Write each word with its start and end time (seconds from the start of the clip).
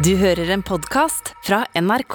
Du 0.00 0.14
hører 0.16 0.48
en 0.48 0.62
podkast 0.64 1.34
fra 1.44 1.58
NRK. 1.76 2.14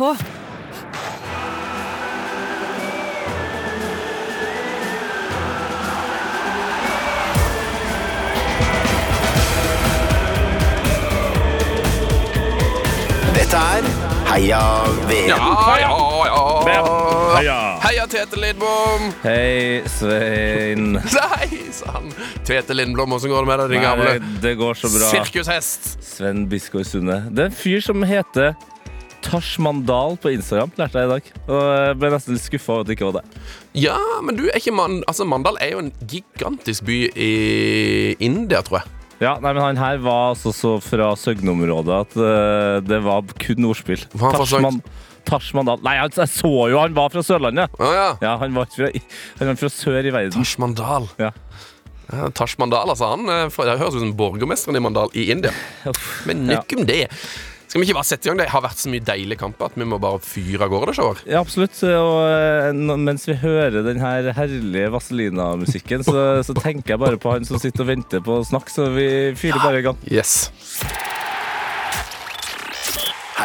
Dette 13.35 13.62
er 13.62 13.90
Heia 14.31 14.65
VM. 15.06 15.29
Ja, 15.29 15.78
ja, 15.86 15.96
ja. 16.26 17.05
Heia. 17.36 17.55
Heia 17.84 18.05
Tete 18.12 18.38
Lindblom 18.40 19.09
Hei, 19.23 19.81
Svein. 19.91 20.94
Nei, 21.18 21.50
sann. 21.76 22.12
Tete 22.48 22.76
Lindblom, 22.77 23.16
åssen 23.18 23.31
går 23.34 23.44
det 23.45 23.50
med 23.52 23.59
deg, 23.63 23.73
din 23.76 23.81
Nei, 23.84 23.90
gamle 23.90 24.40
det, 24.44 24.54
går 24.59 24.80
så 24.80 24.91
bra. 24.94 25.09
sirkushest? 25.12 25.90
Sven 26.05 26.45
Biskår 26.52 26.86
Sunde. 26.88 27.20
Det 27.36 27.45
er 27.48 27.52
en 27.52 27.58
fyr 27.59 27.84
som 27.84 28.04
heter 28.08 28.54
Tash 29.26 29.58
Mandal 29.64 30.20
på 30.22 30.30
Instagram, 30.36 30.70
lærte 30.78 31.02
jeg 31.02 31.09
i 31.09 31.14
dag. 31.16 31.30
Og 31.50 31.62
jeg 31.73 31.95
ble 32.02 32.12
nesten 32.14 32.36
litt 32.38 32.45
skuffa 32.45 32.76
over 32.76 32.84
at 32.86 32.90
det 32.92 32.98
ikke 33.00 33.08
var 33.09 33.16
det. 33.22 33.45
Ja, 33.81 33.98
men 34.23 34.38
du 34.38 34.44
er 34.45 34.59
ikke 34.59 34.73
mann... 34.78 35.00
Altså, 35.09 35.26
Mandal 35.28 35.58
er 35.66 35.73
jo 35.73 35.81
en 35.81 35.90
gigantisk 36.06 36.86
by 36.86 37.00
i 37.17 37.31
India, 38.23 38.62
tror 38.67 38.84
jeg. 38.84 38.92
Ja, 39.23 39.38
nei, 39.40 39.54
men 39.56 39.64
Han 39.64 39.78
her 39.80 39.98
var 40.04 40.34
altså 40.34 40.52
så 40.54 40.76
fra 40.84 41.14
Søgne-området 41.17 41.98
at 42.04 42.16
eh, 42.20 42.78
det 42.86 42.98
var 43.06 43.23
kun 43.42 43.66
ordspill. 43.72 44.04
Var 44.14 44.28
han 44.28 44.36
fra 44.38 44.44
Tash 44.45 44.62
Man- 44.62 44.81
Tash 45.26 45.56
Mandal 45.58 45.82
Nei, 45.86 45.96
jeg, 46.00 46.14
jeg 46.20 46.32
så 46.34 46.52
jo 46.72 46.82
han 46.82 46.96
var 46.98 47.14
fra 47.14 47.24
Sørlandet! 47.26 47.74
Å 47.80 47.94
ja. 47.96 48.10
Ja, 48.24 48.36
Han 48.42 48.56
var 48.58 48.70
fra, 48.74 48.92
han 49.40 49.52
var 49.52 49.58
fra 49.60 49.72
sør 49.74 50.00
i 50.06 50.14
verden. 50.14 50.36
Tash 50.38 50.60
Mandal. 50.62 51.10
Ja. 51.22 51.32
Ja, 52.12 52.30
Tash 52.38 52.60
Mandal, 52.62 52.92
altså. 52.94 53.10
Han 53.16 53.26
eh, 53.32 53.50
det 53.50 53.80
høres 53.82 53.98
ut 53.98 54.04
som 54.04 54.14
borgermesteren 54.18 54.78
i 54.78 54.84
Mandal 54.84 55.12
i 55.18 55.30
India. 55.34 55.54
Men 56.30 56.46
nok 56.52 56.78
om 56.78 56.86
det. 56.88 57.08
Skal 57.66 57.82
vi 57.82 57.88
ikke 57.90 57.98
bare 57.98 58.08
sette 58.08 58.28
i 58.28 58.30
gang? 58.30 58.38
Det 58.40 58.46
har 58.54 58.62
vært 58.64 58.80
så 58.80 58.92
mye 58.94 59.04
deilige 59.04 59.42
kamper 59.42 59.68
at 59.68 59.74
vi 59.76 59.88
må 59.90 59.98
bare 60.00 60.22
fyre 60.24 60.64
av 60.64 60.70
gårde 60.72 60.92
det 60.92 60.98
showet. 61.00 61.23
Ja, 61.28 61.42
absolutt. 61.42 61.76
Og 61.89 62.20
eh, 62.30 62.70
mens 63.02 63.26
vi 63.28 63.36
hører 63.42 63.82
den 63.84 64.00
her 64.00 64.30
herlige 64.38 64.94
Vazelina-musikken, 64.94 66.06
så, 66.08 66.22
så 66.45 66.56
tenker 66.56 66.94
jeg 66.95 67.02
bare 67.02 67.20
på 67.20 67.34
han 67.34 67.48
som 67.48 67.60
sitter 67.60 67.84
og 67.84 67.89
venter 67.89 68.23
på 68.23 68.38
å 68.39 68.45
snakke, 68.48 68.72
så 68.72 68.88
vi 68.95 69.10
fyrer 69.39 69.60
bare 69.66 69.82
i 69.82 69.88
gang. 69.89 70.00
Yes. 70.08 70.45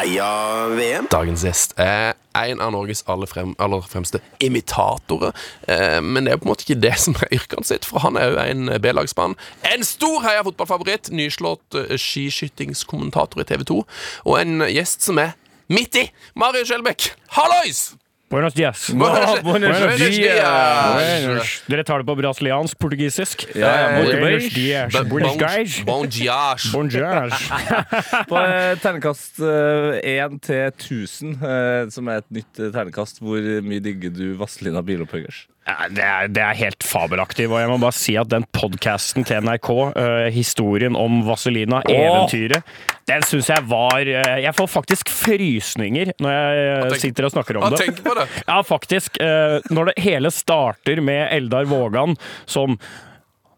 Heia 0.01 0.67
VM. 0.73 1.05
Dagens 1.13 1.43
gjest 1.45 1.75
er 1.77 2.15
en 2.33 2.61
av 2.63 2.71
Norges 2.73 3.03
aller, 3.11 3.29
frem, 3.29 3.51
aller 3.61 3.83
fremste 3.85 4.17
imitatorer. 4.41 5.35
Eh, 5.69 5.99
men 6.01 6.25
det 6.25 6.33
er 6.33 6.39
på 6.41 6.47
en 6.47 6.51
måte 6.55 6.65
ikke 6.65 6.79
det 6.81 6.95
som 7.03 7.13
er 7.19 7.29
yrket 7.37 7.69
sitt, 7.69 7.85
for 7.85 8.01
han 8.01 8.17
er 8.17 8.31
jo 8.31 8.39
en 8.41 8.71
B-lagsmann. 8.81 9.37
En 9.69 9.85
stor 9.85 10.23
heia 10.25 10.41
fotballfavoritt, 10.47 11.11
nyslått 11.13 11.77
uh, 11.77 11.93
skiskytingskommentator 11.93 13.43
i 13.43 13.49
TV 13.51 13.67
2, 13.69 13.79
og 14.25 14.39
en 14.39 14.65
gjest 14.71 15.05
som 15.05 15.21
er 15.21 15.35
midt 15.69 16.01
i. 16.01 16.07
Mario 16.33 16.65
Skjelbæk, 16.65 17.11
hallois! 17.37 17.91
Buenos 18.31 18.53
dias. 18.53 18.89
Buenos 18.95 19.41
Buenos 19.43 19.99
dias. 19.99 21.63
Dere 21.67 21.83
tar 21.83 21.99
det 21.99 22.05
på 22.07 22.15
brasiliansk, 22.15 22.77
portugisisk? 22.79 23.43
Ja, 23.55 23.71
Eh, 23.91 24.05
Buenos 24.05 24.53
dias. 24.53 24.93
Buenos 25.09 25.37
dias. 25.37 25.83
Bon 25.85 26.07
dias. 26.07 26.71
Bon 26.71 26.87
dias. 26.87 27.33
På 28.29 28.39
eh, 28.39 28.77
ternekast 28.79 29.39
én 29.43 30.39
til 30.39 30.63
1000, 30.71 31.35
eh, 31.43 31.89
som 31.91 32.07
er 32.07 32.21
et 32.23 32.29
nytt 32.39 32.59
eh, 32.61 32.71
ternekast, 32.71 33.19
hvor 33.19 33.43
mye 33.67 33.83
digger 33.83 34.15
du 34.15 34.37
Vazelina 34.39 34.79
Bilopphøggers? 34.81 35.47
Ja, 35.67 35.75
Det 35.91 36.03
er, 36.03 36.27
det 36.31 36.41
er 36.41 36.55
helt 36.57 36.83
fabelaktig. 36.87 37.49
Og 37.51 37.59
jeg 37.59 37.69
må 37.69 37.77
bare 37.83 37.93
si 37.99 38.15
at 38.17 38.31
den 38.31 38.47
podkasten 38.55 39.27
til 39.27 39.43
NRK, 39.45 39.69
uh, 39.93 40.29
historien 40.33 40.95
om 40.97 41.19
Vazelina, 41.27 41.83
eventyret, 41.91 42.63
den 43.11 43.27
syns 43.27 43.49
jeg 43.51 43.63
var 43.69 44.01
eh, 44.07 44.37
Jeg 44.45 44.55
får 44.57 44.67
faktisk 44.71 45.11
frysninger 45.11 46.13
når 46.23 46.33
jeg 46.37 46.65
eh, 46.91 46.97
sitter 47.03 47.27
og 47.27 47.33
snakker 47.35 47.59
om 47.61 47.69
det. 47.73 47.79
tenk 47.83 48.01
på 48.05 48.15
det. 48.17 48.25
Ja, 48.47 48.59
faktisk. 48.65 49.19
eh, 49.21 49.59
Når 49.71 49.91
det 49.91 49.95
hele 50.07 50.31
starter 50.33 51.01
med 51.03 51.27
Eldar 51.35 51.67
Vågan 51.69 52.15
som 52.45 52.77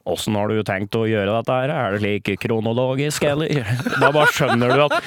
Åssen 0.03 0.35
har 0.35 0.51
du 0.51 0.57
tenkt 0.67 0.95
å 0.99 1.05
gjøre 1.07 1.31
dette 1.31 1.55
her? 1.55 1.71
Er 1.71 1.93
det 1.95 2.01
slik 2.01 2.31
kronologisk, 2.43 3.23
eller? 3.23 3.53
Da 4.01 4.09
bare 4.11 4.27
skjønner 4.35 4.73
du 4.75 4.81
at 4.83 4.97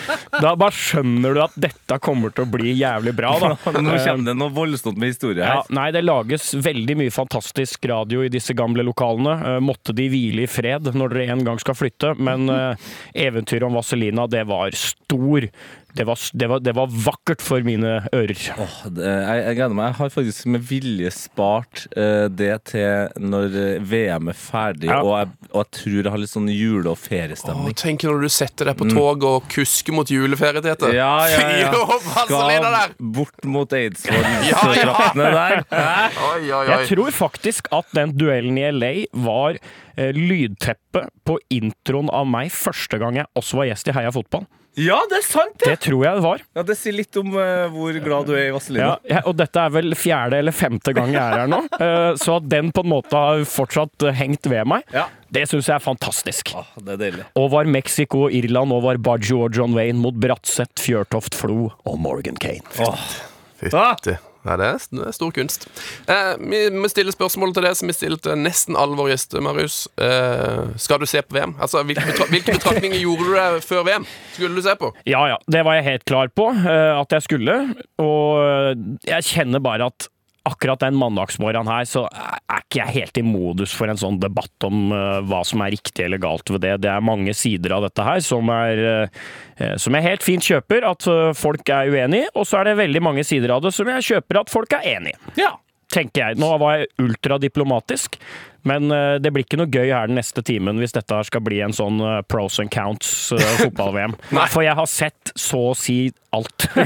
bare 0.41 0.73
skjønner 0.73 1.37
du 1.37 1.41
at 1.45 1.59
dette 1.67 1.99
kommer 2.01 2.33
til 2.33 2.47
å 2.47 2.51
bli 2.55 2.73
jævlig 2.79 3.13
bra, 3.19 3.35
da. 3.43 3.51
Nå 3.85 3.93
kommer 4.01 4.31
det 4.31 4.37
noe 4.41 4.55
voldsomt 4.57 4.97
med 4.97 5.13
historie 5.13 5.45
Ja, 5.45 5.59
her. 5.61 5.71
nei, 5.77 5.91
det 5.93 6.05
lages 6.07 6.49
veldig 6.65 6.97
mye 7.03 7.13
fantastisk 7.13 7.85
radio 7.93 8.25
i 8.25 8.33
disse 8.33 8.57
gamle 8.57 8.87
lokalene. 8.89 9.37
Eh, 9.53 9.61
måtte 9.65 9.93
de 9.97 10.09
hvile 10.13 10.47
i 10.47 10.51
fred 10.51 10.89
når 10.97 11.13
dere 11.13 11.37
en 11.37 11.45
gang 11.45 11.61
skal 11.61 11.77
flytte, 11.77 12.15
men 12.17 12.49
uh, 12.49 12.89
eventyret 13.13 13.69
om 13.69 13.77
Vazelina, 13.77 14.25
det 14.33 14.47
var 14.49 14.73
stor. 14.77 15.51
Det 15.97 16.05
var, 16.05 16.19
det, 16.33 16.47
var, 16.51 16.61
det 16.61 16.75
var 16.77 16.91
vakkert 16.93 17.43
for 17.45 17.65
mine 17.67 17.99
ører. 18.15 18.41
Oh, 18.61 18.77
det, 18.93 19.05
jeg, 19.07 19.43
jeg 19.47 19.59
gleder 19.59 19.77
meg. 19.79 19.91
Jeg 19.91 19.99
har 20.01 20.13
faktisk 20.13 20.49
med 20.53 20.65
vilje 20.69 21.13
spart 21.17 21.87
uh, 21.97 22.27
det 22.29 22.53
til 22.73 23.23
når 23.23 23.57
eh, 23.61 23.87
VM 23.87 24.31
er 24.33 24.37
ferdig, 24.39 24.91
Ja. 24.91 25.01
og, 25.03 25.15
jeg, 25.19 25.51
og 25.53 25.61
jeg 25.63 25.71
tror 25.81 25.99
jeg 26.01 26.13
har 26.15 26.23
litt 26.23 26.33
sånn 26.33 26.51
jule- 26.53 26.93
og 26.93 27.01
feriestemning. 27.01 27.73
Oh, 27.73 27.77
tenk 27.77 28.05
når 28.07 28.27
du 28.27 28.31
setter 28.33 28.71
deg 28.71 28.79
på 28.81 28.89
tog 28.93 29.25
og 29.27 29.49
kusker 29.53 29.97
mot 29.97 30.11
juleferie, 30.13 30.63
Tete. 30.65 30.91
Mm. 30.93 30.99
Ja, 30.99 31.15
ja, 31.33 31.47
ja. 31.65 31.73
Skal 32.27 32.97
bort 33.17 33.49
mot 33.49 33.57
mot 33.57 33.73
Ja, 34.53 34.75
ja. 34.77 34.97
Der. 35.15 35.65
Oi, 36.31 36.45
oi, 36.45 36.53
oi. 36.53 36.67
Jeg 36.71 36.91
tror 36.93 37.11
faktisk 37.15 37.71
at 37.75 37.89
den 37.97 38.15
duellen 38.19 38.59
i 38.61 38.69
LA 38.73 38.93
var 39.27 39.59
uh, 39.59 40.11
lydteppet 40.13 41.11
på 41.27 41.39
introen 41.53 42.11
av 42.15 42.29
meg 42.29 42.53
første 42.55 43.01
gang 43.03 43.21
jeg 43.23 43.31
også 43.39 43.63
var 43.63 43.71
gjest 43.73 43.91
i 43.91 43.97
Heia 43.97 44.13
fotball. 44.15 44.47
Ja, 44.77 44.99
det 45.09 45.23
er 45.23 45.25
sant, 45.25 45.55
det! 45.63 45.71
Det 45.73 45.79
tror 45.87 46.03
jeg 46.05 46.19
det 46.19 46.25
var. 46.27 46.43
Ja, 46.59 46.63
det 46.69 46.75
sier 46.77 46.93
litt 46.99 47.17
om 47.17 47.31
uh, 47.33 47.65
hvor 47.73 47.97
glad 48.05 48.27
du 48.29 48.35
er 48.37 48.51
i 48.51 48.53
Vazelina. 48.53 48.91
Ja, 49.09 49.17
ja, 49.17 49.23
og 49.25 49.39
dette 49.39 49.63
er 49.63 49.73
vel 49.73 49.97
fjerde 49.97 50.37
eller 50.43 50.53
femte 50.53 50.93
gang 50.97 51.15
jeg 51.15 51.23
er 51.23 51.43
her 51.45 51.49
nå. 51.49 51.63
uh, 51.81 52.13
så 52.23 52.37
at 52.43 52.51
den 52.53 52.69
på 52.77 52.85
en 52.85 52.91
måte 52.93 53.17
har 53.17 53.45
fortsatt 53.49 54.05
hengt 54.19 54.45
ved 54.53 54.69
meg, 54.69 54.85
Ja. 54.93 55.07
det 55.33 55.47
syns 55.49 55.71
jeg 55.71 55.79
er 55.79 55.85
fantastisk. 55.87 56.53
Ah, 56.61 56.69
det 56.77 56.99
er 56.99 57.03
deilig. 57.07 57.25
Og 57.41 57.49
var 57.57 57.65
Mexico 57.73 58.27
og 58.29 58.37
Irland 58.37 58.77
og 58.77 58.85
var 58.85 59.01
Baggio 59.01 59.47
og 59.47 59.57
John 59.57 59.73
Wayne 59.79 59.97
mot 60.03 60.15
Bratseth, 60.21 60.77
Fjørtoft, 60.85 61.35
Flo 61.41 61.71
og 61.89 61.97
Morgan 62.05 62.37
Kane. 62.37 62.61
Fytti. 62.77 63.73
Nei, 63.73 64.19
det 64.61 64.67
er, 64.71 64.85
det 64.95 65.07
er 65.09 65.15
stor 65.17 65.33
kunst. 65.35 65.67
Eh, 66.07 66.33
vi 66.39 66.61
må 66.75 66.89
stille 66.93 67.13
spørsmål 67.15 67.55
til 67.57 67.67
det 67.67 67.75
som 67.79 67.91
vi 67.91 67.97
stiller 67.97 68.21
til 68.23 68.39
nesten 68.39 68.79
alle 68.79 68.95
våre 68.99 69.15
gjester, 69.15 69.43
Marius. 69.45 69.79
Eh, 69.99 70.77
skal 70.79 71.03
du 71.03 71.07
se 71.11 71.23
på 71.27 71.35
VM? 71.37 71.57
Altså, 71.61 71.83
Hvilke, 71.83 72.07
betra 72.13 72.29
hvilke 72.33 72.57
betraktninger 72.59 73.01
gjorde 73.03 73.27
du 73.27 73.35
deg 73.37 73.61
før 73.67 73.87
VM? 73.91 74.07
Skulle 74.37 74.55
du 74.57 74.63
se 74.67 74.77
på? 74.79 74.93
Ja 75.11 75.25
ja, 75.33 75.39
det 75.51 75.65
var 75.67 75.79
jeg 75.81 75.89
helt 75.91 76.07
klar 76.09 76.31
på 76.31 76.51
eh, 76.55 76.93
at 77.01 77.17
jeg 77.19 77.27
skulle. 77.27 77.57
Og 78.03 78.45
eh, 78.45 78.73
jeg 79.11 79.29
kjenner 79.35 79.63
bare 79.65 79.91
at 79.91 80.09
akkurat 80.47 80.83
den 80.85 80.97
mandagsmorgenen 80.99 81.71
her, 81.71 81.89
så 81.89 82.05
er 82.13 82.63
ikke 82.63 82.81
jeg 82.81 82.95
helt 82.97 83.21
i 83.21 83.25
modus 83.27 83.75
for 83.77 83.91
en 83.91 84.01
sånn 84.01 84.21
debatt 84.23 84.67
om 84.67 84.95
uh, 84.95 85.19
hva 85.27 85.43
som 85.47 85.63
er 85.65 85.75
riktig 85.75 86.07
eller 86.07 86.23
galt 86.23 86.51
ved 86.53 86.65
det. 86.65 86.77
Det 86.85 86.91
er 86.93 87.05
mange 87.05 87.35
sider 87.37 87.77
av 87.77 87.87
dette 87.87 88.07
her 88.07 88.23
som, 88.25 88.51
er, 88.55 88.83
uh, 89.11 89.77
som 89.83 89.97
jeg 89.97 90.07
helt 90.07 90.27
fint 90.27 90.51
kjøper 90.51 90.87
at 90.89 91.09
uh, 91.11 91.31
folk 91.37 91.67
er 91.73 91.93
uenig 91.93 92.25
i, 92.25 92.33
og 92.35 92.49
så 92.49 92.61
er 92.61 92.71
det 92.71 92.81
veldig 92.83 93.05
mange 93.05 93.27
sider 93.27 93.55
av 93.57 93.65
det 93.65 93.75
som 93.77 93.89
jeg 93.91 94.11
kjøper 94.11 94.43
at 94.43 94.53
folk 94.53 94.79
er 94.79 94.91
enig 94.97 95.15
i. 95.15 95.21
Ja, 95.43 95.55
tenker 95.93 96.29
jeg. 96.29 96.41
Nå 96.43 96.51
var 96.63 96.81
jeg 96.81 96.91
ultradiplomatisk, 97.03 98.19
men 98.67 98.91
eh, 98.91 99.15
det 99.23 99.31
blir 99.31 99.45
ikke 99.47 99.59
noe 99.61 99.71
gøy 99.71 99.93
her 99.95 100.11
den 100.11 100.19
neste 100.19 100.43
timen 100.47 100.81
hvis 100.83 100.95
dette 100.97 101.21
skal 101.29 101.43
bli 101.47 101.61
en 101.65 101.75
sånn 101.77 102.01
eh, 102.03 102.19
pros 102.27 102.59
and 102.63 102.73
counts 102.75 103.11
eh, 103.37 103.43
fotball-VM. 103.63 104.17
For 104.53 104.65
jeg 104.67 104.75
har 104.79 104.89
sett 104.91 105.33
så 105.39 105.69
å 105.71 105.77
si 105.79 105.99
alt. 106.37 106.67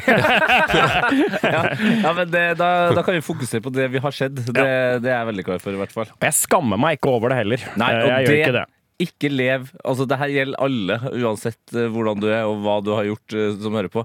Ja, 1.41 2.13
men 2.15 2.29
det, 2.31 2.43
da, 2.61 2.69
da 2.95 3.03
kan 3.05 3.17
vi 3.17 3.23
fokusere 3.25 3.63
på 3.65 3.73
det 3.75 3.89
vi 3.93 4.01
har 4.03 4.15
sett. 4.15 4.37
Det, 4.37 4.53
det 4.55 5.11
er 5.11 5.17
jeg 5.17 5.29
veldig 5.31 5.45
klar 5.47 5.63
for, 5.63 5.75
i 5.75 5.81
hvert 5.81 5.95
fall. 5.95 6.11
Jeg 6.23 6.37
skammer 6.37 6.81
meg 6.81 6.99
ikke 6.99 7.11
over 7.13 7.33
det 7.33 7.41
heller. 7.41 7.65
Nei, 7.81 7.89
jeg 7.97 8.27
gjør 8.29 8.37
ikke 8.37 8.57
det. 8.59 8.67
Ikke 9.01 9.31
lev 9.33 9.71
Altså, 9.81 10.05
det 10.09 10.19
her 10.21 10.33
gjelder 10.35 10.65
alle, 10.67 10.99
uansett 11.17 11.73
hvordan 11.73 12.21
du 12.21 12.29
er 12.29 12.45
og 12.49 12.61
hva 12.65 12.77
du 12.85 12.93
har 12.95 13.09
gjort 13.09 13.37
som 13.63 13.79
hører 13.79 13.93
på. 13.93 14.05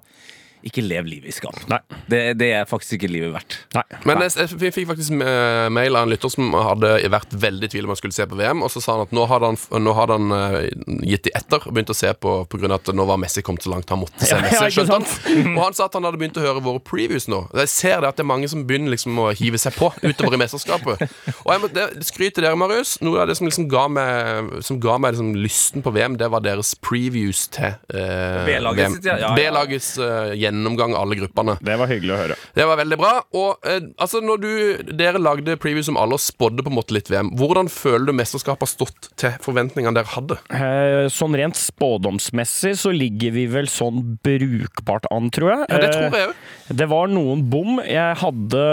Ikke 0.66 0.82
lev 0.82 1.06
livet 1.06 1.29
i 1.29 1.35
skam. 1.35 1.56
Nei. 1.70 1.79
Det, 2.09 2.22
det 2.40 2.50
er 2.58 2.70
faktisk 2.70 2.97
ikke 2.97 3.09
livet 3.12 3.34
verdt. 3.35 3.58
Nei. 3.76 3.84
Men 4.08 4.23
jeg, 4.26 4.34
jeg, 4.41 4.73
fikk 4.73 4.90
faktisk 4.90 5.14
mail 5.16 5.97
av 5.97 6.06
en 6.06 6.14
lytter 6.14 6.32
som 6.34 6.53
hadde 6.58 6.96
vært 7.14 7.35
veldig 7.38 7.70
i 7.70 7.73
tvil 7.76 7.88
om 7.88 7.94
han 7.94 8.00
skulle 8.00 8.16
se 8.16 8.26
på 8.29 8.38
VM, 8.40 8.64
og 8.66 8.72
så 8.73 8.82
sa 8.82 8.96
han 8.97 9.06
at 9.06 9.14
nå 9.16 9.26
hadde 9.29 9.52
han, 9.52 9.59
nå 9.85 9.94
hadde 9.97 10.17
han 10.17 10.35
eh, 10.35 10.58
gitt 11.06 11.28
de 11.28 11.34
etter 11.38 11.62
og 11.62 11.76
begynt 11.76 11.94
å 11.94 11.97
se 11.97 12.12
på 12.17 12.35
av 12.46 12.76
at 12.79 12.91
nå 12.97 13.06
var 13.08 13.20
Messi 13.22 13.44
kommet 13.46 13.66
så 13.66 13.72
langt 13.72 13.91
han 13.94 14.02
måtte 14.02 14.26
se 14.26 14.38
Messi. 14.41 14.72
skjønte 14.76 14.97
han. 14.97 15.53
Og 15.56 15.62
han 15.62 15.78
sa 15.78 15.88
at 15.88 15.97
han 15.97 16.08
hadde 16.08 16.20
begynt 16.22 16.40
å 16.41 16.46
høre 16.46 16.64
våre 16.66 16.82
previews 16.84 17.29
nå. 17.32 17.44
Jeg 17.62 17.72
ser 17.72 18.02
det 18.02 18.12
at 18.12 18.20
det 18.20 18.26
er 18.26 18.29
mange 18.32 18.50
som 18.52 18.66
begynner 18.67 18.94
liksom 18.96 19.17
å 19.22 19.29
hive 19.38 19.59
seg 19.62 19.76
på 19.78 19.91
utover 20.02 20.38
i 20.38 20.41
mesterskapet. 20.41 21.06
Og 21.46 21.52
jeg 21.53 21.64
må 21.64 21.70
det, 21.76 21.85
skryt 22.08 22.38
til 22.38 22.46
dere, 22.46 22.58
Marius. 22.59 22.97
Noe 23.06 23.22
av 23.23 23.29
det 23.29 23.38
som 23.40 23.47
liksom 23.47 23.70
ga 23.72 23.85
meg, 23.91 24.52
som 24.66 24.79
ga 24.84 24.97
meg 25.02 25.16
liksom 25.16 25.34
lysten 25.40 25.85
på 25.85 25.94
VM, 25.96 26.17
det 26.20 26.29
var 26.34 26.44
deres 26.46 26.73
previews 26.82 27.46
til 27.53 27.70
eh, 27.94 28.41
B-lagets 28.47 29.06
ja. 29.06 29.16
Ja, 29.16 29.20
ja. 29.22 29.32
Eh, 29.35 30.35
gjennomgang 30.55 30.96
av 30.96 31.02
alle 31.05 31.17
gruppene. 31.19 31.57
Det 31.61 31.75
var 31.79 31.87
hyggelig 31.91 32.13
å 32.16 32.19
høre. 32.22 32.35
Det 32.55 32.66
var 32.69 32.79
veldig 32.79 32.97
bra. 33.02 33.11
Og 33.35 33.67
eh, 33.67 33.81
altså, 34.02 34.22
når 34.23 34.41
du, 34.41 34.49
dere 34.96 35.19
lagde 35.22 35.57
preview 35.61 35.84
som 35.85 35.97
alle 35.99 36.16
og 36.17 36.23
spådde 36.23 36.63
på 36.66 36.72
en 36.72 36.78
måte 36.79 36.96
litt 36.96 37.11
VM, 37.11 37.34
hvordan 37.37 37.69
føler 37.72 38.07
du 38.09 38.16
mesterskapet 38.17 38.66
har 38.66 38.72
stått 38.72 39.09
til 39.19 39.35
forventningene 39.43 39.96
dere 39.99 40.13
hadde? 40.16 40.40
Eh, 40.55 41.07
Sånn 41.16 41.35
rent 41.37 41.57
spådomsmessig 41.59 42.75
så 42.79 42.91
ligger 42.96 43.34
vi 43.35 43.46
vel 43.52 43.67
sånn 43.72 44.16
brukbart 44.25 45.07
an, 45.13 45.29
tror 45.34 45.52
jeg. 45.55 45.66
Ja, 45.69 45.81
det 45.81 45.90
Eh, 45.90 45.96
tror 45.96 46.16
jeg 46.19 46.29
òg. 46.31 46.78
Det 46.81 46.87
var 46.91 47.11
noen 47.11 47.43
bom. 47.52 47.79
Jeg 47.85 48.17
hadde 48.22 48.63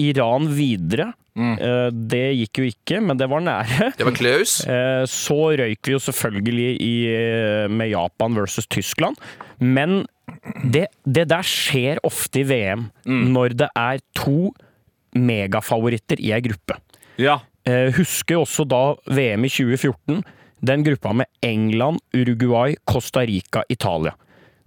Iran 0.00 0.48
videre. 0.56 1.12
Mm. 1.36 1.54
Eh, 1.58 1.90
Det 2.12 2.24
gikk 2.36 2.58
jo 2.60 2.64
ikke, 2.68 3.00
men 3.00 3.16
det 3.16 3.28
var 3.30 3.40
nære. 3.40 3.92
Det 3.96 4.04
var 4.04 4.12
Kleus. 4.16 4.58
Eh, 4.72 5.04
Så 5.08 5.38
røyk 5.58 5.80
vi 5.88 5.92
jo 5.94 5.98
selvfølgelig 6.02 6.70
i, 6.80 6.92
eh, 7.08 7.68
med 7.72 7.90
Japan 7.92 8.34
versus 8.36 8.66
Tyskland. 8.66 9.16
Men 9.60 10.06
det, 10.64 10.88
det 11.06 11.28
der 11.30 11.46
skjer 11.46 12.00
ofte 12.06 12.42
i 12.42 12.46
VM 12.48 12.88
når 13.06 13.54
det 13.62 13.68
er 13.78 14.02
to 14.18 14.50
megafavoritter 15.14 16.20
i 16.22 16.32
ei 16.34 16.40
gruppe. 16.44 16.78
Ja. 17.20 17.40
Eh, 17.68 17.92
husker 17.94 18.40
også 18.40 18.66
da 18.66 18.94
VM 19.06 19.46
i 19.46 19.52
2014. 19.52 20.22
Den 20.62 20.84
gruppa 20.86 21.12
med 21.14 21.30
England, 21.42 22.00
Uruguay, 22.14 22.74
Costa 22.88 23.24
Rica, 23.26 23.64
Italia. 23.68 24.14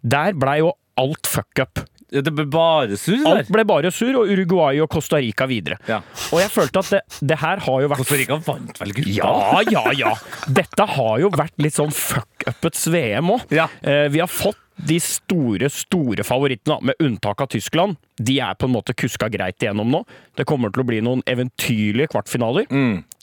Der 0.04 0.36
blei 0.38 0.60
jo 0.62 0.74
alt 1.00 1.28
fuck 1.28 1.60
up. 1.64 1.82
Det 2.16 2.32
ble 2.32 2.46
bare 2.48 2.96
sur 3.00 3.18
der. 3.18 3.42
Alt 3.42 3.50
ble 3.52 3.64
bare 3.68 3.90
sur, 3.92 4.14
og 4.20 4.30
Uruguay 4.32 4.80
og 4.84 4.90
Costa 4.94 5.18
Rica 5.24 5.48
videre. 5.50 5.80
Ja. 5.90 6.02
Og 6.32 6.40
jeg 6.40 6.52
følte 6.54 6.84
at 6.84 6.92
det, 6.94 7.02
det 7.32 7.40
her 7.42 7.64
har 7.66 7.82
jo 7.82 7.90
vært 7.92 8.04
Costa 8.04 8.20
Rica 8.20 8.38
vant 8.46 8.82
vel 8.82 8.94
gruppa? 9.00 9.16
Ja, 9.18 9.64
ja, 9.74 9.84
ja. 9.98 10.14
Dette 10.60 10.88
har 10.96 11.18
jo 11.24 11.32
vært 11.34 11.56
litt 11.66 11.76
sånn 11.76 11.92
fuck-uppets 11.96 12.86
VM 12.94 13.34
òg. 13.36 13.48
Ja. 13.56 13.68
Eh, 13.82 14.06
vi 14.14 14.22
har 14.24 14.32
fått 14.32 14.62
de 14.76 15.00
store, 15.00 15.70
store 15.72 16.24
favorittene, 16.28 16.80
med 16.82 17.00
unntak 17.00 17.42
av 17.42 17.48
Tyskland. 17.54 17.96
De 18.20 18.40
er 18.44 18.56
på 18.60 18.68
en 18.68 18.76
måte 18.76 18.96
kuska 18.98 19.30
greit 19.32 19.64
igjennom 19.64 19.92
nå. 19.92 20.04
Det 20.36 20.46
kommer 20.48 20.72
til 20.74 20.84
å 20.84 20.88
bli 20.88 21.02
noen 21.06 21.24
eventyrlige 21.30 22.12
kvartfinaler. 22.12 22.68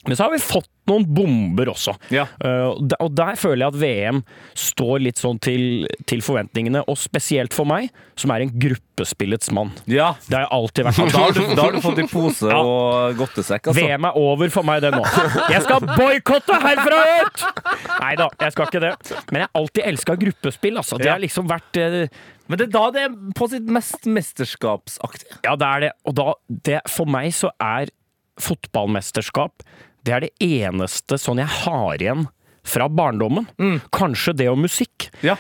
Men 0.07 0.17
så 0.19 0.25
har 0.27 0.33
vi 0.35 0.39
fått 0.43 0.67
noen 0.91 1.05
bomber 1.15 1.69
også. 1.71 1.93
Ja. 2.11 2.25
Uh, 2.43 2.75
og 2.99 3.13
der- 3.15 3.37
føler 3.39 3.63
jeg 3.63 3.71
at 3.71 3.79
VM 3.79 4.23
står 4.59 5.03
litt 5.05 5.21
sånn 5.23 5.39
til, 5.39 5.87
til 6.11 6.23
forventningene, 6.27 6.83
og 6.91 6.99
spesielt 6.99 7.55
for 7.55 7.69
meg, 7.71 7.93
som 8.19 8.33
er 8.35 8.43
en 8.43 8.51
gruppespillets 8.51 9.53
mann. 9.55 9.71
Ja. 9.87 10.13
Det 10.27 10.35
har 10.35 10.49
jeg 10.49 10.53
alltid 10.59 10.89
vært. 10.89 10.99
Da 11.13 11.23
har, 11.23 11.37
du, 11.37 11.55
da 11.55 11.63
har 11.69 11.77
du 11.77 11.81
fått 11.85 12.03
i 12.03 12.07
pose 12.11 12.51
Ja. 12.51 12.59
og 12.59 13.15
godtesekk, 13.21 13.71
altså. 13.71 13.79
VM 13.79 14.09
er 14.11 14.19
over 14.19 14.51
for 14.51 14.67
meg, 14.67 14.83
det 14.83 14.91
nå. 14.97 15.05
Jeg 15.55 15.63
skal 15.69 15.87
boikotte 15.95 16.59
herfra 16.67 17.01
ut! 17.23 17.47
Nei 18.03 18.13
da, 18.19 18.27
jeg 18.43 18.57
skal 18.57 18.67
ikke 18.71 18.83
det. 18.83 18.93
Men 19.31 19.45
jeg 19.45 19.47
har 19.49 19.63
alltid 19.63 19.87
elska 19.93 20.19
gruppespill. 20.27 20.83
Altså. 20.83 20.99
Det 20.99 21.11
har 21.13 21.23
liksom 21.23 21.47
vært 21.51 21.79
uh, 21.79 22.03
Men 22.51 22.59
det 22.59 22.67
er 22.67 22.75
da 22.75 22.85
det 22.97 23.07
er 23.07 23.15
på 23.39 23.49
sitt 23.55 23.71
mest 23.71 24.07
mesterskapsaktige. 24.11 25.39
Ja, 25.47 25.55
det 25.57 25.69
er 25.71 25.87
det. 25.87 25.93
Og 26.11 26.19
da 26.19 26.33
det, 26.49 26.81
For 26.91 27.07
meg 27.07 27.31
så 27.39 27.53
er 27.63 27.93
fotballmesterskap 28.43 29.63
Det 30.03 30.15
er 30.15 30.27
det 30.27 30.33
eneste 30.43 31.19
sånn 31.21 31.41
jeg 31.43 31.51
har 31.63 32.03
igjen 32.03 32.27
fra 32.67 32.89
barndommen. 32.91 33.49
Kanskje 33.95 34.35
det 34.39 34.49
og 34.51 34.61
musikk. 34.63 35.09
Ja. 35.27 35.37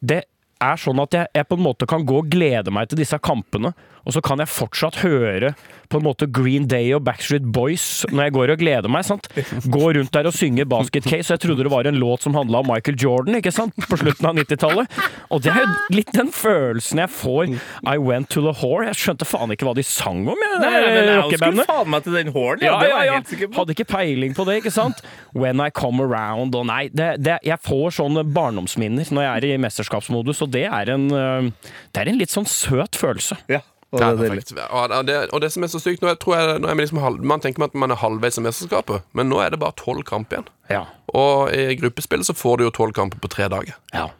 Det 0.00 0.22
er 0.64 0.80
sånn 0.80 1.00
at 1.02 1.16
jeg, 1.16 1.28
jeg 1.36 1.48
på 1.48 1.58
en 1.58 1.64
måte 1.66 1.88
kan 1.88 2.04
gå 2.06 2.20
og 2.22 2.30
glede 2.32 2.72
meg 2.72 2.88
til 2.90 3.00
disse 3.00 3.18
kampene, 3.20 3.74
og 4.04 4.14
så 4.16 4.22
kan 4.24 4.42
jeg 4.42 4.50
fortsatt 4.52 5.00
høre 5.04 5.54
på 5.92 6.00
en 6.00 6.04
måte 6.06 6.26
Green 6.32 6.66
Day 6.70 6.90
og 6.96 7.04
Backstreet 7.06 7.44
Boys 7.54 8.04
når 8.10 8.26
jeg 8.26 8.34
går 8.36 8.52
og 8.54 8.60
gleder 8.62 8.90
meg. 8.90 9.04
sant? 9.06 9.28
Gå 9.70 9.92
rundt 9.96 10.12
der 10.14 10.28
og 10.28 10.34
synge 10.36 10.66
Basket 10.68 11.06
Case, 11.06 11.28
og 11.28 11.36
jeg 11.36 11.44
trodde 11.44 11.66
det 11.66 11.72
var 11.72 11.88
en 11.88 11.98
låt 12.00 12.24
som 12.24 12.34
handla 12.36 12.62
om 12.64 12.70
Michael 12.72 12.98
Jordan 13.00 13.38
ikke 13.38 13.52
sant? 13.54 13.76
på 13.88 13.98
slutten 14.00 14.28
av 14.28 14.38
90-tallet. 14.40 14.98
Og 15.34 15.42
det 15.44 15.52
er 15.52 15.60
jo 15.62 15.96
litt 15.96 16.12
den 16.16 16.32
følelsen 16.34 17.02
jeg 17.04 17.12
får. 17.14 17.54
I 17.86 17.96
went 18.00 18.30
to 18.34 18.42
the 18.44 18.54
whore. 18.56 18.88
Jeg 18.90 19.00
skjønte 19.00 19.28
faen 19.28 19.54
ikke 19.54 19.68
hva 19.68 19.76
de 19.76 19.84
sang 19.86 20.24
om, 20.24 20.40
jeg, 20.46 20.60
Nei, 20.64 20.72
men 20.80 21.10
jeg 21.12 21.40
skulle 21.40 21.66
faen 21.68 21.92
meg 21.92 22.06
til 22.06 22.18
den 22.18 22.32
horn, 22.34 22.64
ja. 22.64 22.76
Ja, 22.84 23.04
ja, 23.04 23.18
ja. 23.20 23.48
Hadde 23.54 23.76
ikke 23.76 23.88
peiling 23.88 24.34
på 24.36 24.46
det, 24.48 24.58
ikke 24.62 24.72
sant? 24.74 25.04
When 25.36 25.62
I 25.62 25.70
come 25.74 26.02
around 26.04 26.56
og 26.58 26.66
nei, 26.70 26.88
det, 26.94 27.14
det, 27.24 27.38
jeg 27.46 27.60
får 27.64 27.96
sånne 28.00 28.24
barndomsminner 28.34 29.08
når 29.14 29.26
jeg 29.26 29.34
er 29.36 29.46
i 29.52 29.60
mesterskapsmodus, 29.62 30.42
og 30.44 30.52
det 30.54 30.66
er 30.68 30.90
en, 30.94 31.06
øh, 31.12 31.48
det 31.94 32.02
er 32.02 32.10
en 32.10 32.20
litt 32.20 32.32
sånn 32.34 32.48
søt 32.48 32.98
følelse. 32.98 33.38
Ja. 33.52 33.62
Og 33.94 34.00
det 34.00 34.08
er 34.08 34.66
Og 34.74 35.06
det, 35.06 35.16
og 35.30 35.40
det 35.44 35.52
som 35.54 35.64
er 35.64 35.70
så 35.72 35.80
sykt 35.82 36.02
nå, 36.02 36.12
tror 36.20 36.36
jeg, 36.36 36.60
nå 36.62 36.68
er 36.70 36.78
liksom 36.82 37.00
halv, 37.02 37.22
Man 37.22 37.40
tenker 37.40 37.64
at 37.64 37.74
man 37.78 37.94
er 37.94 38.00
halvveis 38.00 38.38
i 38.40 38.44
mesterskapet, 38.44 39.06
men 39.12 39.30
nå 39.30 39.40
er 39.44 39.54
det 39.54 39.60
bare 39.62 39.76
tolv 39.80 40.04
kamp 40.08 40.32
igjen. 40.34 40.48
Ja. 40.70 40.84
Og 41.14 41.54
i 41.54 41.76
gruppespillet 41.78 42.26
så 42.26 42.34
får 42.36 42.58
du 42.58 42.66
jo 42.66 42.74
tolv 42.74 42.94
kamper 42.96 43.22
på 43.22 43.30
tre 43.32 43.48
dager. 43.52 43.78
Ja, 43.94 44.10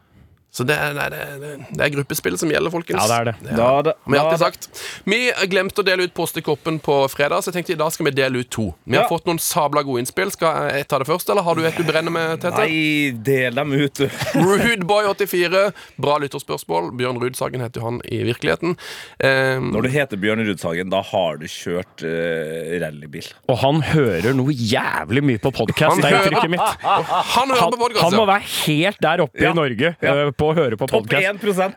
Så 0.54 0.62
det 0.68 0.76
er, 0.78 0.92
nei, 0.94 1.08
det, 1.10 1.18
er- 1.18 1.62
det 1.74 1.82
er 1.82 1.90
gruppespill 1.96 2.36
som 2.38 2.50
gjelder, 2.52 2.70
folkens. 2.70 3.02
ja 3.02 3.08
det 3.10 3.16
er 3.18 3.24
det. 3.42 3.56
Da, 3.58 3.70
da, 3.82 3.92
Vi 4.06 4.16
har 4.20 4.28
alltid 4.28 4.42
sagt 4.44 4.68
Vi 5.10 5.18
glemte 5.50 5.82
å 5.82 5.86
dele 5.86 6.06
ut 6.06 6.14
postekoppen 6.14 6.76
på 6.84 6.98
fredag, 7.10 7.42
så 7.42 7.50
jeg 7.50 7.56
tenkte 7.58 7.74
i 7.74 7.80
dag 7.80 7.90
skal 7.90 8.06
vi 8.06 8.12
dele 8.14 8.38
ut 8.44 8.50
to. 8.54 8.68
Vi 8.86 8.94
har 8.96 9.08
fått 9.10 9.26
noen 9.26 9.40
sabla 9.42 9.82
gode 9.82 10.04
innspill. 10.04 10.30
Skal 10.30 10.70
jeg 10.76 10.86
ta 10.88 11.00
det 11.02 11.08
først, 11.10 11.28
eller 11.34 11.42
har 11.42 11.58
du 11.58 11.64
et 11.66 11.74
du 11.74 11.82
brenner 11.88 12.14
med, 12.14 12.38
Tete? 12.44 12.62
Nei, 12.62 13.10
del 13.26 13.58
dem 13.58 13.74
ut, 13.74 13.98
du. 13.98 14.06
Rudeboy84. 14.44 15.64
Bra 16.00 16.16
lytterspørsmål. 16.22 16.92
Bjørn 16.98 17.18
Rudsagen 17.22 17.62
heter 17.64 17.80
jo 17.82 17.88
han 17.88 17.98
i 18.06 18.20
virkeligheten. 18.28 18.76
Um, 19.18 19.70
Når 19.74 19.86
du 19.86 19.90
heter 19.94 20.20
Bjørn 20.22 20.44
Rudsagen, 20.46 20.90
da 20.92 21.02
har 21.10 21.38
du 21.42 21.46
kjørt 21.50 22.04
uh, 22.06 22.78
rallybil. 22.82 23.28
Og 23.50 23.58
han 23.64 23.82
hører 23.90 24.36
noe 24.38 24.54
jævlig 24.54 25.24
mye 25.32 25.42
på 25.42 25.52
podkast, 25.54 25.96
Han 25.98 26.02
det 26.04 26.12
er 26.12 26.20
inntrykket 26.22 26.54
mitt. 26.54 26.84
han 26.84 27.04
hører 27.50 27.60
Han, 27.64 27.74
på 27.74 27.80
podcast, 27.82 28.04
han 28.06 28.18
må 28.18 28.26
være 28.30 28.48
helt 28.66 29.00
der 29.04 29.24
oppe 29.26 29.42
Ja. 29.44 29.50
i 29.52 29.58
Norge 29.58 29.94
Ja. 30.04 30.14
øh, 30.14 30.32
på 30.36 30.44
å 30.50 30.55
høre 30.56 30.76
på 30.81 30.88
podkast. 30.91 31.23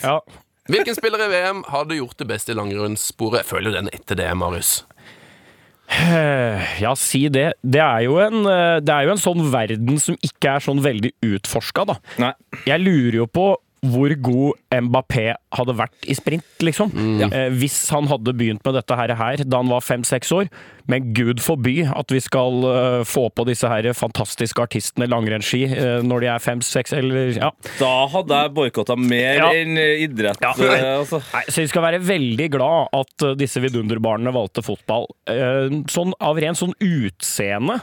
Ja. 0.04 0.20
Hvilken 0.68 0.96
spiller 0.98 1.22
i 1.24 1.30
VM 1.32 1.64
har 1.72 1.86
du 1.88 1.96
gjort 1.96 2.18
det 2.20 2.28
beste 2.28 2.52
i 2.52 2.58
langrennssporet? 2.60 3.42
Jeg 3.44 3.50
føler 3.54 3.72
jo 3.72 3.78
den 3.80 3.90
etter 3.96 4.20
det, 4.20 4.28
Marius. 4.36 4.82
Eh, 5.88 6.66
Ja, 6.82 6.92
si 7.00 7.28
det. 7.32 7.54
Det 7.64 7.80
er, 7.80 8.02
jo 8.08 8.18
en, 8.20 8.42
øh, 8.46 8.80
det 8.84 8.92
er 8.92 9.08
jo 9.08 9.14
en 9.16 9.22
sånn 9.22 9.46
verden 9.54 10.00
som 10.04 10.18
ikke 10.20 10.58
er 10.58 10.66
sånn 10.66 10.82
veldig 10.84 11.14
utforska, 11.24 11.86
da. 11.88 11.96
Nei. 12.20 12.34
Jeg 12.68 12.84
lurer 12.84 13.22
jo 13.22 13.28
på 13.32 13.48
hvor 13.92 14.14
god 14.24 14.82
Mbappé 14.88 15.30
hadde 15.58 15.74
vært 15.80 16.08
i 16.10 16.16
sprint, 16.18 16.46
liksom. 16.64 16.92
Eh, 17.28 17.50
hvis 17.58 17.78
han 17.94 18.08
hadde 18.12 18.34
begynt 18.38 18.64
med 18.68 18.76
dette 18.78 18.98
her, 19.00 19.14
her 19.18 19.44
da 19.48 19.62
han 19.62 19.72
var 19.72 19.84
fem-seks 19.86 20.32
år. 20.36 20.50
Men 20.88 21.10
gud 21.16 21.42
forby 21.44 21.82
at 21.84 22.12
vi 22.16 22.20
skal 22.24 22.62
uh, 22.64 23.02
få 23.04 23.26
på 23.36 23.44
disse 23.50 23.68
her 23.68 23.90
fantastiske 23.98 24.62
artistene 24.64 25.08
langrennsski 25.12 25.66
uh, 25.74 25.98
når 26.06 26.24
de 26.24 26.30
er 26.32 26.40
fem-seks, 26.44 26.94
eller 26.96 27.34
ja. 27.36 27.50
Da 27.82 27.92
hadde 28.14 28.38
jeg 28.44 28.54
boikotta 28.56 28.96
mer 29.00 29.42
Ja. 29.42 29.50
enn 29.52 29.76
eh, 29.82 30.06
idrett. 30.06 30.40
Ja. 30.44 30.54
Nei. 30.62 30.80
altså. 30.94 31.20
Nei, 31.34 31.44
så 31.52 31.64
vi 31.66 31.68
skal 31.74 31.84
være 31.90 32.00
veldig 32.08 32.48
glad 32.56 32.96
at 32.96 33.28
eh, 33.28 33.36
disse 33.40 33.60
vidunderbarna 33.64 34.32
valgte 34.36 34.64
fotball. 34.64 35.10
Uh, 35.28 35.82
Sånn 35.92 36.16
av 36.24 36.40
ren 36.40 36.56
sånn 36.56 36.76
utseende 36.84 37.82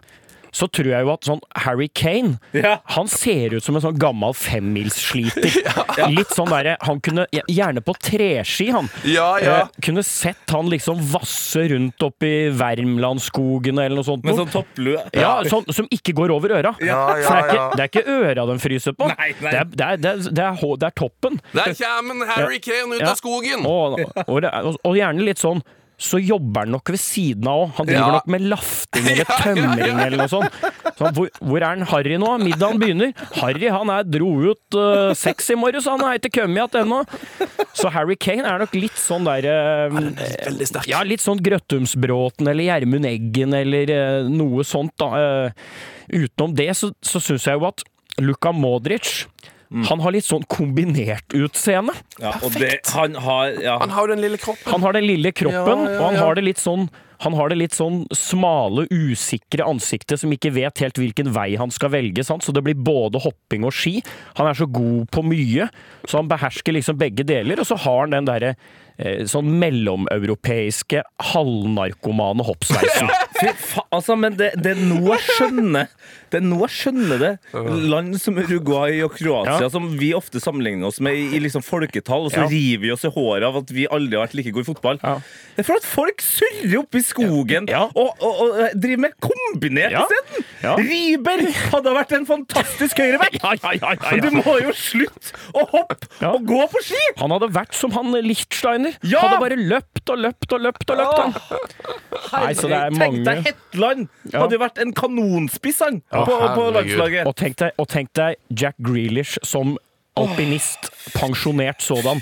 så 0.54 0.68
tror 0.70 0.90
jeg 0.92 1.04
jo 1.06 1.10
at 1.12 1.26
sånn 1.26 1.40
Harry 1.64 1.88
Kane 1.90 2.38
Ja. 2.54 2.76
Han 2.94 3.08
ser 3.10 3.56
ut 3.56 3.64
som 3.64 3.76
en 3.78 3.82
sånn 3.82 3.98
gammel 4.00 4.34
femmilssliter. 4.38 5.50
Litt 6.14 6.30
sånn 6.34 6.50
derre 6.52 6.76
Han 6.86 7.00
kunne 7.04 7.26
Gjerne 7.50 7.82
på 7.84 7.94
treski, 7.98 8.68
han. 8.74 8.88
Ja, 9.08 9.28
ja. 9.42 9.56
Eh, 9.64 9.80
kunne 9.84 10.04
sett 10.06 10.54
han 10.54 10.70
liksom 10.70 11.00
vasse 11.10 11.64
rundt 11.72 12.02
oppi 12.06 12.32
Värmlandsskogene 12.54 13.84
eller 13.88 13.98
noe 14.00 14.06
sånt. 14.06 14.24
Med 14.26 14.38
sånn 14.38 14.52
topplue. 14.52 15.02
Ja, 15.16 15.36
sånn, 15.50 15.66
Som 15.74 15.88
ikke 15.94 16.14
går 16.16 16.32
over 16.34 16.54
øra. 16.60 16.74
Ja, 16.84 17.00
ja, 17.18 17.26
For 17.26 17.34
det 17.34 17.40
er, 17.40 17.48
ikke, 17.48 17.58
ja. 17.58 17.68
det 17.74 17.84
er 17.84 17.92
ikke 17.92 18.18
øra 18.18 18.46
den 18.52 18.62
fryser 18.62 18.96
på. 18.96 19.08
Nei, 19.10 19.30
nei. 19.40 19.50
Det, 19.50 19.60
er, 19.60 19.70
det, 19.74 19.86
er, 19.86 20.02
det, 20.04 20.12
er, 20.14 20.58
det, 20.78 20.88
er, 20.90 20.96
toppen. 20.98 21.40
Der 21.54 21.74
kommer 21.78 22.26
Harry 22.30 22.60
Kane 22.62 22.94
ut 22.94 23.00
Ja. 23.02 23.10
av 23.12 23.18
skogen! 23.20 23.66
Og, 23.66 23.98
og, 24.26 24.44
er- 24.44 24.70
og 24.74 24.96
gjerne 24.98 25.26
litt 25.26 25.42
sånn 25.42 25.64
så 26.00 26.18
jobber 26.18 26.64
han 26.64 26.72
nok 26.74 26.90
ved 26.90 26.98
siden 27.00 27.46
av 27.48 27.60
òg. 27.62 27.72
Han 27.78 27.86
driver 27.86 28.00
Ja. 28.02 28.12
nok 28.18 28.26
med 28.34 28.42
lafting 28.50 29.06
eller 29.12 29.28
tømring 29.44 30.00
eller 30.02 30.16
noe 30.18 30.28
sånt. 30.32 30.56
Så 30.98 31.10
hvor, 31.14 31.28
hvor 31.38 31.58
er 31.62 31.66
han 31.70 31.86
Harry 31.90 32.16
nå? 32.20 32.32
Middagen 32.42 32.80
begynner. 32.82 33.12
Harry 33.38 33.70
han 33.70 33.92
er 33.94 34.02
dro 34.06 34.30
ut 34.50 34.78
uh, 34.78 35.12
seks 35.14 35.52
i 35.54 35.58
morges, 35.58 35.86
han 35.90 36.02
har 36.02 36.18
ikke 36.18 36.32
kommet 36.40 36.74
igjen 36.74 36.88
ennå. 36.90 37.00
Så 37.74 37.90
Harry 37.94 38.16
Kane 38.20 38.46
er 38.46 38.58
nok 38.64 38.74
litt 38.78 38.98
sånn 38.98 39.26
der 39.26 39.46
uh, 39.48 39.94
Veldig 39.94 40.68
sterk. 40.70 40.90
Ja, 40.90 41.02
litt 41.06 41.22
sånn 41.24 41.40
Grøttumsbråten 41.42 42.50
eller 42.50 42.68
Gjermund 42.68 43.06
Eggen 43.10 43.54
eller 43.58 43.94
uh, 43.94 44.28
noe 44.30 44.66
sånt, 44.66 44.94
da. 45.00 45.52
Utenom 46.10 46.54
det 46.58 46.70
så, 46.76 46.90
så 47.02 47.22
syns 47.22 47.46
jeg 47.48 47.58
jo 47.58 47.68
at 47.70 47.82
Luka 48.22 48.52
Modric 48.54 49.24
han 49.88 50.00
har 50.04 50.14
litt 50.14 50.26
sånn 50.26 50.44
kombinert 50.46 51.34
utseende. 51.34 51.94
Ja, 52.22 52.34
og 52.44 52.54
det, 52.60 52.76
han 52.94 53.16
har 53.24 53.56
ja. 53.58 53.78
Han 53.80 53.90
har 53.90 54.06
jo 54.06 54.14
den 54.14 54.22
lille 54.22 54.38
kroppen. 54.38 54.70
Han 54.70 54.84
har 54.86 54.94
den 54.94 55.06
lille 55.08 55.32
kroppen, 55.34 55.82
Ja, 55.86 55.90
ja, 55.90 55.98
og 55.98 56.04
han 56.06 56.20
har 56.20 56.38
det 56.38 56.44
litt 56.46 56.62
sånn 56.62 56.86
Han 57.24 57.34
har 57.38 57.48
det 57.48 57.56
litt 57.56 57.72
sånn 57.72 58.02
smale, 58.12 58.84
usikre 58.90 59.64
ansiktet 59.64 60.20
som 60.20 60.32
ikke 60.34 60.50
vet 60.52 60.82
helt 60.82 60.98
hvilken 60.98 61.30
vei 61.32 61.54
han 61.56 61.70
skal 61.72 61.92
velge, 61.94 62.24
sant? 62.26 62.44
så 62.44 62.52
det 62.52 62.60
blir 62.66 62.76
både 62.76 63.22
hopping 63.22 63.64
og 63.64 63.72
ski. 63.72 64.02
Han 64.36 64.50
er 64.50 64.58
så 64.58 64.66
god 64.68 65.06
på 65.14 65.22
mye, 65.24 65.68
så 66.04 66.18
han 66.20 66.28
behersker 66.28 66.74
liksom 66.76 66.98
begge 67.00 67.24
deler, 67.24 67.62
og 67.62 67.70
så 67.70 67.78
har 67.80 68.02
han 68.02 68.12
den 68.18 68.28
derre 68.28 68.54
sånn 69.26 69.48
mellomeuropeiske, 69.58 71.00
halvnarkomane 71.32 72.44
hoppsveisen. 72.46 73.08
Fy 73.40 73.48
faen, 73.58 73.88
altså, 73.90 74.14
men 74.16 74.36
det, 74.38 74.52
det 74.62 74.76
er 74.76 74.82
noe 74.86 75.16
jeg 75.16 75.24
skjønner 75.34 75.88
Det 76.30 76.38
er 76.38 76.44
noe 76.46 76.68
jeg 76.68 76.74
skjønner 76.76 77.18
det. 77.18 77.30
Land 77.90 78.14
som 78.22 78.36
Uruguay 78.38 79.00
og 79.02 79.16
Kroatia, 79.18 79.56
Ja. 79.64 79.70
som 79.74 79.88
vi 79.98 80.12
ofte 80.14 80.38
sammenligner 80.42 80.86
oss 80.92 81.00
med 81.02 81.18
i, 81.18 81.24
i 81.34 81.40
liksom 81.42 81.62
folketall, 81.66 82.28
og 82.28 82.32
så 82.34 82.44
Ja. 82.44 82.46
river 82.50 82.84
vi 82.86 82.92
oss 82.94 83.04
i 83.06 83.10
håret 83.10 83.46
av 83.48 83.58
at 83.62 83.72
vi 83.74 83.86
aldri 83.90 84.16
har 84.18 84.26
vært 84.28 84.36
like 84.38 84.52
gode 84.54 84.66
i 84.66 84.70
fotball. 84.70 85.00
Ja. 85.02 85.16
Det 85.56 85.64
er 85.64 85.68
for 85.68 85.78
at 85.82 85.86
folk 85.86 86.22
surrer 86.22 86.78
oppe 86.80 86.98
i 86.98 87.04
skogen 87.06 87.68
Ja. 87.70 87.84
og, 87.90 88.14
og, 88.22 88.40
og 88.46 88.60
eh, 88.68 88.74
driver 88.78 89.02
med 89.08 89.18
kombinert 89.22 89.94
Ja. 89.94 90.04
isteden! 90.06 90.46
Ja. 90.64 90.76
Riiber 90.80 91.42
hadde 91.74 91.92
vært 91.98 92.14
en 92.16 92.26
fantastisk 92.30 93.02
høyreback! 93.02 93.36
Ja, 93.42 93.52
ja, 93.58 93.74
ja, 93.82 93.94
ja, 93.98 94.20
du 94.22 94.30
må 94.38 94.54
jo 94.62 94.72
slutte 94.78 95.34
å 95.52 95.66
hoppe 95.74 95.98
Ja. 96.22 96.32
og 96.38 96.46
gå 96.48 96.62
på 96.72 96.82
ski! 96.86 97.02
Han 97.20 97.34
hadde 97.34 97.50
vært 97.54 97.74
som 97.74 97.90
han 97.98 98.14
Lichtsteiner. 98.84 99.14
Ja! 99.14 99.22
Hadde 99.24 99.40
bare 99.42 99.58
løpt 99.60 100.12
og 100.14 100.20
løpt 100.24 100.54
og 100.56 100.64
løpt 100.66 100.92
og 100.94 101.00
løpt. 101.00 101.18
Han. 101.22 101.34
Nei, 102.34 102.52
så 102.58 102.70
det 102.70 102.78
er 102.80 102.96
Tenk 102.98 103.18
deg 103.26 103.42
Hetland! 103.48 104.06
Ja. 104.32 104.42
Hadde 104.42 104.58
jo 104.58 104.62
vært 104.64 104.80
en 104.84 104.94
kanonspiss, 104.96 105.82
han, 105.84 106.00
på, 106.10 106.38
på 106.58 106.68
landslaget. 106.78 107.28
Og 107.30 107.36
tenk 107.40 107.58
deg, 107.62 107.74
og 107.80 107.90
tenk 107.92 108.12
deg 108.18 108.38
Jack 108.50 108.78
Grealish 108.84 109.38
som 109.46 109.76
alpinist, 110.16 110.90
pensjonert 111.14 111.82
sådan. 111.82 112.20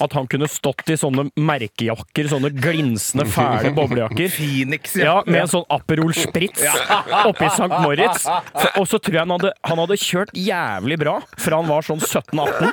At 0.00 0.12
han 0.16 0.26
kunne 0.30 0.48
stått 0.48 0.88
i 0.90 0.96
sånne 0.98 1.26
merkejakker, 1.36 2.28
sånne 2.32 2.50
glinsende, 2.56 3.26
fæle 3.30 3.72
boblejakker. 3.76 4.30
Phoenix, 4.32 4.94
Ja, 4.96 5.18
med 5.26 5.42
en 5.42 5.50
sånn 5.52 5.66
Aperol 5.70 6.14
Spritz 6.16 6.64
oppi 7.24 7.44
St. 7.50 7.68
Moritz. 7.84 8.24
Og 8.80 8.86
så 8.88 8.98
tror 8.98 9.12
jeg 9.18 9.22
han 9.26 9.34
hadde, 9.36 9.52
han 9.64 9.78
hadde 9.82 9.98
kjørt 10.00 10.32
jævlig 10.34 10.98
bra 11.04 11.18
fra 11.36 11.60
han 11.60 11.68
var 11.68 11.82
sånn 11.86 12.00
17-18. 12.00 12.72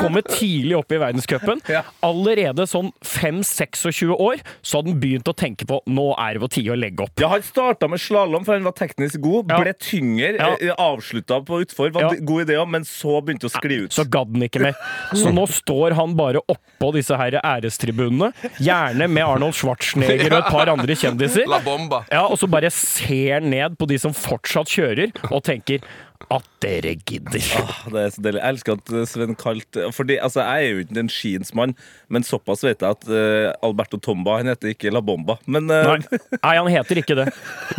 Kommet 0.00 0.28
tidlig 0.36 0.76
opp 0.78 0.92
i 0.92 1.00
verdenscupen. 1.00 1.62
Allerede 2.04 2.66
sånn 2.70 2.92
5-26 3.04 4.12
år 4.14 4.40
så 4.60 4.80
hadde 4.80 4.92
han 4.92 5.00
begynt 5.02 5.28
å 5.30 5.34
tenke 5.36 5.66
på 5.68 5.80
nå 5.90 6.10
er 6.20 6.36
det 6.36 6.44
på 6.44 6.50
tide 6.58 6.74
å 6.74 6.78
legge 6.78 7.06
opp. 7.06 7.16
Ja, 7.20 7.28
Han 7.30 7.42
starta 7.46 7.88
med 7.88 8.00
slalåm, 8.02 8.44
for 8.44 8.54
han 8.58 8.64
var 8.66 8.74
teknisk 8.76 9.20
god. 9.24 9.46
Ble 9.50 9.72
tyngre, 9.80 10.36
Ja. 10.38 10.50
eh, 10.60 10.74
avslutta 10.76 11.40
på 11.46 11.60
utfor. 11.64 11.90
Var 11.92 12.02
Ja. 12.02 12.10
god 12.20 12.46
idé, 12.48 12.56
men 12.68 12.82
så 12.84 13.20
begynte 13.22 13.46
å 13.48 13.50
skli 13.50 13.84
ut. 13.84 13.92
Så 13.92 14.04
gadd 14.12 14.34
han 14.34 14.46
ikke 14.46 14.62
mer. 14.64 14.78
Så 15.16 15.32
nå 15.34 15.46
står 15.50 15.96
han 15.98 16.16
bare 16.18 16.42
oppå 16.50 16.92
disse 16.96 17.16
her 17.18 17.38
ærestribunene, 17.40 18.32
gjerne 18.60 19.08
med 19.10 19.26
Arnold 19.26 19.56
Schwarzenegger 19.58 20.34
og 20.34 20.38
et 20.42 20.52
par 20.52 20.72
andre 20.72 20.96
kjendiser. 20.98 21.48
La 21.54 21.62
bomba. 21.64 22.04
Ja, 22.12 22.26
og 22.26 22.38
så 22.40 22.50
bare 22.50 22.70
ser 22.74 23.44
ned 23.44 23.78
på 23.80 23.88
de 23.90 23.98
som 24.02 24.14
fortsatt 24.16 24.70
kjører, 24.70 25.14
og 25.30 25.44
tenker 25.46 25.84
at 26.30 26.44
dere 26.62 26.92
gidder. 27.08 27.40
Ah, 27.58 27.78
Det 27.90 28.00
er 28.02 28.10
så 28.14 28.22
deilig. 28.22 28.40
Jeg 28.42 28.54
elsker 28.54 28.76
at 28.76 28.92
eh, 28.92 29.06
Sven 29.08 29.34
kalte 29.40 29.86
Fordi, 29.96 30.18
altså, 30.22 30.42
Jeg 30.44 30.66
er 30.66 30.74
jo 30.74 30.82
ikke 30.84 30.98
en 31.00 31.08
skiens 31.10 31.54
mann, 31.56 31.72
men 32.12 32.22
såpass 32.26 32.62
vet 32.66 32.82
jeg 32.84 32.90
at 32.98 33.06
uh, 33.08 33.52
Alberto 33.66 33.96
Tomba 33.98 34.36
han 34.38 34.50
heter 34.52 34.74
ikke 34.74 34.92
La 34.92 35.00
Bomba. 35.00 35.38
Men 35.46 35.70
uh, 35.72 35.94
Nei, 35.94 36.18
nei, 36.42 36.52
han 36.60 36.68
heter 36.70 37.00
ikke 37.00 37.16
det. 37.22 37.28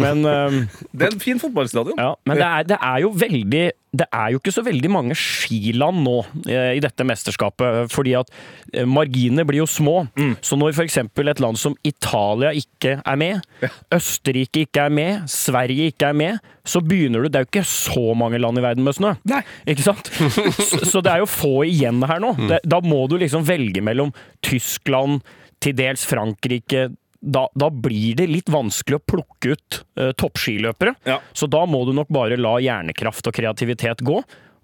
Men, 0.01 0.25
øhm, 0.25 0.65
det 0.98 1.07
er 1.07 1.13
en 1.13 1.21
fin 1.24 1.39
fotballstadion. 1.39 2.00
ja, 2.01 2.15
men 2.25 2.41
det, 2.41 2.48
er, 2.50 2.67
det 2.74 2.79
er 2.81 2.98
jo 3.05 3.13
veldig 3.21 3.63
Det 4.01 4.07
er 4.15 4.27
jo 4.33 4.39
ikke 4.39 4.53
så 4.55 4.63
veldig 4.63 4.89
mange 4.91 5.15
skiland 5.19 6.00
nå 6.05 6.17
eh, 6.48 6.77
i 6.77 6.81
dette 6.83 7.03
mesterskapet, 7.03 7.91
fordi 7.91 8.13
at 8.19 8.29
eh, 8.74 8.86
marginene 8.88 9.43
blir 9.48 9.62
jo 9.62 9.67
små. 9.67 10.05
Så 10.41 10.55
når 10.55 10.71
f.eks. 10.77 10.98
et 11.03 11.41
land 11.43 11.60
som 11.60 11.75
Italia 11.83 12.53
ikke 12.55 13.01
er 13.03 13.19
med, 13.19 13.41
Østerrike 13.91 14.63
ikke 14.65 14.86
er 14.88 14.95
med, 14.95 15.27
Sverige 15.31 15.91
ikke 15.91 16.07
er 16.07 16.15
med, 16.15 16.39
så 16.68 16.82
begynner 16.86 17.24
du 17.24 17.30
Det 17.32 17.39
er 17.39 17.46
jo 17.46 17.50
ikke 17.50 17.68
så 17.68 18.13
mange 18.18 18.39
land 18.41 18.60
i 18.60 18.63
verden 18.63 18.86
med 18.86 18.98
snø. 18.98 19.15
Nei. 19.30 19.41
Ikke 19.70 19.86
sant? 19.86 20.12
Så, 20.72 20.82
så 20.86 21.01
det 21.03 21.12
er 21.13 21.22
jo 21.24 21.30
få 21.30 21.63
igjen 21.68 22.03
her 22.08 22.22
nå. 22.22 22.34
Det, 22.50 22.62
da 22.70 22.80
må 22.86 23.03
du 23.10 23.18
liksom 23.20 23.44
velge 23.48 23.82
mellom 23.84 24.12
Tyskland, 24.46 25.22
til 25.62 25.75
dels 25.77 26.03
Frankrike. 26.10 26.88
Da, 27.22 27.44
da 27.53 27.70
blir 27.70 28.18
det 28.18 28.30
litt 28.32 28.50
vanskelig 28.50 28.98
å 28.98 29.03
plukke 29.13 29.53
ut 29.53 29.82
uh, 30.00 30.10
toppskiløpere. 30.18 30.96
Ja. 31.06 31.20
Så 31.38 31.50
da 31.51 31.65
må 31.70 31.84
du 31.86 31.94
nok 31.98 32.10
bare 32.13 32.39
la 32.39 32.56
hjernekraft 32.63 33.30
og 33.30 33.36
kreativitet 33.38 34.01
gå. 34.06 34.22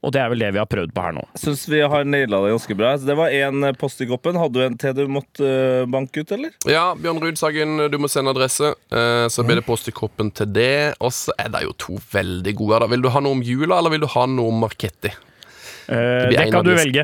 Og 0.08 0.14
det 0.16 0.22
er 0.24 0.30
vel 0.32 0.40
det 0.40 0.54
vi 0.56 0.60
har 0.62 0.68
prøvd 0.72 0.94
på 0.96 1.04
her 1.04 1.16
nå. 1.18 1.24
Syns 1.36 1.66
vi 1.68 1.82
har 1.84 2.06
naila 2.08 2.40
det 2.46 2.54
ganske 2.54 2.76
bra. 2.80 2.94
Det 2.96 3.16
var 3.20 3.34
én 3.36 3.66
post 3.76 4.00
i 4.00 4.08
koppen. 4.08 4.40
Hadde 4.40 4.56
du 4.56 4.64
en 4.64 4.78
til 4.80 4.94
du 4.96 5.04
måtte 5.12 5.44
eh, 5.44 5.88
banke 5.92 6.24
ut, 6.24 6.32
eller? 6.32 6.54
Ja, 6.72 6.86
Bjørn 6.96 7.20
Rudsagen, 7.20 7.76
du 7.92 7.98
må 8.00 8.08
sende 8.12 8.32
adresse. 8.32 8.72
Eh, 8.88 9.26
så 9.34 9.44
blir 9.44 9.60
det 9.60 9.66
post 9.68 9.92
i 9.92 9.96
koppen 9.96 10.32
til 10.32 10.48
det. 10.56 10.96
Og 11.04 11.12
så 11.12 11.36
er 11.36 11.52
det 11.52 11.66
jo 11.66 11.76
to 11.76 12.00
veldig 12.14 12.54
gode. 12.56 12.80
Da. 12.86 12.90
Vil 12.96 13.04
du 13.04 13.12
ha 13.12 13.24
noe 13.26 13.36
om 13.36 13.44
jula, 13.44 13.82
eller 13.82 13.98
vil 13.98 14.06
du 14.06 14.10
ha 14.16 14.24
noe 14.32 14.54
om 14.54 14.64
Marketti? 14.64 15.12
Det, 15.88 16.32
det 16.32 16.48
kan 16.56 16.64
du 16.68 16.72
velge. 16.76 17.04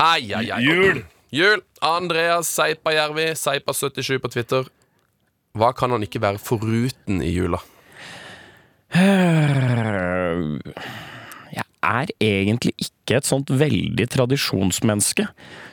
Ai, 0.00 0.28
ai, 0.36 0.46
ai. 0.52 0.60
Jul! 0.64 1.00
Jul. 1.34 1.64
Andreas 1.84 2.52
Seipajärvi, 2.52 3.32
Seipa77 3.40 4.20
på 4.20 4.30
Twitter. 4.36 4.68
Hva 5.56 5.72
kan 5.76 5.96
han 5.96 6.04
ikke 6.04 6.20
være 6.22 6.40
foruten 6.42 7.24
i 7.24 7.32
jula? 7.32 7.60
Er 11.84 12.10
egentlig 12.24 12.72
ikke 12.80 13.18
et 13.20 13.28
sånt 13.28 13.50
veldig 13.52 14.06
tradisjonsmenneske. 14.14 15.26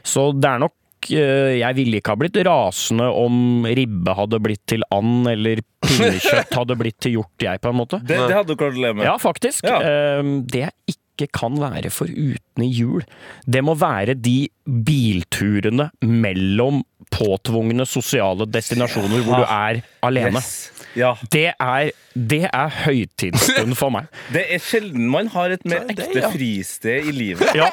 Så 0.04 0.28
det 0.36 0.50
er 0.50 0.62
nok 0.66 1.10
eh, 1.12 1.58
Jeg 1.62 1.78
ville 1.80 2.02
ikke 2.02 2.14
ha 2.14 2.20
blitt 2.22 2.40
rasende 2.46 3.08
om 3.10 3.66
ribbe 3.66 4.16
hadde 4.18 4.40
blitt 4.44 4.64
til 4.70 4.84
and, 4.94 5.28
eller 5.32 5.64
pinnekjøtt 5.86 6.54
hadde 6.60 6.78
blitt 6.80 7.00
til 7.02 7.16
hjort, 7.20 7.36
jeg, 7.42 7.62
på 7.64 7.72
en 7.72 7.80
måte. 7.80 8.02
Det, 8.04 8.20
det 8.28 8.36
hadde 8.38 8.52
du 8.54 8.60
klart 8.60 8.78
å 8.78 8.84
leve 8.84 9.00
med. 9.00 9.08
Ja, 9.08 9.16
faktisk. 9.22 9.66
Ja. 9.68 9.80
Eh, 9.82 10.36
Det 10.52 10.66
jeg 10.68 10.76
ikke 10.96 11.01
kan 11.30 11.58
være 11.62 11.92
foruten 11.94 12.66
i 12.66 12.72
jul, 12.72 13.06
det 13.46 13.64
må 13.66 13.76
være 13.80 14.16
de 14.18 14.50
bilturene 14.66 15.90
mellom 16.02 16.82
påtvungne 17.12 17.86
sosiale 17.90 18.48
destinasjoner 18.48 19.26
hvor 19.26 19.44
du 19.44 19.48
er 19.48 19.82
alene. 20.06 20.40
Yes. 20.40 20.82
Ja. 20.96 21.14
Det 21.32 21.54
er, 21.54 21.92
det 22.14 22.44
er 22.50 22.74
høytidsstund 22.84 23.78
for 23.80 23.94
meg. 23.94 24.10
Det 24.36 24.44
er 24.52 24.64
sjelden 24.64 25.08
man 25.12 25.30
har 25.32 25.54
et 25.56 25.64
mer 25.68 25.88
ekte 25.92 26.20
ja. 26.20 26.32
fristed 26.34 27.08
i 27.08 27.16
livet. 27.16 27.56
Ja, 27.56 27.70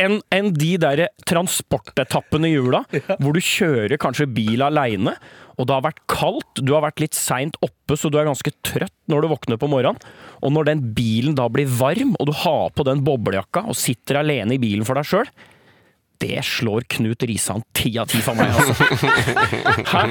enn 0.00 0.20
en 0.32 0.52
de 0.56 0.72
der 0.80 1.06
transportetappene 1.28 2.48
i 2.48 2.54
jula, 2.54 2.82
hvor 3.18 3.36
du 3.36 3.40
kjører 3.44 3.98
kanskje 4.00 4.28
bil 4.32 4.64
aleine, 4.64 5.16
og 5.62 5.68
det 5.68 5.76
har 5.76 5.84
vært 5.84 6.02
kaldt, 6.10 6.58
du 6.58 6.72
har 6.74 6.82
vært 6.82 7.00
litt 7.04 7.14
seint 7.14 7.54
oppe, 7.62 7.94
så 7.94 8.10
du 8.10 8.18
er 8.18 8.26
ganske 8.26 8.50
trøtt 8.66 8.94
når 9.12 9.22
du 9.22 9.30
våkner 9.30 9.60
på 9.62 9.70
morgenen. 9.70 10.02
Og 10.42 10.50
når 10.50 10.72
den 10.72 10.82
bilen 10.96 11.36
da 11.38 11.46
blir 11.52 11.70
varm, 11.70 12.16
og 12.18 12.26
du 12.28 12.34
har 12.42 12.72
på 12.74 12.86
den 12.88 13.04
boblejakka 13.06 13.68
og 13.70 13.78
sitter 13.78 14.18
alene 14.22 14.56
i 14.56 14.62
bilen 14.62 14.86
for 14.88 14.98
deg 14.98 15.06
sjøl, 15.06 15.30
det 16.22 16.38
slår 16.46 16.86
Knut 16.94 17.24
Risan 17.28 17.64
ti 17.76 17.90
av 18.00 18.06
ti 18.12 18.20
for 18.22 18.38
meg, 18.38 18.52
altså. 18.54 18.74
Hæ? 19.90 20.02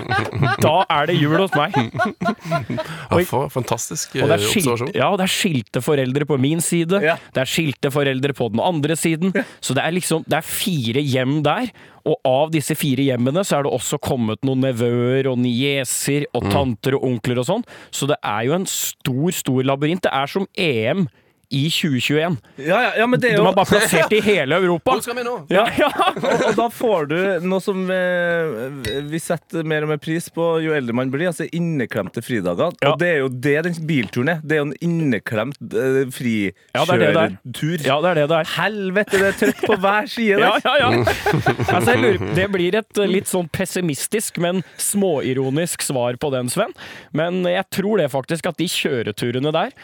Da 0.61 0.73
er 0.91 1.07
det 1.09 1.15
jul 1.21 1.37
hos 1.39 1.53
meg. 1.55 1.77
Ja, 1.79 3.21
for 3.27 3.47
fantastisk 3.53 4.15
eh, 4.17 4.25
Og 4.25 4.33
er, 4.35 4.43
observasjon. 4.43 4.91
ja, 4.97 5.07
og 5.13 5.19
det 5.21 5.27
er 5.29 5.33
skilte 5.33 5.81
foreldre 5.83 6.27
på 6.29 6.37
min 6.41 6.61
side, 6.63 6.99
Ja. 7.03 7.15
det 7.35 7.43
er 7.45 7.49
skilte 7.49 7.91
foreldre 7.93 8.35
på 8.37 8.49
den 8.53 8.59
andre 8.63 8.97
siden. 8.99 9.31
Så 9.63 9.73
det 9.77 9.85
er 9.85 9.95
liksom 9.95 10.25
Det 10.27 10.37
er 10.41 10.45
fire 10.47 11.01
hjem 11.01 11.39
der, 11.45 11.71
og 12.05 12.17
av 12.25 12.51
disse 12.53 12.75
fire 12.77 13.03
hjemmene 13.05 13.43
så 13.45 13.59
er 13.59 13.63
det 13.67 13.71
også 13.75 13.99
kommet 14.01 14.41
noen 14.47 14.61
nevøer 14.65 15.27
og 15.31 15.37
nieser 15.41 16.25
og 16.33 16.43
Mm. 16.43 16.51
tanter 16.51 16.95
og 16.97 17.03
onkler 17.05 17.39
og 17.39 17.45
sånn. 17.47 17.63
Så 17.93 18.07
det 18.09 18.17
er 18.23 18.45
jo 18.47 18.53
en 18.57 18.65
stor, 18.65 19.31
stor 19.31 19.63
labyrint. 19.63 20.01
Det 20.01 20.11
er 20.11 20.27
som 20.27 20.47
EM 20.57 21.07
i 21.51 21.65
2021. 21.69 22.37
Ja, 22.55 22.77
ja, 22.83 22.91
ja, 23.01 23.07
men 23.07 23.19
det 23.19 23.33
er 23.33 23.35
De 23.35 23.43
jo 23.43 23.49
er 23.49 23.55
bare 23.57 23.67
plassert 23.67 24.13
i 24.15 24.21
hele 24.31 24.55
Europa. 24.61 24.93
Hvor 24.95 25.03
skal 25.03 25.17
vi 25.19 25.25
nå? 25.27 25.33
Ja, 25.51 25.65
ja. 25.77 25.89
og, 26.15 26.27
og 26.47 26.55
da 26.57 26.67
får 26.71 27.09
du 27.11 27.17
noe 27.43 27.59
som 27.63 27.83
eh, 27.91 29.01
vi 29.11 29.19
setter 29.19 29.67
mer 29.67 29.83
og 29.83 29.91
mer 29.91 29.99
pris 30.01 30.29
på 30.31 30.45
jo 30.63 30.75
eldre 30.77 30.95
man 30.95 31.11
blir, 31.11 31.27
altså 31.31 31.47
inneklemte 31.51 32.23
fridager. 32.23 32.71
Ja. 32.79 32.93
Og 32.93 33.01
det 33.01 33.09
er 33.11 33.19
jo 33.23 33.29
det 33.31 33.57
den 33.67 33.77
bilturen 33.89 34.31
er. 34.35 34.41
Det 34.45 34.55
er 34.55 34.61
jo 34.61 34.69
en 34.69 34.77
inneklemt 34.79 35.59
uh, 35.75 36.01
Ja, 36.01 36.85
er. 36.85 36.87
frikjørertur. 36.87 37.85
ja, 37.87 37.99
det 37.99 38.13
er 38.13 38.21
det 38.21 38.25
det 38.31 38.39
er. 38.39 38.51
Helvete, 38.55 39.19
det 39.19 39.29
er 39.33 39.39
trøkk 39.43 39.63
på 39.67 39.79
hver 39.83 40.11
side 40.15 40.39
Ja, 40.45 40.55
der! 40.55 40.67
ja, 40.67 40.75
ja. 40.79 41.05
Altså, 41.75 41.93
jeg 41.93 42.01
lurer, 42.03 42.35
det 42.37 42.47
blir 42.53 42.79
et 42.79 43.01
eh, 43.01 43.09
litt 43.11 43.29
sånn 43.31 43.49
pessimistisk, 43.51 44.39
men 44.43 44.63
småironisk 44.79 45.83
svar 45.83 46.15
på 46.21 46.31
den, 46.33 46.51
Sven. 46.51 46.71
Men 47.17 47.43
jeg 47.49 47.67
tror 47.75 47.99
det 47.99 48.11
faktisk 48.13 48.47
at 48.51 48.59
de 48.61 48.67
kjøreturene 48.71 49.51
der, 49.55 49.75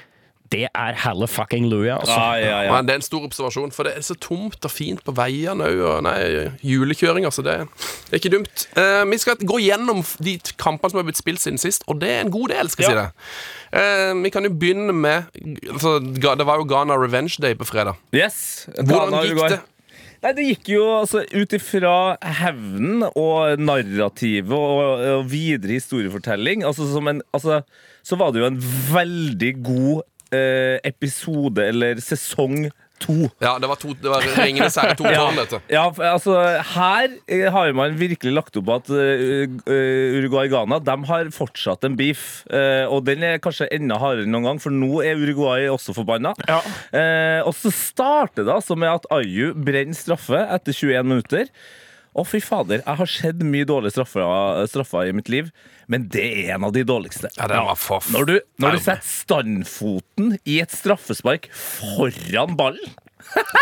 det 0.51 0.67
er 0.69 0.97
helle 1.03 1.27
fucking 1.27 1.67
louie, 1.71 1.91
altså. 1.93 2.15
Ah, 2.15 2.35
ja, 2.39 2.57
ja. 2.67 2.73
Men 2.73 2.87
det 2.87 2.95
er 2.95 3.01
en 3.01 3.05
stor 3.05 3.25
observasjon, 3.27 3.71
for 3.75 3.87
det 3.87 3.97
er 3.97 4.05
så 4.05 4.15
tomt 4.21 4.63
og 4.63 4.71
fint 4.71 5.03
på 5.05 5.13
veiene 5.17 5.67
òg. 5.67 5.83
Og 5.87 6.03
nei, 6.05 6.17
julekjøring, 6.65 7.27
altså. 7.27 7.43
Det, 7.45 7.57
det 8.07 8.15
er 8.15 8.21
ikke 8.21 8.33
dumt. 8.37 8.67
Uh, 8.77 9.03
vi 9.11 9.21
skal 9.21 9.39
gå 9.41 9.61
gjennom 9.65 10.03
de 10.23 10.37
kampene 10.59 10.93
som 10.93 11.01
har 11.01 11.07
blitt 11.09 11.21
spilt 11.21 11.43
siden 11.43 11.61
sist, 11.61 11.87
og 11.87 12.01
det 12.03 12.11
er 12.15 12.25
en 12.25 12.33
god 12.33 12.53
del, 12.55 12.71
skal 12.73 12.87
jeg 12.87 12.93
si 12.93 12.99
det. 12.99 13.07
Uh, 13.67 14.13
vi 14.23 14.31
kan 14.31 14.47
jo 14.47 14.53
begynne 14.55 14.93
med 14.95 15.25
altså, 15.73 15.97
Det 15.99 16.45
var 16.47 16.61
jo 16.61 16.63
Ghana 16.69 16.95
Revenge 16.95 17.35
Day 17.43 17.57
på 17.57 17.67
fredag. 17.67 17.99
Yes. 18.15 18.69
Hvordan 18.77 19.11
Ghana, 19.11 19.25
gikk 19.27 19.57
det? 19.57 19.63
Nei, 20.23 20.31
det 20.33 20.45
gikk 20.47 20.69
jo 20.71 20.85
altså 20.97 21.21
ut 21.29 21.53
ifra 21.53 21.91
hevnen 22.39 23.03
og 23.11 23.61
narrativet 23.61 24.55
og, 24.55 25.03
og 25.19 25.27
videre 25.29 25.77
historiefortelling. 25.77 26.65
Altså, 26.65 26.87
som 26.89 27.11
en, 27.11 27.21
altså, 27.37 27.61
så 28.07 28.17
var 28.17 28.33
det 28.33 28.41
jo 28.41 28.49
en 28.49 28.61
veldig 28.93 29.51
god 29.67 30.07
eh, 30.31 30.77
episode, 30.87 31.63
eller 31.63 32.01
sesong 32.03 32.67
to. 32.97 33.27
Ja, 33.43 33.59
det 33.61 33.67
var, 33.69 33.77
to, 33.77 33.91
det 34.01 34.09
var 34.09 34.23
Ringenes 34.39 34.73
herre 34.79 34.95
to 34.97 35.05
tårn, 35.05 35.37
dette. 35.41 35.59
Ja, 35.69 35.83
altså 36.09 36.33
Her 36.73 37.11
eh, 37.29 37.45
har 37.53 37.69
man 37.77 37.93
virkelig 37.99 38.33
lagt 38.33 38.57
opp 38.57 38.71
at 38.73 38.89
uh, 38.89 39.45
Uruguay-Ghana 40.17 40.79
De 40.81 40.95
har 41.11 41.29
fortsatt 41.35 41.85
en 41.85 41.97
beef. 41.99 42.41
eh, 42.49 42.85
og 42.89 43.05
den 43.05 43.21
er 43.23 43.37
kanskje 43.43 43.69
enda 43.75 43.99
hardere 44.01 44.25
enn 44.25 44.33
noen 44.33 44.49
gang, 44.49 44.61
for 44.63 44.73
nå 44.73 45.03
er 45.05 45.19
Uruguay 45.21 45.69
også 45.69 45.93
forbanna. 45.97 46.33
Ja. 46.49 46.57
Eh, 46.89 47.41
og 47.45 47.53
så 47.57 47.69
starter 47.73 48.47
det 48.47 48.55
altså 48.57 48.77
med 48.79 48.89
at 48.95 49.05
Ayu 49.13 49.53
brenner 49.53 49.97
straffe 49.97 50.41
etter 50.57 50.73
21 50.73 51.05
minutter. 51.13 51.51
Å, 52.17 52.23
fy 52.25 52.39
fader, 52.41 52.81
jeg 52.81 52.97
har 52.97 53.09
sett 53.13 53.41
mye 53.45 53.65
dårlige 53.69 53.93
straffer, 53.93 54.23
straffer 54.71 55.09
i 55.09 55.13
mitt 55.13 55.27
liv, 55.29 55.51
men 55.85 56.07
det 56.09 56.23
er 56.25 56.55
en 56.55 56.65
av 56.65 56.71
de 56.73 56.81
dårligste. 56.87 57.29
Ja, 57.37 57.45
den 57.51 57.67
var 57.67 57.77
for 57.77 58.01
Når 58.13 58.25
du, 58.25 58.35
når 58.63 58.77
du 58.77 58.81
setter 58.81 59.05
standfoten 59.05 60.31
i 60.41 60.57
et 60.63 60.73
straffespark 60.73 61.45
foran 61.53 62.57
ballen 62.57 62.95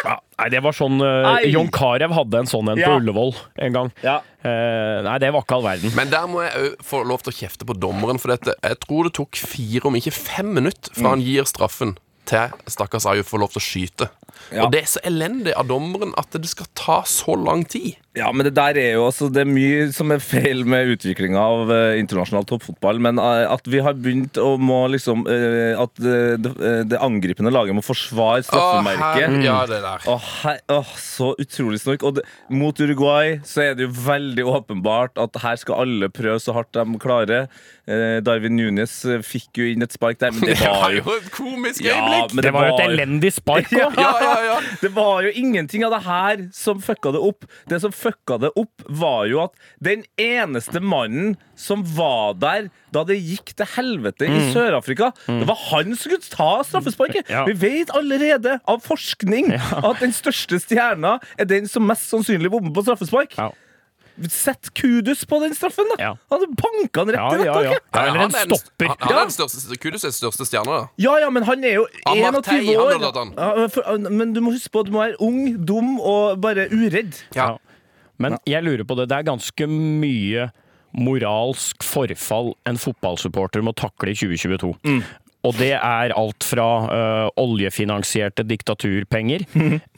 Ja, 0.05 0.15
nei, 0.39 0.47
det 0.53 0.61
var 0.63 0.75
sånn 0.77 0.99
uh. 1.01 1.41
John 1.49 1.71
Carew 1.73 2.13
hadde 2.13 2.41
en 2.43 2.49
sånn 2.49 2.69
en 2.71 2.79
Ja. 2.79 2.91
på 2.91 2.99
Ullevål 3.01 3.33
en 3.65 3.75
gang. 3.75 3.91
Ja. 4.05 4.19
Uh, 4.45 5.01
nei, 5.07 5.15
det 5.23 5.31
var 5.33 5.43
ikke 5.45 5.57
all 5.57 5.65
verden. 5.65 5.93
Men 5.97 6.11
der 6.11 6.27
må 6.29 6.43
jeg 6.45 6.53
òg 6.59 6.83
få 6.85 7.01
lov 7.07 7.23
til 7.25 7.33
å 7.33 7.37
kjefte 7.39 7.67
på 7.67 7.75
dommeren. 7.79 8.19
For 8.21 8.35
dette, 8.35 8.53
jeg 8.61 8.79
tror 8.83 9.07
det 9.09 9.15
tok 9.17 9.39
fire, 9.41 9.87
om 9.89 9.97
ikke 9.97 10.13
fem 10.13 10.51
minutter 10.59 10.93
fra 10.93 11.15
han 11.15 11.23
gir 11.25 11.47
straffen 11.49 11.95
til 12.29 12.53
stakkars 12.71 13.07
Ayu 13.09 13.23
får 13.25 13.41
lov 13.41 13.55
til 13.55 13.61
å 13.61 13.65
skyte. 13.65 14.09
Ja. 14.53 14.65
Og 14.65 14.71
det 14.75 14.83
er 14.83 14.89
så 14.95 15.01
elendig 15.07 15.53
av 15.57 15.67
dommeren 15.69 16.13
at 16.19 16.31
det 16.35 16.49
skal 16.51 16.67
ta 16.77 17.01
så 17.09 17.35
lang 17.39 17.63
tid. 17.65 17.95
Ja, 18.15 18.29
men 18.31 18.45
det 18.47 18.53
der 18.55 18.77
er 18.79 18.93
jo 18.95 19.01
altså, 19.09 19.27
Det 19.27 19.41
er 19.43 19.49
mye 19.51 19.89
som 19.91 20.07
er 20.15 20.21
feil 20.23 20.61
med 20.63 20.87
utviklinga 20.93 21.35
av 21.35 21.71
eh, 21.75 21.97
internasjonal 21.99 22.45
toppfotball. 22.47 23.01
Men 23.03 23.19
eh, 23.19 23.41
at 23.51 23.65
vi 23.67 23.81
har 23.83 23.97
begynt 23.99 24.39
å 24.39 24.53
må 24.55 24.85
liksom 24.93 25.25
eh, 25.27 25.73
At 25.81 25.99
eh, 25.99 26.37
det, 26.39 26.53
eh, 26.63 26.77
det 26.87 27.01
angripende 27.03 27.51
laget 27.51 27.75
må 27.75 27.83
forsvare 27.83 28.39
Å, 28.39 28.47
straffemerket. 28.47 29.27
her- 29.35 29.43
ja, 29.43 29.57
det 29.67 29.81
der. 29.83 30.07
Åh, 30.13 30.29
her, 30.45 30.61
åh, 30.77 30.93
så 30.95 31.33
utrolig 31.43 31.81
snork. 31.83 32.05
Og 32.07 32.15
det, 32.21 32.23
mot 32.55 32.79
Uruguay 32.79 33.41
så 33.43 33.65
er 33.65 33.75
det 33.75 33.89
jo 33.89 33.91
veldig 34.07 34.47
åpenbart 34.61 35.19
at 35.19 35.41
her 35.43 35.59
skal 35.59 35.83
alle 35.83 36.07
prøve 36.15 36.39
så 36.39 36.55
hardt 36.55 36.71
de 36.77 36.85
klarer. 37.03 37.49
Eh, 37.85 38.21
Darwin 38.25 38.55
Nunes 38.57 38.95
fikk 39.27 39.59
jo 39.59 39.67
inn 39.75 39.83
et 39.85 39.91
spark 39.93 40.17
der, 40.23 40.31
men 40.33 40.47
det 40.47 40.55
Det 40.63 40.71
var 40.71 40.79
var 40.87 40.95
jo 40.95 41.03
jo 41.03 41.17
et 41.19 41.27
komisk 41.35 41.83
øyeblikk. 41.83 42.31
Ja, 42.31 42.41
Det 42.47 42.55
var 42.55 42.69
jo 42.71 42.77
et 42.79 42.85
elendig 42.87 43.33
spark 43.35 43.69
Ja, 43.75 43.91
òg. 43.91 43.99
Ja, 43.99 44.13
ja, 44.25 44.35
ja. 44.49 44.57
Det 44.81 44.91
var 44.95 45.25
jo 45.25 45.31
ingenting 45.37 45.85
av 45.87 45.93
det 45.95 46.01
her 46.05 46.45
som 46.55 46.81
fucka 46.83 47.13
det 47.15 47.21
opp. 47.23 47.47
Det 47.69 47.79
som 47.83 47.93
fucka 47.95 48.39
det 48.41 48.51
opp, 48.59 48.85
var 48.85 49.25
jo 49.29 49.41
at 49.45 49.55
den 49.83 50.03
eneste 50.21 50.81
mannen 50.83 51.35
som 51.55 51.85
var 51.95 52.35
der 52.39 52.69
da 52.95 53.03
det 53.07 53.17
gikk 53.19 53.53
til 53.57 53.69
helvete 53.75 54.27
i 54.27 54.39
Sør-Afrika, 54.53 55.11
det 55.27 55.47
var 55.47 55.59
han 55.69 55.93
som 55.95 56.01
skulle 56.05 56.31
ta 56.31 56.49
straffesparket. 56.67 57.31
Ja. 57.31 57.45
Vi 57.49 57.55
vet 57.59 57.93
allerede 57.95 58.59
av 58.67 58.83
forskning 58.85 59.53
at 59.55 60.01
den 60.03 60.15
største 60.15 60.59
stjerna 60.63 61.17
er 61.39 61.49
den 61.49 61.69
som 61.71 61.85
mest 61.87 62.09
sannsynlig 62.11 62.51
bommer 62.53 62.73
på 62.75 62.85
straffespark. 62.85 63.37
Ja. 63.39 63.51
Sett 64.31 64.69
kudus 64.77 65.25
på 65.27 65.39
den 65.43 65.55
straffen, 65.57 65.85
da! 65.91 65.95
Ja. 66.03 66.11
Han 66.31 66.45
banka 66.55 67.03
den 67.05 67.15
rett 67.15 67.19
Ja, 67.19 67.29
i 67.35 67.45
ja, 67.45 67.45
ja. 67.45 67.69
nettaket. 67.69 67.83
ja. 67.93 68.01
Eller 68.01 68.15
en 68.15 68.19
han 68.21 68.35
er 68.35 68.45
den- 68.47 68.57
stopper. 68.57 68.87
Han, 68.87 68.97
han 68.99 69.17
er 69.17 69.21
den 69.25 69.33
største, 69.35 69.77
Kudus 69.83 70.03
er 70.03 70.07
den 70.13 70.17
største 70.19 70.45
stjerna, 70.47 70.77
da. 70.79 70.87
Ja, 71.03 71.17
ja, 71.19 71.29
men 71.29 71.43
han 71.43 71.63
er 71.63 71.73
jo 71.81 71.87
21 72.07 72.77
år. 72.77 72.93
han. 73.19 73.69
For, 73.69 73.97
men 74.09 74.33
du 74.33 74.39
må 74.41 74.53
huske 74.55 74.71
på 74.71 74.79
at 74.85 74.85
du 74.87 74.91
må 74.95 75.03
være 75.03 75.19
ung, 75.19 75.41
dum 75.65 75.99
og 75.99 76.39
bare 76.41 76.69
uredd. 76.71 77.17
Ja. 77.35 77.57
Men 78.17 78.37
jeg 78.47 78.63
lurer 78.63 78.85
på 78.87 78.95
det. 78.95 79.09
Det 79.11 79.17
er 79.19 79.27
ganske 79.27 79.67
mye 79.67 80.49
moralsk 80.95 81.83
forfall 81.83 82.53
en 82.69 82.77
fotballsupporter 82.79 83.63
må 83.65 83.73
takle 83.75 84.13
i 84.13 84.15
2022. 84.15 84.71
Og 85.45 85.53
det 85.59 85.73
er 85.75 86.13
alt 86.17 86.41
fra 86.47 86.65
øh, 86.89 87.27
oljefinansierte 87.37 88.45
diktaturpenger 88.47 89.43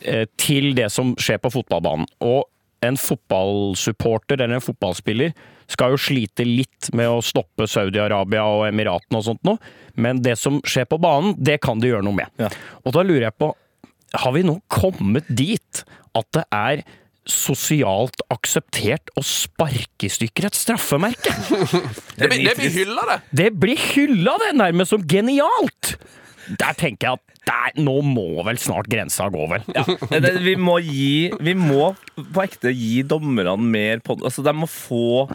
eh, 0.02 0.26
til 0.42 0.74
det 0.76 0.90
som 0.92 1.14
skjer 1.22 1.38
på 1.44 1.52
fotballbanen. 1.54 2.08
Og 2.26 2.48
en 2.86 2.98
fotballsupporter 3.00 4.42
eller 4.42 4.60
en 4.60 4.64
fotballspiller 4.64 5.34
skal 5.72 5.96
jo 5.96 6.00
slite 6.00 6.46
litt 6.48 6.90
med 6.96 7.10
å 7.12 7.22
stoppe 7.26 7.66
Saudi-Arabia 7.68 8.44
og 8.48 8.68
Emiratene 8.70 9.20
og 9.20 9.26
sånt 9.26 9.42
noe, 9.48 9.58
men 10.00 10.22
det 10.24 10.38
som 10.40 10.62
skjer 10.64 10.86
på 10.88 11.00
banen, 11.04 11.34
det 11.38 11.58
kan 11.66 11.82
de 11.82 11.90
gjøre 11.92 12.06
noe 12.08 12.16
med. 12.22 12.32
Ja. 12.40 12.52
Og 12.86 12.94
da 12.96 13.04
lurer 13.04 13.26
jeg 13.28 13.36
på, 13.42 13.50
har 14.16 14.32
vi 14.38 14.46
nå 14.48 14.60
kommet 14.72 15.28
dit 15.28 15.82
at 16.16 16.30
det 16.38 16.46
er 16.56 16.86
sosialt 17.28 18.22
akseptert 18.32 19.12
å 19.20 19.24
sparke 19.28 20.08
i 20.08 20.12
stykker 20.14 20.48
et 20.48 20.56
straffemerke? 20.56 21.34
Det, 22.18 22.30
blir- 22.32 22.46
det 22.48 22.56
blir 22.58 22.72
hylla, 22.78 23.04
det. 23.12 23.18
Det 23.42 23.50
blir 23.62 23.82
hylla, 23.92 24.38
det, 24.46 24.54
nærmest 24.58 24.94
som 24.96 25.04
genialt! 25.04 25.98
Der 26.60 26.74
tenker 26.80 27.08
jeg 27.10 27.20
at 27.20 27.34
der, 27.48 27.78
nå 27.80 28.02
må 28.04 28.44
vel 28.44 28.58
snart 28.60 28.88
grensa 28.92 29.30
gå, 29.32 29.46
vel? 29.48 29.64
Ja, 29.76 29.84
det, 30.20 30.34
vi 30.44 30.56
må 30.60 30.78
gi 30.84 31.30
Vi 31.40 31.54
må 31.56 31.94
på 32.18 32.42
ekte 32.44 32.72
gi 32.76 33.04
dommerne 33.08 33.54
mer 33.62 34.02
på 34.04 34.18
Altså, 34.26 34.44
de 34.44 34.52
må 34.58 34.68
få 34.68 35.30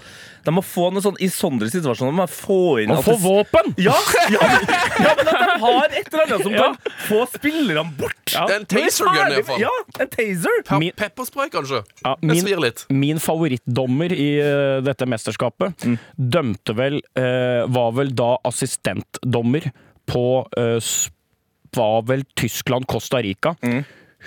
De 0.45 0.53
må 0.53 0.61
få 0.67 0.91
noe 0.93 1.01
sånn 1.05 1.17
I 1.25 1.29
sånne 1.33 1.69
situasjoner 1.73 2.13
må 2.19 2.27
få 2.29 2.59
inn 2.83 2.93
få 3.05 3.15
det- 3.15 3.23
våpen! 3.23 3.71
Ja, 3.81 3.95
ja, 4.33 4.41
men, 4.45 4.67
ja, 5.07 5.13
men 5.17 5.31
at 5.31 5.41
de 5.41 5.57
har 5.63 5.87
et 6.01 6.11
eller 6.13 6.25
annet 6.27 6.43
som 6.45 6.53
Ja. 6.53 6.67
kan 6.67 6.99
få 7.07 7.21
spillerne 7.33 7.85
bort. 7.99 8.35
En 8.43 8.67
taser 8.69 9.09
gun, 9.09 9.21
i 9.33 9.37
hvert 9.39 9.49
fall. 9.49 9.61
Ja, 9.63 9.71
en 10.03 10.11
taser. 10.13 10.59
Pe 10.69 10.91
Pepperspray, 10.99 11.49
kanskje. 11.53 11.81
Min, 12.25 12.41
svir 12.43 12.61
litt. 12.63 12.85
min 12.93 13.21
favorittdommer 13.23 14.13
i 14.13 14.29
uh, 14.43 14.81
dette 14.85 15.07
mesterskapet 15.09 15.87
dømte 16.19 16.77
vel 16.77 17.01
uh, 17.17 17.65
Var 17.73 17.97
vel 17.97 18.13
da 18.19 18.35
assistentdommer 18.49 19.71
på 20.07 20.47
eh, 20.59 20.79
Var 21.75 22.03
vel 22.05 22.25
Tyskland-Costa 22.37 23.23
Rica. 23.25 23.55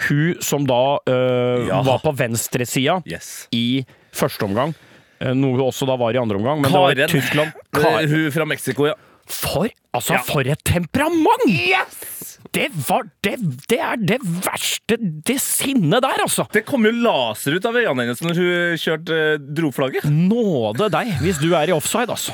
Hun 0.10 0.36
som 0.42 0.66
da 0.68 0.98
eh, 1.08 1.68
Ja. 1.70 1.82
var 1.86 2.00
på 2.04 2.12
venstresida 2.18 3.02
Yes. 3.06 3.48
i 3.54 3.86
første 4.12 4.44
omgang. 4.48 4.74
eh, 5.22 5.34
Noe 5.34 5.52
hun 5.56 5.62
også 5.70 5.86
da 5.88 5.96
var 5.96 6.12
i 6.14 6.18
andre 6.18 6.38
omgang. 6.38 6.62
Men 6.62 6.72
det 6.72 6.76
Karen. 6.76 6.98
var 6.98 7.08
Tyskland 7.08 7.52
Karen. 7.72 8.10
Hun 8.10 8.32
fra 8.32 8.46
Mexico, 8.46 8.88
ja. 8.88 8.94
For, 9.28 9.70
altså, 9.94 10.14
Ja. 10.14 10.22
for 10.22 10.42
et 10.42 10.60
temperament! 10.64 12.42
Det 12.54 12.70
var 12.88 13.04
det, 13.26 13.36
det 13.68 13.80
er 13.82 13.96
det 13.98 14.20
verste 14.22 14.98
Det 15.00 15.40
sinnet 15.42 16.02
der, 16.06 16.22
altså! 16.22 16.46
Det 16.54 16.64
kom 16.66 16.86
jo 16.86 16.92
laser 16.92 17.56
ut 17.58 17.66
av 17.66 17.74
øynene 17.74 18.06
hennes 18.06 18.22
når 18.22 18.36
hun 18.38 18.78
kjørte 18.78 19.18
dro 19.56 19.72
flagget. 19.72 20.06
Nåde 20.06 20.90
deg, 20.94 21.08
hvis 21.22 21.40
du 21.42 21.54
er 21.56 21.70
i 21.70 21.76
offside, 21.76 22.10
altså. 22.14 22.34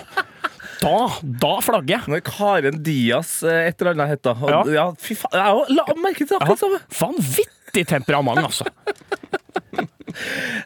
Da, 0.81 0.95
da 1.43 1.53
flagger 1.61 1.93
jeg. 1.99 2.09
Når 2.09 2.23
Karen 2.25 2.81
Diaz 2.85 3.37
eh, 3.45 3.67
et 3.69 3.81
eller 3.81 3.93
annet 3.95 4.15
het 4.15 4.23
da. 4.25 4.33
Og, 4.37 4.49
Ja. 4.49 4.61
ja. 4.79 4.87
fy 4.97 5.17
faen. 5.19 5.37
Jeg 5.37 5.61
også 5.61 5.77
la 5.77 5.99
merke 6.01 6.25
til 6.25 6.39
akkurat 6.39 6.63
samme. 6.63 6.81
Vanvittig 6.99 7.85
temperament, 7.91 8.41
altså. 8.49 8.65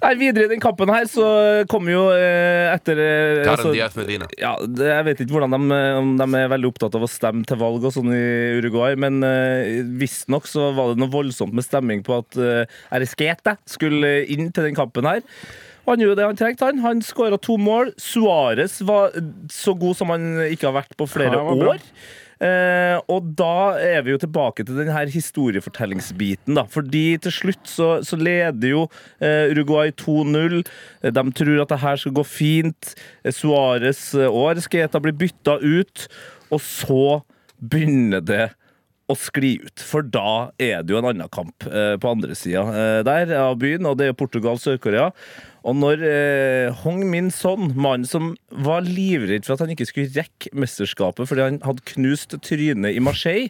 Nei, 0.01 0.12
videre 0.17 0.47
i 0.47 0.51
den 0.56 0.62
kampen 0.63 0.89
her 0.89 1.06
så 1.10 1.25
kommer 1.69 1.93
jo 1.93 2.04
eh, 2.15 2.71
etter 2.73 2.97
eh, 2.97 3.43
altså- 3.51 3.73
ja, 3.75 3.88
det, 4.65 4.88
Jeg 4.89 5.06
vet 5.06 5.21
ikke 5.21 5.36
hvordan 5.38 5.54
de, 5.54 5.75
eh, 5.75 5.99
om 5.99 6.15
de 6.17 6.28
er 6.39 6.49
veldig 6.49 6.71
opptatt 6.71 6.97
av 6.97 7.06
å 7.06 7.10
stemme 7.12 7.45
til 7.45 7.60
valg 7.62 7.86
og 7.86 7.93
sånn 7.93 8.10
i 8.15 8.23
Uruguay, 8.60 8.97
men 8.99 9.21
uh, 9.21 9.86
visstnok 10.01 10.49
så 10.49 10.71
var 10.75 10.93
det 10.93 11.01
noe 11.04 11.13
voldsomt 11.13 11.54
med 11.56 11.65
stemming 11.67 12.01
på 12.06 12.17
at 12.23 12.39
uh, 12.41 12.65
Arisquete 12.95 13.58
skulle 13.69 14.17
inn 14.34 14.49
til 14.56 14.69
den 14.69 14.78
kampen 14.78 15.08
her. 15.10 15.21
Han 15.86 16.02
gjorde 16.02 16.17
det 16.19 16.28
han 16.28 16.38
trengte. 16.39 16.65
Han 16.69 16.84
Han 16.84 17.02
skåra 17.06 17.38
to 17.41 17.58
mål. 17.62 17.93
Suárez 18.02 18.82
var 18.86 19.15
så 19.54 19.74
god 19.78 19.98
som 19.98 20.13
han 20.13 20.30
ikke 20.50 20.69
har 20.69 20.80
vært 20.82 20.95
på 20.98 21.08
flere 21.10 21.41
år. 21.41 21.82
Eh, 22.36 22.98
og 23.08 23.30
da 23.39 23.78
er 23.80 24.02
vi 24.04 24.12
jo 24.12 24.19
tilbake 24.19 24.65
til 24.67 24.76
denne 24.76 25.06
historiefortellingsbiten, 25.08 26.58
da. 26.58 26.65
Fordi 26.67 27.15
til 27.24 27.32
slutt 27.32 27.69
så, 27.69 27.88
så 28.04 28.19
leder 28.19 28.74
jo 28.74 28.82
eh, 29.24 29.54
Uruguay 29.54 29.93
2-0. 29.95 30.60
Eh, 31.04 31.13
De 31.15 31.24
tror 31.39 31.62
at 31.63 31.71
det 31.71 31.80
her 31.86 32.02
skal 32.02 32.17
gå 32.17 32.26
fint. 32.28 32.91
Suárez 33.32 34.10
eh, 34.19 34.28
og 34.28 34.52
Arsketa 34.56 35.00
blir 35.04 35.15
bytta 35.15 35.60
ut. 35.63 36.08
Og 36.52 36.62
så 36.62 37.02
begynner 37.63 38.21
det 38.26 38.45
å 39.06 39.13
skli 39.13 39.60
ut, 39.62 39.82
for 39.86 40.02
da 40.02 40.50
er 40.58 40.82
det 40.82 40.89
jo 40.89 40.98
en 40.98 41.06
annen 41.12 41.30
kamp 41.30 41.65
eh, 41.69 41.93
på 42.02 42.10
andre 42.10 42.34
sida 42.38 42.63
eh, 42.74 43.02
der 43.06 43.36
av 43.38 43.60
byen, 43.62 43.86
og 43.86 44.00
det 44.00 44.08
er 44.10 44.15
Portugal-Sør-Korea. 44.17 45.12
Og 45.65 45.73
når 45.80 46.04
eh, 46.06 46.84
Hong 46.84 47.01
Min 47.10 47.32
Son, 47.34 47.71
mannen 47.73 48.06
som 48.06 48.34
var 48.54 48.86
livredd 48.86 49.47
for 49.47 49.56
at 49.56 49.65
han 49.65 49.73
ikke 49.73 49.88
skulle 49.89 50.13
rekke 50.13 50.54
mesterskapet 50.54 51.30
fordi 51.30 51.47
han 51.47 51.60
hadde 51.65 51.86
knust 51.95 52.38
trynet 52.45 52.93
i 52.93 53.01
Marseille, 53.04 53.49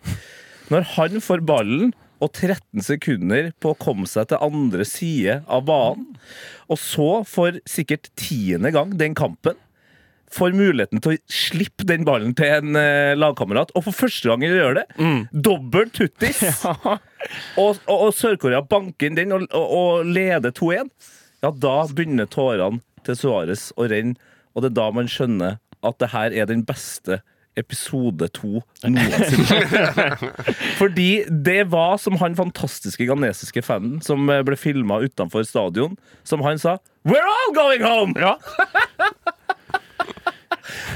når 0.72 0.88
han 0.96 1.22
får 1.22 1.44
ballen 1.46 1.92
og 2.24 2.32
13 2.32 2.86
sekunder 2.86 3.52
på 3.60 3.74
å 3.74 3.78
komme 3.78 4.08
seg 4.08 4.30
til 4.32 4.42
andre 4.44 4.86
side 4.88 5.42
av 5.52 5.66
banen, 5.68 6.16
og 6.72 6.80
så 6.80 7.10
for 7.28 7.60
sikkert 7.70 8.08
tiende 8.18 8.72
gang 8.74 8.96
den 8.98 9.18
kampen 9.18 9.60
får 10.36 10.56
muligheten 10.58 11.02
til 11.04 11.16
å 11.16 11.20
slippe 11.32 11.86
den 11.88 12.06
ballen 12.08 12.34
til 12.38 12.50
en 12.58 12.80
eh, 12.80 13.14
lagkamerat, 13.18 13.72
og 13.76 13.86
for 13.88 13.96
første 14.06 14.32
gang 14.32 14.44
gjør 14.44 14.80
det. 14.80 14.86
Dobbel 15.32 15.92
tuttis! 15.96 16.42
og, 17.62 17.78
og, 17.86 17.94
og 17.94 18.10
Sør-Korea 18.16 18.64
banker 18.66 19.12
inn 19.12 19.20
den 19.20 19.36
og, 19.36 19.46
og, 19.52 19.76
og 19.80 20.10
leder 20.10 20.56
2-1. 20.56 20.90
Ja, 21.46 21.52
da 21.54 21.84
begynner 21.94 22.26
tårene 22.26 22.82
til 23.06 23.18
Suárez 23.20 23.68
å 23.78 23.86
renne, 23.86 24.18
og 24.58 24.64
det 24.64 24.72
er 24.72 24.78
da 24.80 24.86
man 24.96 25.10
skjønner 25.12 25.60
at 25.86 25.98
det 26.02 26.10
her 26.10 26.34
er 26.34 26.48
den 26.50 26.64
beste 26.66 27.20
episode 27.56 28.32
to 28.34 28.64
noensinne. 28.82 30.08
Fordi 30.82 31.10
det 31.30 31.68
var 31.70 32.00
som 32.02 32.18
han 32.18 32.34
fantastiske 32.40 33.06
ghanesiske 33.06 33.62
fanen 33.62 34.02
som 34.02 34.26
ble 34.26 34.58
filma 34.58 34.98
utenfor 35.06 35.46
stadion, 35.46 35.94
som 36.26 36.42
han 36.48 36.58
sa 36.58 36.80
We're 37.06 37.22
all 37.22 37.54
going 37.54 37.86
home! 37.86 38.18
Ja. 38.18 38.40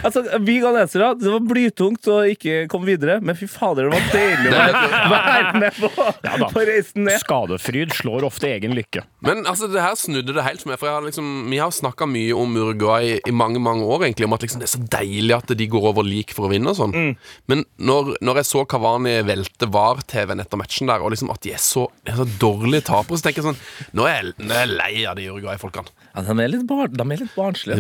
Altså, 0.04 0.24
Vi 0.46 0.60
ghanesere, 0.64 1.12
det 1.20 1.32
var 1.32 1.44
blytungt 1.50 2.08
å 2.12 2.20
ikke 2.32 2.68
komme 2.72 2.86
videre, 2.90 3.20
men 3.22 3.36
fy 3.38 3.48
fader, 3.50 3.90
det 3.90 3.98
var 3.98 4.08
deilig 4.14 4.50
å 4.50 5.12
være- 5.14 5.60
med 5.60 5.74
på, 5.80 5.90
Ja 6.24 6.38
da. 6.38 6.48
på 6.54 6.64
reisen 6.68 7.04
ned. 7.08 7.20
Skadefryd 7.24 7.94
slår 7.98 8.24
ofte 8.28 8.48
egen 8.50 8.74
lykke. 8.78 9.04
Men 9.26 9.44
altså, 9.50 9.68
det 9.72 9.82
her 9.82 9.96
snudde 10.00 10.34
det 10.36 10.44
helt 10.46 10.62
for 10.64 10.70
meg. 10.72 10.80
For 10.80 10.88
jeg 10.90 10.96
har 10.96 11.06
liksom, 11.08 11.30
Vi 11.50 11.58
har 11.62 11.72
snakka 11.76 12.08
mye 12.10 12.36
om 12.38 12.56
Uruguay 12.56 13.20
i 13.28 13.32
mange 13.36 13.60
mange 13.60 13.84
år, 13.84 14.06
egentlig 14.08 14.26
om 14.30 14.34
at 14.38 14.42
liksom, 14.46 14.60
det 14.64 14.70
er 14.70 14.76
så 14.78 14.84
deilig 14.96 15.36
at 15.38 15.54
de 15.58 15.68
går 15.68 15.88
over 15.92 16.04
lik 16.08 16.34
for 16.36 16.48
å 16.48 16.52
vinne. 16.54 16.70
og 16.70 16.78
sånn 16.80 17.16
Men 17.48 17.66
når, 17.80 18.16
når 18.22 18.36
jeg 18.42 18.46
så 18.52 18.66
Kavani 18.70 19.18
velte 19.28 19.68
VAR-TV-en 19.70 20.40
etter 20.44 20.58
matchen 20.62 20.88
der, 20.88 21.02
og 21.04 21.12
liksom 21.12 21.32
at 21.34 21.42
de 21.42 21.54
er 21.54 21.62
så, 21.64 21.88
er 22.06 22.14
så 22.20 22.26
dårlige 22.40 22.86
tapere, 22.90 23.18
så 23.20 23.28
tenker 23.28 23.44
jeg 23.44 23.50
sånn 23.54 23.60
Nå 23.98 24.06
er 24.08 24.22
jeg, 24.24 24.34
nå 24.40 24.54
er 24.54 24.66
jeg 24.66 24.76
lei 24.78 25.06
av 25.10 25.16
de 25.20 25.28
Uruguay-folkene. 25.30 25.90
Ja, 26.20 26.34
de, 26.34 26.44
er 26.44 26.52
litt 26.52 26.66
bar 26.68 26.90
de 26.92 27.04
er 27.06 27.22
litt 27.22 27.36
barnslige. 27.36 27.80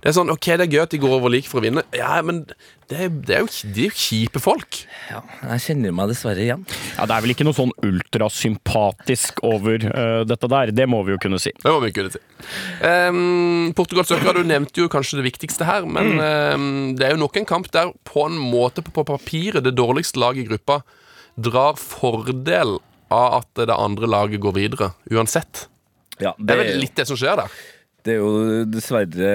Det 0.00 0.10
er 0.10 0.14
sånn, 0.16 0.30
ok, 0.32 0.52
det 0.60 0.66
er 0.66 0.76
gøy 0.76 0.82
at 0.84 0.92
de 0.94 1.00
går 1.02 1.16
over 1.16 1.32
lik 1.32 1.48
for 1.50 1.60
å 1.60 1.64
vinne, 1.64 1.82
ja, 1.96 2.20
men 2.26 2.44
det 2.90 2.98
er, 3.04 3.10
det 3.26 3.34
er 3.36 3.42
jo, 3.44 3.50
de 3.74 3.84
er 3.84 3.90
jo 3.90 3.96
kjipe 4.02 4.42
folk. 4.42 4.80
Ja, 5.10 5.20
jeg 5.52 5.62
kjenner 5.66 5.94
meg 5.94 6.10
dessverre 6.10 6.42
igjen. 6.42 6.64
Ja, 6.96 7.06
Det 7.06 7.16
er 7.16 7.24
vel 7.26 7.34
ikke 7.34 7.46
noe 7.46 7.56
sånn 7.56 7.74
ultrasympatisk 7.86 9.42
over 9.46 9.86
uh, 9.86 10.22
dette 10.26 10.50
der, 10.50 10.74
det 10.74 10.88
må 10.90 11.02
vi 11.06 11.14
jo 11.14 11.20
kunne 11.22 11.38
si. 11.42 11.54
Det 11.62 11.74
må 11.74 11.78
vi 11.84 11.92
kunne 11.94 12.10
si. 12.14 12.22
Um, 12.82 13.70
Portugal-Søkere, 13.78 14.42
du 14.42 14.50
nevnte 14.50 14.82
jo 14.82 14.90
kanskje 14.90 15.20
det 15.20 15.28
viktigste 15.30 15.68
her, 15.68 15.86
men 15.86 16.16
um, 16.18 16.70
det 16.98 17.06
er 17.06 17.14
jo 17.14 17.22
nok 17.22 17.38
en 17.38 17.48
kamp 17.48 17.70
der 17.74 17.94
på 18.06 18.26
en 18.26 18.38
måte 18.40 18.82
på, 18.82 18.94
på 18.96 19.06
papiret 19.06 19.66
det 19.66 19.76
dårligste 19.78 20.22
laget 20.22 20.44
i 20.44 20.50
gruppa 20.50 20.80
drar 21.40 21.78
fordel 21.78 22.78
av 23.10 23.40
at 23.40 23.66
det 23.66 23.74
andre 23.74 24.10
laget 24.10 24.42
går 24.42 24.56
videre, 24.56 24.92
uansett. 25.10 25.69
Ja, 26.20 26.34
Det 26.38 26.54
er 26.56 26.64
vel 26.64 26.80
litt 26.82 26.96
det 26.98 27.06
som 27.10 27.18
skjer 27.20 27.38
da. 27.42 27.46
Det 28.00 28.14
er 28.14 28.22
jo 28.22 28.62
dessverre 28.64 29.30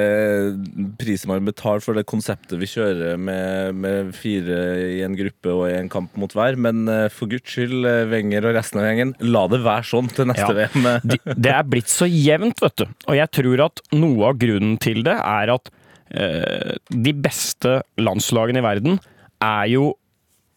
prisen 0.97 1.29
man 1.29 1.45
betaler 1.45 1.83
for 1.85 1.93
det 1.97 2.01
konseptet 2.09 2.57
vi 2.57 2.65
kjører 2.69 3.19
med, 3.21 3.75
med 3.77 4.09
fire 4.17 4.57
i 4.95 5.03
en 5.05 5.13
gruppe 5.17 5.53
og 5.53 5.67
en 5.69 5.89
kamp 5.93 6.15
mot 6.17 6.33
hver. 6.33 6.57
Men 6.57 6.87
eh, 6.89 7.05
for 7.13 7.29
guds 7.29 7.45
skyld, 7.53 7.85
eh, 7.85 8.07
Wenger 8.09 8.47
og 8.49 8.57
resten 8.57 8.81
av 8.81 8.87
gjengen, 8.89 9.13
la 9.21 9.43
det 9.53 9.61
være 9.65 9.85
sånn 9.91 10.09
til 10.17 10.31
neste 10.31 10.49
Ja. 10.49 10.65
VM. 10.73 10.87
Det 11.45 11.51
er 11.53 11.67
blitt 11.69 11.93
så 11.93 12.09
jevnt, 12.09 12.61
vet 12.65 12.81
du. 12.81 12.87
Og 13.05 13.19
jeg 13.19 13.29
tror 13.37 13.65
at 13.67 13.83
noe 13.93 14.31
av 14.31 14.39
grunnen 14.41 14.79
til 14.81 15.03
det 15.05 15.13
er 15.19 15.53
at 15.59 15.69
eh, 16.09 16.73
de 16.89 17.13
beste 17.21 17.79
landslagene 18.01 18.63
i 18.63 18.65
verden 18.65 18.97
er 19.45 19.69
jo 19.75 19.91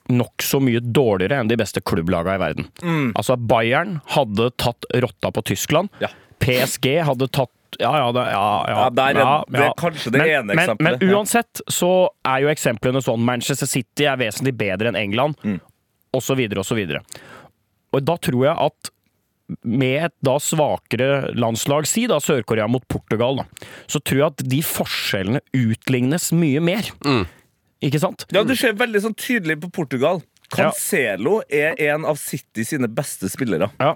nokså 0.08 0.60
mye 0.64 0.80
dårligere 0.80 1.38
enn 1.42 1.48
de 1.50 1.56
beste 1.60 1.80
klubblagene 1.84 2.38
i 2.38 2.42
verden. 2.42 2.68
Altså, 3.18 3.36
Bayern 3.36 4.00
hadde 4.14 4.50
tatt 4.56 4.86
rotta 5.04 5.30
på 5.34 5.42
Tyskland. 5.44 5.88
Ja. 6.00 6.08
PSG 6.40 7.00
hadde 7.04 7.28
tatt 7.34 7.50
ja, 7.78 7.90
ja, 8.00 8.06
det, 8.16 8.22
ja, 8.32 8.64
ja, 8.66 8.76
Ja, 8.84 8.90
der 8.96 9.18
er- 9.20 9.44
det 9.52 9.60
er 9.66 9.74
kanskje 9.76 10.10
det 10.14 10.20
ene 10.24 10.54
men, 10.54 10.58
eksempelet, 10.58 11.00
Men 11.02 11.08
ja. 11.10 11.16
uansett 11.18 11.60
så 11.68 11.90
er 12.24 12.40
jo 12.40 12.48
eksemplene 12.48 13.02
sånn 13.04 13.20
Manchester 13.20 13.66
City 13.68 14.06
er 14.08 14.16
vesentlig 14.16 14.54
bedre 14.56 14.88
enn 14.88 14.96
England, 14.96 15.36
Mm. 15.44 15.60
så 16.24 16.34
videre 16.34 16.64
og. 16.64 17.02
Og 17.92 18.02
da 18.04 18.16
tror 18.16 18.44
jeg 18.46 18.56
at 18.58 18.90
med 19.64 20.04
et 20.04 20.12
da 20.22 20.38
svakere 20.38 21.34
landslag, 21.34 21.86
si 21.86 22.06
da 22.06 22.16
Sør-Korea 22.20 22.66
mot 22.68 22.86
Portugal, 22.88 23.36
da, 23.36 23.44
så 23.86 24.00
tror 24.00 24.18
jeg 24.18 24.26
at 24.26 24.48
de 24.48 24.60
forskjellene 24.62 25.40
utlignes 25.54 26.32
mye 26.32 26.60
mer. 26.60 26.82
Ikke 27.82 28.00
sant? 28.02 28.24
Ja, 28.34 28.42
Du 28.44 28.54
ser 28.58 28.72
veldig 28.74 29.00
sånn 29.04 29.14
tydelig 29.18 29.60
på 29.62 29.70
Portugal. 29.72 30.22
Cancelo 30.50 31.42
er 31.52 31.74
en 31.90 32.04
av 32.08 32.16
City 32.18 32.64
sine 32.64 32.88
beste 32.88 33.28
spillere. 33.30 33.70
Ja. 33.78 33.94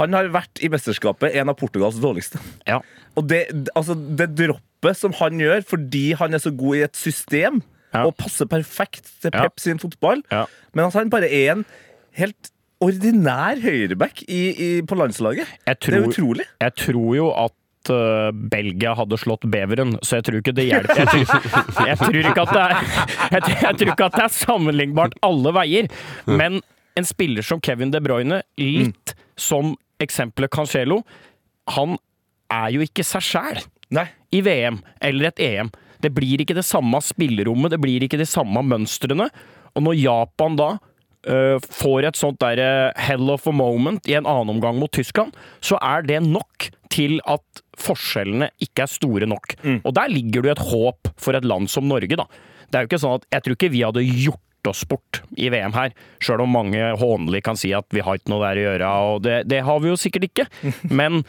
Han 0.00 0.16
har 0.16 0.26
vært 0.34 0.58
i 0.64 0.68
mesterskapet 0.72 1.36
en 1.38 1.48
av 1.52 1.56
Portugals 1.60 2.00
dårligste. 2.02 2.40
ja. 2.66 2.80
Og 3.16 3.28
det, 3.28 3.46
altså, 3.76 3.94
det 4.16 4.34
droppet 4.36 4.96
som 4.98 5.12
han 5.16 5.38
gjør 5.40 5.62
fordi 5.64 6.12
han 6.18 6.34
er 6.34 6.38
så 6.42 6.50
god 6.52 6.76
i 6.76 6.82
et 6.84 6.96
system 6.96 7.62
Ja. 7.94 8.02
og 8.04 8.16
passer 8.18 8.44
perfekt 8.46 9.06
til 9.22 9.30
Ja. 9.32 9.42
Pep 9.46 9.58
sin 9.60 9.78
fotball, 9.78 10.22
Ja. 10.30 10.44
men 10.74 10.84
at 10.86 10.92
han 10.92 11.08
bare 11.08 11.30
er 11.32 11.52
en 11.52 11.64
helt 12.12 12.50
ordinær 12.82 13.56
høyreback 13.62 14.22
i, 14.28 14.42
i, 14.52 14.82
på 14.82 14.94
landslaget. 14.98 15.46
Jeg 15.66 15.78
det 15.80 15.94
er 15.94 16.08
utrolig. 16.08 16.44
Jeg 16.60 16.74
tror 16.76 17.16
jo 17.16 17.30
at 17.30 17.52
øh, 17.92 18.30
Belgia 18.52 18.94
hadde 18.98 19.18
slått 19.20 19.44
beveren, 19.52 19.96
så 20.02 20.18
jeg 20.18 20.26
tror 20.28 20.40
ikke 20.40 20.54
det 20.56 20.66
hjelper. 20.68 21.02
Jeg 21.02 21.08
tror, 21.12 21.86
jeg 21.86 21.98
tror, 22.00 22.18
ikke, 22.20 22.44
at 22.46 22.54
det 22.54 22.62
er, 22.62 22.74
jeg, 23.36 23.42
tror- 23.42 23.62
jeg 23.66 23.78
tror 23.80 23.92
ikke 23.94 24.08
at 24.10 24.16
det 24.18 24.24
er 24.26 24.34
sammenlignbart 24.38 25.16
alle 25.26 25.52
veier. 25.56 25.88
Men 26.26 26.60
en 26.96 27.04
spiller 27.08 27.44
som 27.44 27.60
Kevin 27.60 27.92
De 27.92 28.00
Bruyne, 28.00 28.42
litt 28.60 29.14
som 29.36 29.74
eksempelet 30.02 30.52
Cancelo, 30.52 31.02
han 31.76 31.96
er 32.52 32.70
jo 32.76 32.84
ikke 32.84 33.04
seg 33.04 33.24
sjæl 33.26 33.62
i 34.34 34.40
VM 34.46 34.80
eller 35.04 35.30
et 35.30 35.40
EM. 35.42 35.70
Det 36.02 36.10
blir 36.14 36.40
ikke 36.42 36.54
det 36.58 36.64
samme 36.68 36.98
spillerommet, 37.02 37.72
det 37.72 37.80
blir 37.82 38.04
ikke 38.04 38.18
de 38.20 38.26
samme 38.28 38.60
mønstrene. 38.62 39.28
Og 39.76 39.82
når 39.84 39.96
Japan 39.98 40.56
da 40.58 40.68
uh, 40.76 41.56
får 41.60 42.08
et 42.10 42.16
sånt 42.20 42.38
der 42.40 42.60
øh, 42.62 42.92
hell 43.08 43.30
of 43.32 43.46
a 43.48 43.52
moment 43.56 44.06
i 44.08 44.14
en 44.18 44.28
annen 44.28 44.54
omgang 44.56 44.78
mot 44.80 44.92
Tyskland, 44.92 45.34
så 45.60 45.78
er 45.82 46.04
det 46.06 46.22
nok 46.24 46.68
til 46.92 47.18
at 47.26 47.62
forskjellene 47.80 48.50
ikke 48.62 48.84
er 48.86 48.90
store 48.90 49.28
nok. 49.30 49.56
Og 49.82 49.94
der 49.96 50.12
ligger 50.12 50.42
det 50.42 50.50
jo 50.50 50.56
et 50.56 50.66
håp 50.72 51.12
for 51.20 51.38
et 51.38 51.46
land 51.46 51.70
som 51.72 51.88
Norge, 51.88 52.18
da. 52.18 52.26
Det 52.66 52.78
er 52.78 52.84
jo 52.84 52.90
ikke 52.90 52.98
sånn 52.98 53.20
at 53.20 53.26
Jeg 53.30 53.44
tror 53.44 53.56
ikke 53.56 53.72
vi 53.72 53.82
hadde 53.86 54.02
gjort 54.02 54.70
oss 54.70 54.82
bort 54.90 55.20
i 55.38 55.46
VM 55.52 55.74
her, 55.76 55.92
sjøl 56.18 56.42
om 56.42 56.56
mange 56.56 56.80
hånlig 56.98 57.44
kan 57.46 57.58
si 57.58 57.70
at 57.76 57.86
vi 57.94 58.02
har 58.02 58.18
ikke 58.18 58.32
noe 58.32 58.42
der 58.42 58.58
å 58.58 58.64
gjøre, 58.64 58.88
og 59.12 59.20
det, 59.22 59.36
det 59.46 59.60
har 59.62 59.78
vi 59.78 59.92
jo 59.92 59.98
sikkert 60.00 60.26
ikke. 60.26 60.48
Men 61.00 61.20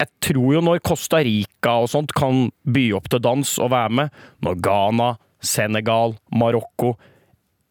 jeg 0.00 0.08
tror 0.24 0.54
jo 0.56 0.62
når 0.64 0.80
Costa 0.84 1.20
Rica 1.24 1.74
og 1.82 1.90
sånt 1.92 2.14
kan 2.16 2.46
by 2.64 2.86
opp 2.96 3.10
til 3.12 3.20
dans 3.24 3.52
og 3.60 3.72
være 3.74 3.98
med, 4.00 4.24
når 4.44 4.58
Ghana, 4.64 5.10
Senegal, 5.44 6.16
Marokko 6.32 6.94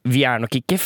vi 0.05 0.21
er 0.27 0.41
nok 0.41 0.53
ikke 0.59 0.77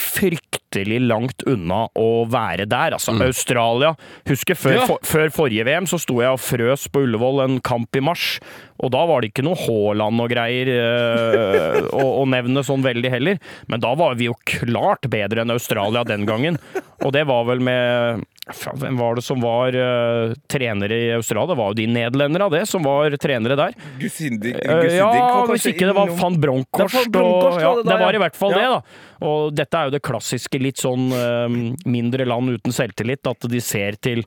fryktelig 0.69 0.99
langt 1.07 1.43
unna 1.47 1.87
å 1.97 2.27
være 2.29 2.65
der. 2.69 2.93
Altså, 2.93 3.11
Australia 3.25 3.95
Husker 4.27 4.55
før, 4.55 4.73
Ja. 4.75 4.85
for, 4.85 4.99
før 5.03 5.29
forrige 5.33 5.65
VM 5.65 5.85
så 5.87 5.99
sto 5.99 6.19
jeg 6.21 6.29
og 6.31 6.39
frøs 6.39 6.87
på 6.91 7.03
Ullevål 7.05 7.43
en 7.45 7.59
kamp 7.61 7.95
i 7.95 7.99
mars. 8.01 8.39
Og 8.79 8.91
da 8.91 9.05
var 9.05 9.21
det 9.21 9.31
ikke 9.33 9.43
noe 9.43 9.55
Haaland 9.59 10.21
og 10.23 10.29
greier 10.31 10.67
øh, 10.71 11.89
å, 11.91 12.21
å 12.21 12.25
nevne 12.29 12.63
sånn 12.63 12.83
veldig 12.85 13.11
heller. 13.11 13.39
Men 13.67 13.81
da 13.83 13.93
var 13.99 14.15
vi 14.19 14.29
jo 14.29 14.35
klart 14.47 15.09
bedre 15.11 15.41
enn 15.43 15.51
Australia 15.51 16.03
den 16.07 16.25
gangen. 16.29 16.59
Og 17.03 17.11
det 17.15 17.25
var 17.29 17.45
vel 17.49 17.59
med 17.63 18.25
Hvem 18.49 18.95
var 18.97 19.13
det 19.13 19.21
som 19.21 19.37
var 19.43 19.75
øh, 19.77 20.31
trenere 20.49 20.95
i 20.97 21.09
Australia? 21.13 21.51
Det 21.51 21.57
var 21.59 21.67
jo 21.69 21.75
de 21.77 21.83
nederlenderne 21.85 22.47
av 22.47 22.55
det 22.55 22.63
som 22.65 22.81
var 22.81 23.13
trenere 23.21 23.53
der. 23.59 23.75
Gusindik, 24.01 24.55
Eh, 24.57 24.95
ja, 24.97 25.09
hvis 25.45 25.67
ikke 25.69 25.85
det 25.85 25.93
var 25.93 26.09
van 26.17 26.39
Bronckhorst. 26.41 26.95
Det 26.95 26.97
var 26.97 27.03
van 27.05 27.13
Bronckhorst, 27.13 27.59
og, 27.59 27.61
ja, 27.61 27.83
det 27.85 27.99
var 28.01 28.17
i 28.17 28.21
hvert 28.23 28.39
fall 28.39 28.55
Ja. 28.55 28.57
det, 28.57 28.71
da. 28.73 29.05
Og 29.29 29.53
dette 29.53 29.77
er 29.77 29.85
jo 29.89 29.93
det 29.93 30.01
klassiske 30.01 30.58
litt 30.61 30.81
sånn 30.81 31.09
eh, 31.15 31.59
mindre 31.89 32.27
land 32.29 32.55
uten 32.57 32.75
selvtillit, 32.75 33.25
at 33.29 33.47
de 33.51 33.61
ser 33.63 33.97
til 34.03 34.25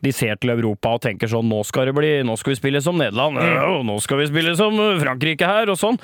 de 0.00 0.12
ser 0.14 0.38
til 0.40 0.52
Europa 0.54 0.92
og 0.94 1.00
tenker 1.02 1.28
sånn 1.28 1.48
Nå 1.50 1.64
skal 1.66 1.88
det 1.90 1.94
bli, 1.96 2.10
nå 2.24 2.36
skal 2.38 2.54
vi 2.54 2.60
spille 2.60 2.80
som 2.84 2.96
Nederland, 2.96 3.40
Mm. 3.42 3.58
og 3.80 3.84
nå 3.88 3.96
skal 4.00 4.20
vi 4.22 4.28
spille 4.30 4.54
som 4.56 4.78
eh, 4.80 4.98
Frankrike 5.02 5.44
her, 5.50 5.68
og 5.72 5.76
sånn. 5.80 5.98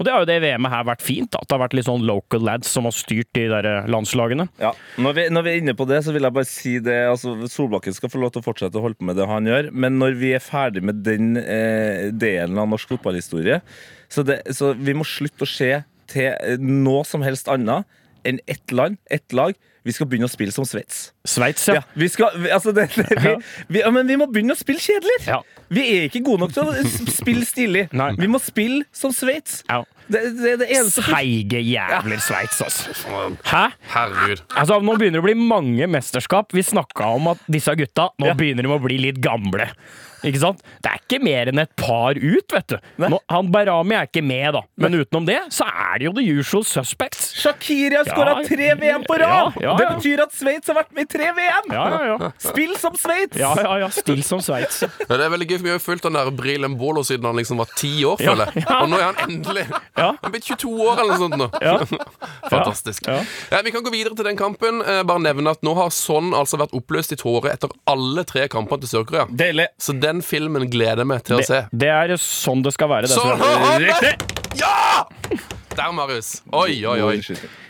Og 0.00 0.06
det 0.06 0.12
har 0.14 0.22
jo 0.22 0.28
det 0.30 0.38
VM-et 0.40 0.72
her 0.72 0.84
vært 0.88 1.02
fint, 1.04 1.34
at 1.36 1.42
det 1.44 1.52
har 1.52 1.60
vært 1.60 1.74
litt 1.76 1.84
sånn 1.84 2.06
local 2.08 2.40
lads 2.40 2.70
som 2.72 2.86
har 2.88 2.94
styrt 2.96 3.28
de 3.36 3.42
der 3.50 3.66
eh, 3.68 3.88
landslagene. 3.92 4.46
Ja, 4.62 4.70
når 4.96 5.12
vi, 5.18 5.24
når 5.34 5.44
vi 5.44 5.50
er 5.52 5.58
inne 5.60 5.74
på 5.76 5.84
det, 5.90 5.98
så 6.06 6.14
vil 6.14 6.24
jeg 6.24 6.36
bare 6.38 6.48
si 6.48 6.72
det 6.86 6.96
altså, 7.10 7.34
Solbakken 7.52 7.92
skal 7.98 8.08
få 8.14 8.22
lov 8.22 8.32
til 8.32 8.40
å 8.40 8.46
fortsette 8.46 8.80
å 8.80 8.84
holde 8.86 8.96
på 9.02 9.04
med 9.10 9.18
det 9.20 9.26
han 9.28 9.50
gjør, 9.50 9.68
men 9.74 9.98
når 10.00 10.16
vi 10.22 10.32
er 10.38 10.40
ferdig 10.46 10.86
med 10.88 11.02
den 11.04 11.34
eh, 11.42 12.08
delen 12.16 12.56
av 12.62 12.70
norsk 12.72 12.94
fotballhistorie, 12.94 13.58
så, 14.08 14.24
det, 14.24 14.40
så 14.56 14.70
vi 14.78 14.94
må 14.96 15.04
slutte 15.04 15.44
å 15.44 15.50
se 15.50 15.74
til 16.14 16.30
eh, 16.32 16.56
noe 16.62 17.04
som 17.04 17.20
helst 17.26 17.50
annet 17.52 17.84
enn 18.24 18.40
ett 18.46 18.72
land, 18.72 18.98
ett 19.10 19.32
lag. 19.32 19.54
Vi 19.82 19.94
skal 19.96 20.04
begynne 20.10 20.28
å 20.28 20.30
spille 20.32 20.52
som 20.52 20.66
Sveits. 20.68 21.06
Sveits, 21.24 21.62
Ja, 21.70 21.78
ja. 21.78 21.82
vi 21.96 22.04
skal, 22.12 22.34
altså 22.52 22.72
det, 22.76 22.90
det, 22.98 23.06
vi, 23.16 23.30
vi, 23.72 23.80
ja, 23.80 23.88
men 23.90 24.04
vi 24.10 24.18
må 24.20 24.26
begynne 24.28 24.52
å 24.52 24.58
spille 24.60 24.80
kjedeligere! 24.82 25.24
Ja. 25.38 25.38
Vi 25.72 25.84
er 25.94 26.04
ikke 26.10 26.20
gode 26.26 26.42
nok 26.44 26.52
til 26.52 26.68
å 26.68 26.74
spille 27.08 27.46
stilig. 27.48 27.86
Nei. 27.96 28.10
Vi 28.20 28.28
må 28.28 28.40
spille 28.44 28.84
som 28.92 29.14
Sveits. 29.16 29.62
ja. 29.70 29.80
Det, 30.10 30.24
det, 30.40 30.56
det 30.58 30.66
eneste 30.74 31.04
Seige 31.06 31.60
jævler 31.62 32.18
Sveits, 32.18 32.56
altså. 32.66 32.90
Hæ? 33.46 33.60
Herregud. 33.92 34.40
Altså, 34.58 34.80
Nå 34.82 34.96
begynner 34.98 35.20
det 35.20 35.22
å 35.22 35.26
bli 35.28 35.36
mange 35.38 35.86
mesterskap. 35.86 36.50
Vi 36.52 36.64
snakka 36.66 37.12
om 37.14 37.28
at 37.30 37.44
disse 37.46 37.70
gutta 37.78 38.08
nå 38.18 38.26
Ja. 38.32 38.34
begynner 38.34 38.66
de 38.66 38.72
å 38.74 38.80
bli 38.82 38.96
litt 38.98 39.20
gamle. 39.22 39.68
Ikke 40.26 40.40
sant? 40.42 40.60
Det 40.84 40.90
er 40.92 41.00
ikke 41.00 41.18
mer 41.24 41.50
enn 41.52 41.62
et 41.62 41.70
par 41.80 42.18
ut, 42.18 42.52
vet 42.54 42.74
du. 42.74 42.76
Nå, 43.00 43.18
han 43.30 43.50
Barami 43.52 43.96
er 43.98 44.08
ikke 44.08 44.22
med, 44.24 44.52
da. 44.56 44.62
Men 44.80 44.98
utenom 45.00 45.26
det, 45.28 45.38
så 45.54 45.66
er 45.68 45.98
det 46.00 46.08
jo 46.08 46.12
the 46.16 46.24
usual 46.40 46.64
suspects. 46.66 47.30
Shakiri 47.40 47.96
har 47.96 48.08
skåra 48.08 48.36
Ja, 48.40 48.46
tre 48.48 48.70
VM 48.80 49.04
på 49.08 49.16
rad! 49.20 49.56
ja, 49.60 49.62
ja, 49.64 49.76
Det 49.80 49.88
betyr 49.96 50.22
at 50.24 50.34
Sveits 50.36 50.68
har 50.70 50.76
vært 50.80 50.92
med 50.96 51.06
i 51.06 51.10
tre 51.10 51.30
VM! 51.36 51.70
Ja, 51.72 51.84
ja, 51.94 52.00
ja. 52.12 52.30
Spill 52.42 52.74
som 52.80 52.96
Sveits! 53.00 53.38
Ja, 53.40 53.52
ja, 53.58 53.76
ja. 53.84 53.88
Still 53.94 54.22
som 54.26 54.40
Sveits. 54.44 54.80
det 54.80 55.18
er 55.20 55.32
veldig 55.32 55.48
gøy, 55.50 55.56
for 55.58 55.68
Vi 55.68 55.74
har 55.74 55.82
fulgt 55.84 56.06
den 56.08 56.18
der 56.18 56.30
Brilem 56.34 56.76
Bolo 56.80 57.02
siden 57.06 57.26
han 57.28 57.36
liksom 57.40 57.60
var 57.62 57.70
ti 57.76 57.92
år, 58.08 58.16
føler 58.20 58.50
jeg. 58.54 58.64
ja. 58.66 58.80
Og 58.82 58.90
nå 58.92 58.98
er 59.00 59.06
han 59.10 59.20
endelig 59.28 59.66
Ja. 59.70 60.10
Han 60.20 60.28
er 60.30 60.34
blitt 60.34 60.48
22 60.48 60.70
år 60.86 61.00
eller 61.02 61.16
noe 61.16 61.22
sånt 61.24 61.38
nå. 61.40 61.48
Ja. 61.60 61.76
Fantastisk. 62.52 63.06
Ja. 63.08 63.20
Ja, 63.50 63.60
vi 63.64 63.72
kan 63.74 63.84
gå 63.84 63.92
videre 63.92 64.14
til 64.16 64.24
den 64.26 64.38
kampen. 64.38 64.80
Eh, 64.82 65.02
bare 65.06 65.20
nevne 65.24 65.52
at 65.54 65.62
nå 65.66 65.74
har 65.76 65.90
Son 65.94 66.32
altså 66.36 66.58
vært 66.60 66.72
oppløst 66.76 67.12
i 67.14 67.18
tårer 67.20 67.52
etter 67.54 67.72
alle 67.90 68.24
tre 68.28 68.46
kampene 68.52 68.80
til 68.84 68.92
Sør-Korea. 68.94 69.26
Så 69.78 69.90
Så 69.90 69.96
den 70.10 70.22
filmen 70.26 70.66
gleder 70.70 71.04
jeg 71.04 71.12
meg 71.14 71.24
til 71.26 71.38
å 71.38 71.46
se. 71.46 71.62
Det, 71.70 71.80
det 71.86 71.94
er 71.94 72.16
sånn 72.20 72.66
det 72.66 72.74
skal 72.76 72.92
være. 72.92 73.10
Det 73.10 73.16
Sånn! 73.16 73.40
det! 73.40 73.88
Riktig! 73.88 74.36
Ja! 74.60 75.56
Der, 75.80 75.92
Marius. 75.96 76.28
Oi, 76.52 76.74
oi, 76.84 76.98
oi. 77.00 77.16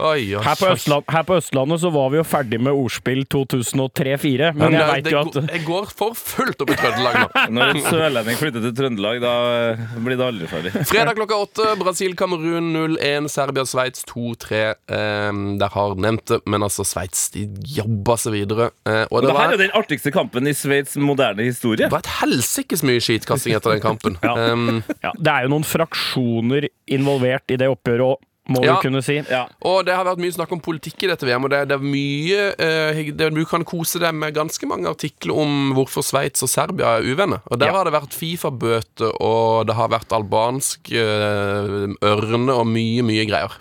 oi, 0.02 0.22
oi. 0.34 0.42
Her 0.42 0.56
på, 0.58 0.70
Østland, 0.74 1.04
her 1.14 1.24
på 1.28 1.36
Østlandet 1.38 1.80
så 1.82 1.90
var 1.94 2.08
vi 2.10 2.18
jo 2.18 2.24
ferdig 2.26 2.58
med 2.62 2.74
ordspill 2.74 3.22
2003-2004, 3.30 4.50
men 4.58 4.74
jeg 4.74 4.82
eh, 4.82 4.90
veit 4.90 5.10
jo 5.12 5.20
at 5.22 5.38
jeg 5.54 5.62
går 5.66 5.90
for 5.94 6.16
fullt 6.18 6.64
opp 6.64 6.72
i 6.74 6.78
Trøndelag 6.80 7.18
nå. 7.20 7.28
Når 7.56 7.72
en 7.74 7.82
sørlending 7.86 8.38
flytter 8.40 8.64
til 8.66 8.74
Trøndelag, 8.80 9.20
da 9.22 9.34
eh, 9.76 9.84
blir 10.02 10.18
det 10.18 10.26
aldri 10.26 10.48
ferdig. 10.50 10.72
Fredag 10.90 11.18
klokka 11.20 11.38
åtte. 11.44 11.68
Brasil-Kamerun 11.80 12.72
0-1. 12.74 13.28
Serbia-Sveits 13.30 14.04
2-3. 14.10 14.62
Eh, 14.90 15.40
der 15.62 15.74
har 15.76 15.94
nevnt 16.00 16.26
det, 16.34 16.40
men 16.50 16.66
altså 16.66 16.86
Sveits 16.88 17.28
de 17.36 17.46
jobba 17.78 18.18
seg 18.20 18.34
videre. 18.40 18.70
Eh, 18.88 19.04
og 19.10 19.22
det 19.22 19.30
Det 19.30 19.36
her 19.36 19.44
er 19.44 19.52
var, 19.52 19.56
jo 19.56 19.62
den 19.62 19.76
artigste 19.78 20.14
kampen 20.14 20.50
i 20.50 20.56
Sveits 20.56 20.98
moderne 21.00 21.46
historie. 21.46 21.84
det 21.86 21.92
var 21.94 22.02
et 22.04 22.12
helsikes 22.20 22.82
mye 22.86 23.02
skitkasting 23.04 23.54
etter 23.58 23.76
den 23.76 23.84
kampen. 23.86 24.18
Um, 24.40 24.78
ja, 25.02 25.10
Det 25.18 25.30
er 25.30 25.44
jo 25.44 25.50
noen 25.52 25.64
fraksjoner 25.66 26.64
involvert 26.90 27.50
i 27.52 27.56
det 27.60 27.66
oppgjøret 27.70 27.99
òg, 28.04 28.18
må 28.50 28.64
Ja. 28.64 28.74
du 28.74 28.80
kunne 28.88 29.02
si. 29.04 29.18
Ja. 29.30 29.44
og 29.62 29.84
det 29.86 29.94
har 29.94 30.04
vært 30.08 30.18
mye 30.18 30.32
snakk 30.34 30.50
om 30.56 30.60
politikk 30.64 31.04
i 31.04 31.10
dette 31.12 31.26
VM, 31.28 31.44
og 31.46 31.50
det, 31.52 31.60
det 31.70 31.76
er 31.76 31.84
mye 31.84 32.40
eh, 32.58 33.12
det, 33.12 33.28
Du 33.36 33.44
kan 33.46 33.62
kose 33.64 34.00
deg 34.02 34.14
med 34.16 34.34
ganske 34.34 34.66
mange 34.66 34.88
artikler 34.90 35.36
om 35.38 35.72
hvorfor 35.76 36.02
Sveits 36.02 36.42
og 36.42 36.48
Serbia 36.50 36.96
er 36.98 37.06
uvenner. 37.06 37.40
Og 37.50 37.60
der 37.60 37.66
Ja. 37.70 37.72
har 37.78 37.84
det 37.84 37.92
vært 37.94 38.16
Fifa-bøter, 38.16 39.12
og 39.20 39.66
det 39.68 39.76
har 39.76 39.88
vært 39.92 40.10
albansk 40.16 40.90
eh, 40.90 41.94
ørne 42.02 42.56
og 42.56 42.66
mye, 42.66 43.02
mye 43.06 43.26
greier. 43.28 43.54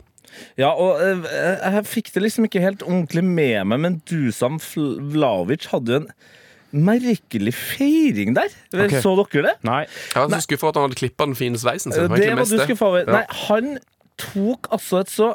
Ja, 0.57 0.71
og 0.71 1.01
eh, 1.03 1.69
jeg 1.75 1.85
fikk 1.85 2.13
det 2.15 2.23
liksom 2.23 2.45
ikke 2.47 2.61
helt 2.63 2.81
ordentlig 2.87 3.23
med 3.27 3.65
meg, 3.67 3.79
men 3.83 4.01
Dusan 4.09 4.57
Vlavic 5.11 5.67
hadde 5.73 5.91
jo 5.91 6.01
en 6.01 6.09
merkelig 6.71 7.53
feiring 7.57 8.35
der. 8.37 8.49
Okay. 8.73 9.01
Så 9.01 9.15
dere 9.17 9.41
det? 9.49 9.55
Nei. 9.65 9.83
Jeg 10.15 10.21
var 10.29 10.29
så 10.37 10.45
skuffa 10.45 10.69
at 10.69 10.75
han 10.79 10.85
hadde 10.87 10.99
klippa 11.01 11.25
den 11.25 11.35
fine 11.37 11.57
sveisen 11.61 11.91
sin. 11.91 12.03
Det 12.05 12.09
var 12.09 12.17
det 12.21 12.35
var 12.37 12.45
du 12.45 12.59
skuffa 12.65 12.89
over. 12.91 13.05
Nei, 13.09 13.23
han 13.47 13.71
tok 14.19 14.69
altså 14.75 15.03
et 15.03 15.11
så 15.13 15.29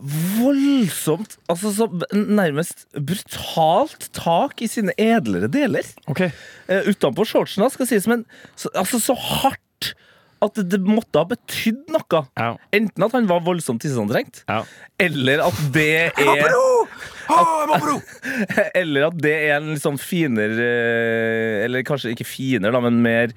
voldsomt 0.00 1.34
Altså 1.50 1.72
så 1.76 1.86
nærmest 2.14 2.86
brutalt 2.94 4.06
tak 4.16 4.62
i 4.64 4.68
sine 4.70 4.94
edlere 5.00 5.50
deler. 5.52 5.86
Ok. 6.08 6.22
Uh, 6.70 6.86
Utenpå 6.88 7.26
shortsen, 7.28 7.64
da, 7.64 7.68
skal 7.74 7.88
sies, 7.90 8.06
men 8.10 8.24
så, 8.56 8.70
altså 8.78 9.00
så 9.02 9.16
hardt 9.18 9.92
at 10.40 10.56
det, 10.72 10.78
måtte 10.80 11.20
ha 11.20 11.26
betydd 11.28 11.90
noe. 11.92 12.22
Ja. 12.40 12.54
Enten 12.72 13.04
at 13.04 13.12
han 13.12 13.26
var 13.28 13.42
voldsomt 13.44 13.82
tisseantrengt, 13.84 14.40
Ja. 14.48 14.62
eller 14.96 15.42
at 15.50 15.58
det 15.74 15.88
er 16.16 16.46
Eller 18.80 19.06
at 19.08 19.18
det 19.20 19.32
er 19.34 19.56
en 19.56 19.70
litt 19.72 19.82
sånn 19.82 19.98
finere 20.00 20.64
eh, 20.64 21.64
Eller 21.64 21.84
kanskje 21.86 22.14
ikke 22.14 22.26
finere, 22.28 22.72
da, 22.74 22.82
men 22.84 23.00
mer 23.04 23.34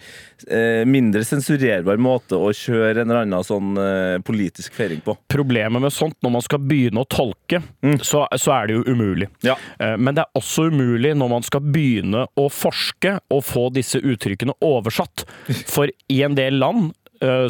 eh, 0.47 0.83
mindre 0.89 1.23
sensurerbar 1.27 2.01
måte 2.01 2.37
å 2.37 2.51
kjøre 2.55 3.03
en 3.03 3.09
eller 3.11 3.23
annen 3.23 3.45
sånn 3.47 3.77
eh, 3.79 4.17
politisk 4.25 4.75
feiring 4.77 5.03
på. 5.05 5.15
Problemet 5.31 5.83
med 5.83 5.93
sånt, 5.93 6.17
når 6.25 6.35
man 6.37 6.45
skal 6.45 6.63
begynne 6.63 7.03
å 7.03 7.09
tolke, 7.09 7.61
så, 8.01 8.25
så 8.39 8.55
er 8.55 8.69
det 8.69 8.77
jo 8.77 8.83
umulig. 8.87 9.27
Ja. 9.45 9.55
Men 9.79 10.15
det 10.15 10.23
er 10.23 10.39
også 10.39 10.67
umulig 10.71 11.13
når 11.17 11.31
man 11.31 11.45
skal 11.45 11.63
begynne 11.65 12.25
å 12.39 12.47
forske 12.51 13.17
og 13.33 13.43
få 13.45 13.67
disse 13.75 14.01
uttrykkene 14.01 14.55
oversatt. 14.63 15.25
For 15.69 15.91
i 15.91 16.21
en 16.25 16.37
del 16.37 16.59
land 16.61 16.91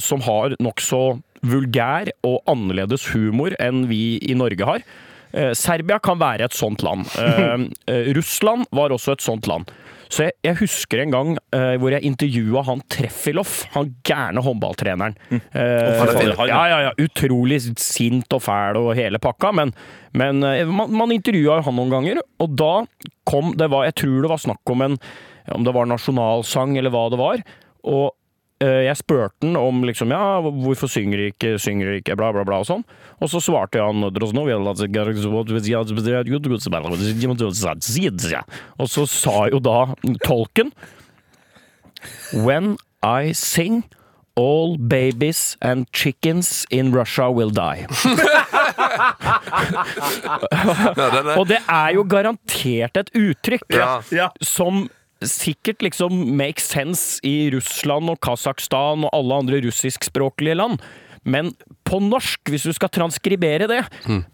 som 0.03 0.21
har 0.25 0.53
nokså 0.61 1.01
vulgær 1.43 2.11
og 2.25 2.43
annerledes 2.49 3.09
humor 3.13 3.55
enn 3.61 3.87
vi 3.89 4.17
i 4.23 4.35
Norge 4.37 4.67
har 4.67 4.85
Serbia 5.57 5.97
kan 6.03 6.19
være 6.21 6.47
et 6.47 6.55
sånt 6.57 6.83
land. 6.85 7.07
Eh, 7.19 7.65
eh, 7.93 8.11
Russland 8.17 8.67
var 8.75 8.93
også 8.93 9.15
et 9.15 9.25
sånt 9.25 9.49
land. 9.49 9.71
Så 10.13 10.27
jeg, 10.27 10.35
jeg 10.45 10.59
husker 10.59 11.01
en 11.01 11.13
gang 11.13 11.29
uh, 11.55 11.73
hvor 11.81 11.89
jeg 11.89 12.05
intervjua 12.05 12.61
han 12.67 12.83
Treffilov, 12.91 13.49
han 13.73 13.87
gærne 14.05 14.43
håndballtreneren. 14.45 15.15
Mm. 15.31 15.39
Uh, 15.55 16.43
ja. 16.45 16.59
ja, 16.69 16.77
ja, 16.85 16.91
utrolig 17.01 17.57
sint 17.81 18.35
og 18.37 18.43
fæl 18.45 18.77
og 18.77 18.91
hele 18.99 19.17
pakka, 19.23 19.49
men, 19.57 19.73
men 20.13 20.45
uh, 20.45 20.69
man, 20.69 20.93
man 20.93 21.15
intervjua 21.15 21.63
han 21.65 21.79
noen 21.79 21.95
ganger, 21.95 22.21
og 22.37 22.53
da 22.61 22.73
kom 23.25 23.55
det 23.57 23.71
var, 23.73 23.87
Jeg 23.89 23.97
tror 24.03 24.19
det 24.21 24.33
var 24.35 24.43
snakk 24.43 24.75
om 24.75 24.85
en 24.85 24.99
om 25.51 25.63
det 25.63 25.73
var 25.75 25.87
nasjonalsang 25.89 26.77
eller 26.79 26.93
hva 26.93 27.07
det 27.11 27.19
var. 27.19 27.41
Og 27.83 28.05
eh, 28.07 28.13
jeg 28.85 28.97
spurte 28.99 29.45
han 29.45 29.57
om 29.59 29.83
liksom, 29.87 30.11
ja, 30.13 30.39
hvorfor 30.41 30.91
synger 30.91 31.19
de 31.19 31.29
ikke, 31.33 31.55
synger 31.61 31.91
de 31.91 32.01
ikke, 32.01 32.17
bla, 32.19 32.31
bla, 32.35 32.45
bla 32.47 32.61
og 32.63 32.69
sånn. 32.69 32.85
Og 33.23 33.31
så 33.31 33.41
svarte 33.43 33.83
han 33.83 34.03
Og 38.79 38.89
så 38.89 39.05
sa 39.09 39.47
jo 39.51 39.59
da 39.63 39.93
tolken 40.25 40.71
When 42.33 42.75
I 43.03 43.31
sing 43.37 43.83
All 44.35 44.77
babies 44.77 45.57
and 45.61 45.85
chickens 45.93 46.65
in 46.71 46.91
Russia 46.91 47.29
will 47.29 47.51
die. 47.51 47.85
Og 51.37 51.47
det 51.51 51.59
er 51.69 51.91
jo 51.93 52.03
garantert 52.09 52.97
et 52.97 53.11
uttrykk. 53.13 53.67
Ja. 53.69 54.01
som 54.41 54.89
sikkert 55.29 55.83
liksom 55.85 56.15
makes 56.37 56.69
sense 56.73 57.19
i 57.25 57.49
Russland 57.53 58.11
og 58.13 58.21
Kasakhstan 58.23 59.07
og 59.07 59.13
alle 59.15 59.41
andre 59.43 59.61
russiskspråklige 59.65 60.57
land. 60.59 60.81
Men 61.23 61.53
på 61.87 61.99
norsk, 62.03 62.49
hvis 62.51 62.65
du 62.67 62.73
skal 62.75 62.91
transkribere 62.93 63.67
det, 63.69 63.81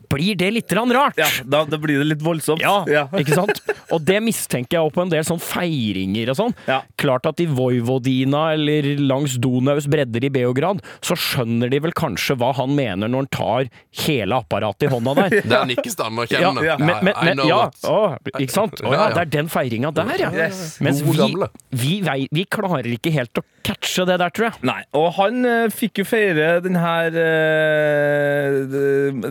blir 0.09 0.37
det 0.39 0.49
litt 0.55 0.73
rart. 0.73 1.17
Ja, 1.19 1.27
da, 1.45 1.63
da 1.69 1.77
blir 1.77 1.99
det 2.01 2.07
litt 2.13 2.23
voldsomt. 2.25 2.61
Ja, 2.63 3.05
ikke 3.19 3.35
sant? 3.37 3.61
Og 3.93 4.01
det 4.05 4.19
mistenker 4.25 4.77
jeg 4.77 4.87
også 4.87 4.95
på 4.95 5.03
en 5.05 5.11
del 5.13 5.25
sånn 5.27 5.41
feiringer 5.43 6.31
og 6.33 6.39
sånn. 6.39 6.55
Ja. 6.69 6.79
Klart 7.01 7.27
at 7.29 7.41
i 7.43 7.47
Vojvodina 7.49 8.53
eller 8.55 8.87
langs 9.01 9.37
Donaus 9.41 9.89
bredder 9.91 10.25
i 10.25 10.31
Beograd, 10.33 10.81
så 11.05 11.17
skjønner 11.19 11.71
de 11.71 11.81
vel 11.83 11.93
kanskje 11.97 12.37
hva 12.39 12.51
han 12.57 12.73
mener 12.77 13.11
når 13.11 13.25
han 13.25 13.31
tar 13.33 13.69
hele 14.05 14.39
apparatet 14.41 14.87
i 14.87 14.93
hånda 14.93 15.15
der. 15.19 15.37
der 15.49 15.69
nikkes 15.69 15.95
det 15.99 16.07
anerkjennende. 16.07 16.65
Ja, 16.65 16.77
men, 16.81 16.95
men, 17.05 17.13
men, 17.29 17.43
ja, 17.49 17.61
å, 17.89 17.99
ikke 18.33 18.53
sant? 18.55 18.81
Å, 18.81 18.89
ja, 18.89 18.99
Ja, 18.99 19.05
ja. 19.09 19.15
det 19.15 19.25
er 19.27 19.33
den 19.37 19.51
feiringa 19.51 19.93
der, 19.95 20.15
ja. 20.19 20.31
Yes. 20.33 20.77
Mens 20.83 21.03
vi, 21.05 21.29
vi, 21.69 21.95
vi 22.33 22.45
klarer 22.49 22.87
ikke 22.95 23.13
helt 23.13 23.41
å 23.41 23.45
catche 23.65 24.05
det 24.09 24.17
der, 24.21 24.33
tror 24.33 24.49
jeg. 24.49 24.63
Nei, 24.69 24.81
og 24.97 25.11
han 25.19 25.45
eh, 25.47 25.67
fikk 25.73 26.01
jo 26.01 26.07
feire 26.09 26.57
den 26.63 26.78
her 26.81 27.15
eh, 27.19 28.57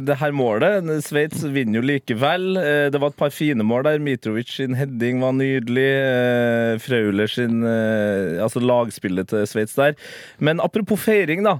det, 0.06 0.16
her 0.20 0.34
målet. 0.36 0.86
Sveits 1.04 1.42
vinner 1.54 1.80
jo 1.80 1.86
likevel. 1.88 2.46
Eh, 2.60 2.86
det 2.92 3.00
var 3.00 3.12
et 3.12 3.18
par 3.18 3.34
fine 3.34 3.64
mål 3.66 3.86
der. 3.88 4.02
Mitrovic 4.02 4.52
sin 4.54 4.76
heading 4.78 5.22
var 5.24 5.34
nydelig. 5.36 5.88
Eh, 5.98 6.78
Frauler 6.82 7.30
sin 7.32 7.62
Altså 7.68 8.62
lagspillet 8.62 9.30
til 9.32 9.46
Sveits 9.48 9.76
der. 9.78 9.96
Men 10.38 10.60
apropos 10.64 11.00
feiring, 11.00 11.44
da. 11.46 11.58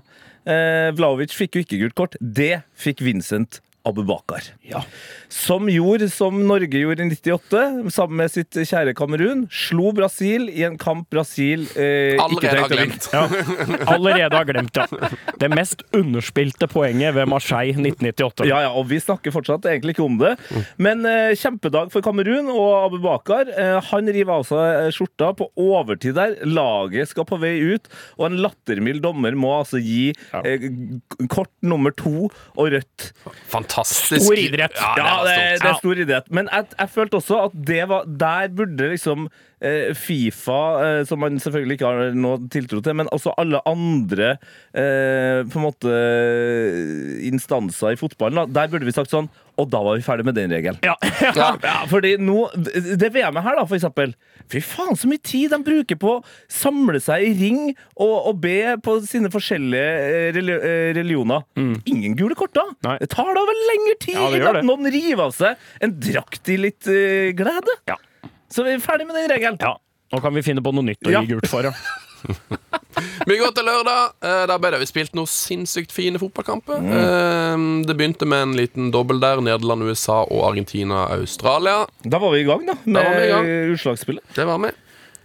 Vlaovic 0.96 1.34
fikk 1.36 1.58
jo 1.58 1.64
ikke 1.64 1.80
gult 1.82 1.96
kort. 1.98 2.14
Det 2.20 2.62
fikk 2.78 3.02
Vincent 3.04 3.60
Abubakar. 3.88 4.46
Som 5.32 5.68
gjorde 5.72 6.08
som 6.12 6.38
Norge 6.48 6.80
gjorde 6.80 7.04
i 7.04 7.08
98, 7.12 7.62
sammen 7.92 8.16
med 8.22 8.32
sitt 8.32 8.56
kjære 8.56 8.94
Kamerun. 8.96 9.46
Slo 9.52 9.90
Brasil 9.96 10.48
i 10.52 10.64
en 10.66 10.78
kamp 10.80 11.08
Brasil 11.12 11.66
eh, 11.74 12.14
ikke 12.16 12.24
Allerede 12.24 12.62
har 12.62 12.72
trengte 12.72 13.12
å 13.18 13.26
vinne. 13.28 13.42
glemt. 13.42 13.78
Ja, 13.78 13.92
allerede 13.94 14.38
har 14.40 14.48
glemt, 14.48 14.78
ja. 14.78 15.10
Det 15.40 15.50
mest 15.52 15.84
underspilte 15.96 16.68
poenget 16.70 17.14
ved 17.16 17.28
Marseille 17.30 17.76
1998. 17.76 18.46
Ja, 18.48 18.62
ja, 18.66 18.72
og 18.76 18.88
vi 18.90 19.00
snakker 19.02 19.34
fortsatt 19.34 19.68
egentlig 19.70 19.96
ikke 19.96 20.06
om 20.06 20.18
det. 20.20 20.34
Men 20.80 21.04
eh, 21.08 21.34
kjempedag 21.38 21.92
for 21.94 22.04
Kamerun 22.04 22.50
og 22.52 22.72
Abubakar. 22.86 23.50
Eh, 23.52 23.78
han 23.90 24.12
river 24.14 24.40
av 24.40 24.46
seg 24.48 24.64
eh, 24.84 24.90
skjorta 24.96 25.32
på 25.38 25.50
overtid 25.64 26.16
der. 26.18 26.36
Laget 26.48 27.12
skal 27.12 27.26
på 27.28 27.38
vei 27.42 27.54
ut, 27.74 27.88
og 28.18 28.28
en 28.28 28.40
lattermild 28.44 29.02
dommer 29.04 29.36
må 29.38 29.54
altså 29.60 29.80
gi 29.82 30.10
eh, 30.42 30.68
kort 31.32 31.52
nummer 31.64 31.94
to 31.96 32.28
og 32.28 32.72
rødt. 32.74 33.10
Fantastisk. 33.48 33.77
Stor 33.86 34.38
idrett. 34.38 34.72
Ja, 34.74 34.94
det 34.96 35.04
Ja, 35.04 35.16
det, 35.24 35.36
det 35.62 35.68
er 35.70 35.78
stor 35.78 36.00
idrett. 36.04 36.30
Men 36.30 36.48
jeg, 36.52 36.70
jeg 36.78 36.90
følte 36.94 37.20
også 37.20 37.42
at 37.48 37.58
det 37.68 37.82
var 37.88 38.08
Der 38.08 38.48
burde 38.48 38.90
liksom 38.94 39.28
Fifa, 39.98 40.60
eh, 40.84 41.00
som 41.08 41.20
man 41.22 41.38
selvfølgelig 41.42 41.78
ikke 41.78 41.90
har 41.90 42.14
noe 42.14 42.38
tiltro 42.52 42.82
til, 42.84 42.94
men 43.00 43.10
også 43.14 43.34
alle 43.40 43.60
andre 43.66 44.36
eh, 44.70 45.42
på 45.48 45.58
en 45.58 45.66
måte 45.66 45.98
instanser 47.26 47.94
i 47.94 47.98
fotballen, 47.98 48.52
der 48.54 48.70
burde 48.70 48.86
vi 48.88 48.94
sagt 48.94 49.12
sånn 49.12 49.28
Og 49.58 49.66
da 49.72 49.80
var 49.82 49.98
vi 49.98 50.04
ferdig 50.06 50.26
med 50.28 50.36
den 50.38 50.52
regelen. 50.54 50.78
Ja. 50.86 50.94
Ja, 51.38 51.84
fordi 51.90 52.14
nå, 52.22 52.46
Det 52.54 53.10
VM-et 53.12 53.44
her, 53.44 53.58
da, 53.58 53.64
for 53.66 53.76
eksempel. 53.76 54.14
Fy 54.48 54.60
faen, 54.64 54.96
så 54.96 55.10
mye 55.10 55.20
tid 55.22 55.52
de 55.52 55.58
bruker 55.64 55.98
på 56.00 56.12
å 56.18 56.22
samle 56.52 57.00
seg 57.02 57.26
i 57.26 57.32
ring 57.36 57.60
og, 57.98 58.14
og 58.30 58.38
be 58.42 58.76
på 58.84 58.98
sine 59.06 59.30
forskjellige 59.32 59.90
eh, 60.08 60.28
reli 60.36 60.54
eh, 60.56 60.90
religioner. 60.96 61.44
Ingen 61.58 62.16
gule 62.18 62.38
kort, 62.38 62.54
da. 62.56 62.64
Mm. 62.70 62.78
Nei. 62.86 62.96
Det 63.02 63.10
tar 63.12 63.32
da 63.36 63.44
vel 63.50 63.64
lengre 63.72 63.96
tid 64.06 64.18
Ja, 64.18 64.28
det 64.32 64.52
at 64.62 64.66
noen 64.66 64.90
river 64.92 65.26
av 65.28 65.34
seg 65.36 65.58
en 65.84 65.96
drakt 66.00 66.48
i 66.52 66.58
litt 66.60 66.88
uh, 66.88 67.34
glede. 67.36 67.74
Ja. 67.90 67.98
Så 68.50 68.64
vi 68.64 68.72
er 68.76 68.78
ferdig 68.84 69.06
med 69.06 69.16
den 69.16 69.30
regelen. 69.30 69.58
ja. 69.60 69.76
Nå 70.12 70.22
kan 70.24 70.32
vi 70.32 70.40
finne 70.42 70.62
på 70.64 70.72
noe 70.72 70.84
nytt 70.86 71.04
å 71.04 71.10
Ja. 71.12 71.20
gi 71.20 71.34
gult 71.34 71.46
for. 71.50 71.62
Ja. 71.68 71.72
Vi 73.28 73.36
går 73.38 73.52
til 73.54 73.64
lørdag. 73.68 74.12
Eh, 74.24 74.46
Der 74.48 74.58
ble 74.58 74.70
det 74.72 74.80
jo 74.80 74.86
spilt 74.88 75.12
noen 75.14 75.28
sinnssykt 75.30 75.92
fine 75.92 76.18
fotballkamper. 76.18 76.80
Eh, 76.80 77.56
Det 77.86 77.94
begynte 77.96 78.26
med 78.26 78.42
en 78.42 78.56
liten 78.56 78.90
dobbel 78.90 79.20
der. 79.20 79.40
Nederland, 79.44 79.82
USA 79.84 80.22
og 80.24 80.42
Argentina, 80.48 81.04
Australia. 81.14 81.86
Da 82.02 82.18
var 82.18 82.32
vi 82.32 82.40
i 82.40 82.44
gang, 82.48 82.64
da, 82.66 82.74
Da 82.86 83.04
var 83.04 83.20
vi 83.20 83.28
i 83.28 83.32
med 83.42 83.76
utslagsspillet. 83.76 84.24
Det 84.34 84.46
var 84.48 84.58
vi. 84.64 84.72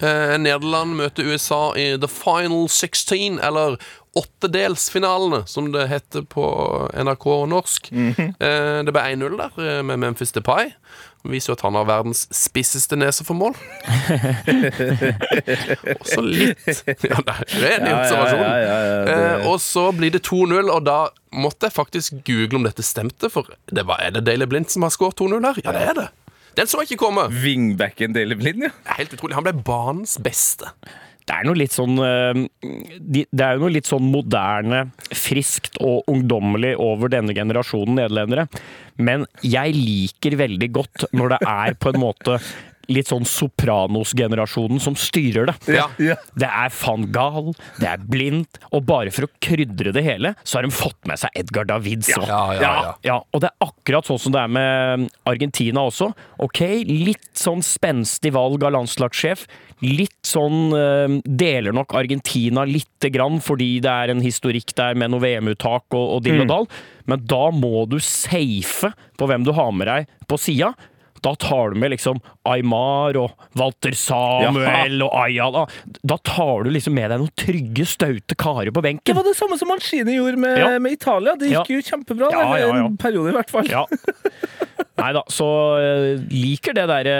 Eh, 0.04 0.36
Nederland 0.38 0.94
møter 1.00 1.24
USA 1.32 1.72
i 1.80 1.96
the 1.96 2.08
final 2.08 2.68
16, 2.68 3.40
eller 3.42 3.78
åttedelsfinalene, 4.14 5.46
som 5.48 5.72
det 5.72 5.88
heter 5.90 6.22
på 6.30 6.44
NRK 6.94 7.26
norsk. 7.50 7.90
eh, 7.92 8.82
det 8.84 8.92
ble 8.92 9.02
1-0 9.16 9.36
der 9.40 9.78
eh, 9.78 9.82
med 9.82 9.98
Memphis 9.98 10.32
Depay. 10.32 10.70
Viser 11.24 11.50
jo 11.50 11.54
at 11.56 11.62
han 11.64 11.76
har 11.78 11.86
verdens 11.88 12.26
spisseste 12.36 12.96
nese 13.00 13.24
for 13.24 13.32
mål. 13.38 13.54
Også 16.00 16.20
litt 16.24 16.66
Ja, 17.06 17.20
det 17.24 17.64
er 17.64 17.78
en 17.78 17.88
observasjon. 17.94 18.42
ja, 18.42 18.56
ja, 18.60 18.78
ja, 18.84 19.04
det- 19.04 19.12
Eh, 19.14 19.46
og 19.48 19.60
så 19.60 19.92
blir 19.96 20.10
det 20.12 20.22
2-0, 20.26 20.68
og 20.70 20.84
da 20.84 21.08
måtte 21.32 21.64
jeg 21.68 21.72
faktisk 21.72 22.12
google 22.26 22.56
om 22.60 22.64
dette 22.68 22.82
stemte. 22.84 23.30
For 23.30 23.46
det 23.72 23.86
var, 23.86 23.96
er 24.04 24.10
det 24.10 24.24
Daily 24.26 24.44
Blind 24.46 24.68
som 24.70 24.82
har 24.82 24.90
skåret 24.90 25.16
2-0 25.16 25.40
her? 25.44 25.54
Ja, 25.64 25.72
det 25.72 25.82
er 25.88 25.94
det. 25.94 26.08
Den 26.56 26.66
så 26.70 26.78
jeg 26.82 26.90
ikke 26.92 27.04
komme. 27.06 27.24
Wingbacken 27.42 28.12
Daily 28.14 28.34
Blind, 28.38 28.62
ja. 28.62 28.68
Helt 28.98 29.12
utrolig. 29.16 29.34
Han 29.34 29.44
ble 29.44 29.52
banens 29.66 30.18
beste. 30.22 30.64
Det 31.24 31.32
er 31.32 31.46
noe 31.48 31.56
litt 31.56 31.72
sånn 31.72 31.96
eh, 32.04 32.40
Det 33.08 33.44
er 33.44 33.56
jo 33.56 33.64
noe 33.64 33.72
litt 33.72 33.88
sånn 33.88 34.04
moderne, 34.12 34.82
friskt 35.16 35.78
og 35.80 36.10
ungdommelig 36.12 36.74
over 36.82 37.12
denne 37.12 37.36
generasjonen 37.36 37.96
nederlendere. 38.02 38.46
Men 39.00 39.24
jeg 39.44 39.74
liker 39.78 40.36
veldig 40.44 40.70
godt 40.74 41.08
når 41.16 41.34
det 41.34 41.40
er 41.54 41.78
på 41.80 41.94
en 41.94 42.02
måte 42.02 42.38
litt 42.92 43.10
sånn 43.10 43.26
Sopranos-generasjonen 43.28 44.82
som 44.82 44.96
styrer 44.98 45.50
det. 45.50 45.56
Ja. 45.76 45.88
ja. 46.02 46.16
Det 46.38 46.48
er 46.48 46.72
van 46.80 47.06
Gahl, 47.14 47.52
det 47.80 47.88
er 47.90 48.04
Blindt, 48.10 48.60
og 48.70 48.86
bare 48.88 49.12
for 49.14 49.28
å 49.28 49.32
krydre 49.44 49.94
det 49.94 50.04
hele, 50.06 50.34
så 50.42 50.58
har 50.58 50.68
de 50.68 50.74
fått 50.74 50.98
med 51.08 51.20
seg 51.20 51.34
Edgar 51.44 51.68
Davids 51.68 52.12
òg. 52.16 52.26
Ja, 52.28 52.42
ja, 52.56 52.62
ja. 52.62 52.94
Ja, 53.04 53.18
og 53.30 53.44
det 53.44 53.50
er 53.50 53.68
akkurat 53.68 54.08
sånn 54.08 54.20
som 54.20 54.34
det 54.34 54.42
er 54.42 54.54
med 54.54 55.08
Argentina 55.28 55.84
også. 55.88 56.10
Ok, 56.44 56.62
litt 56.88 57.30
sånn 57.38 57.62
spenstig 57.64 58.34
valg 58.34 58.64
av 58.66 58.74
landslagssjef. 58.76 59.46
Litt 59.84 60.20
sånn 60.24 60.72
eh, 60.76 61.16
Deler 61.24 61.74
nok 61.76 61.92
Argentina 61.98 62.62
lite 62.68 63.10
grann 63.12 63.40
fordi 63.44 63.78
det 63.84 63.90
er 63.90 64.12
en 64.12 64.22
historikk 64.24 64.72
der 64.78 64.96
med 64.98 65.12
noe 65.12 65.22
VM-uttak 65.24 65.92
og, 65.96 66.04
og 66.16 66.24
dill 66.24 66.44
og 66.44 66.50
dall. 66.50 66.68
Men 67.10 67.24
da 67.28 67.48
må 67.52 67.84
du 67.90 67.98
safe 68.00 68.94
på 69.18 69.28
hvem 69.28 69.44
du 69.44 69.52
har 69.56 69.72
med 69.76 69.90
deg 69.90 70.12
på 70.30 70.38
sida. 70.40 70.72
Da 71.24 71.32
tar 71.40 71.72
du 71.72 71.78
med 71.80 71.94
liksom 71.94 72.18
Aymar 72.44 73.16
og 73.16 73.32
Walter 73.56 73.94
Samuel 73.96 75.00
og 75.06 75.14
Ayala. 75.22 75.62
Da 76.04 76.18
tar 76.20 76.66
du 76.66 76.70
liksom 76.74 76.92
med 76.98 77.08
deg 77.14 77.22
noen 77.22 77.32
trygge, 77.40 77.86
staute 77.88 78.36
karer 78.36 78.68
på 78.76 78.82
benken. 78.84 79.08
Det 79.08 79.16
var 79.16 79.24
det 79.24 79.32
samme 79.38 79.56
som 79.60 79.68
Mancini 79.72 80.18
gjorde 80.18 80.36
med, 80.44 80.58
Ja. 80.60 80.78
med 80.78 80.92
Italia. 80.98 81.34
Det 81.40 81.48
gikk 81.48 81.70
Ja. 81.70 81.78
jo 81.78 81.80
kjempebra. 81.88 82.28
Ja, 82.30 82.44
ja, 82.58 82.66
ja. 82.76 82.84
En 82.86 82.98
periode, 83.00 83.32
i 83.32 83.38
hvert 83.38 83.50
fall. 83.50 83.64
Ja. 84.94 85.02
Nei 85.02 85.12
da, 85.16 85.22
så 85.32 85.46
eh, 85.82 86.20
liker 86.30 86.76
det 86.76 86.84
derre 86.86 87.14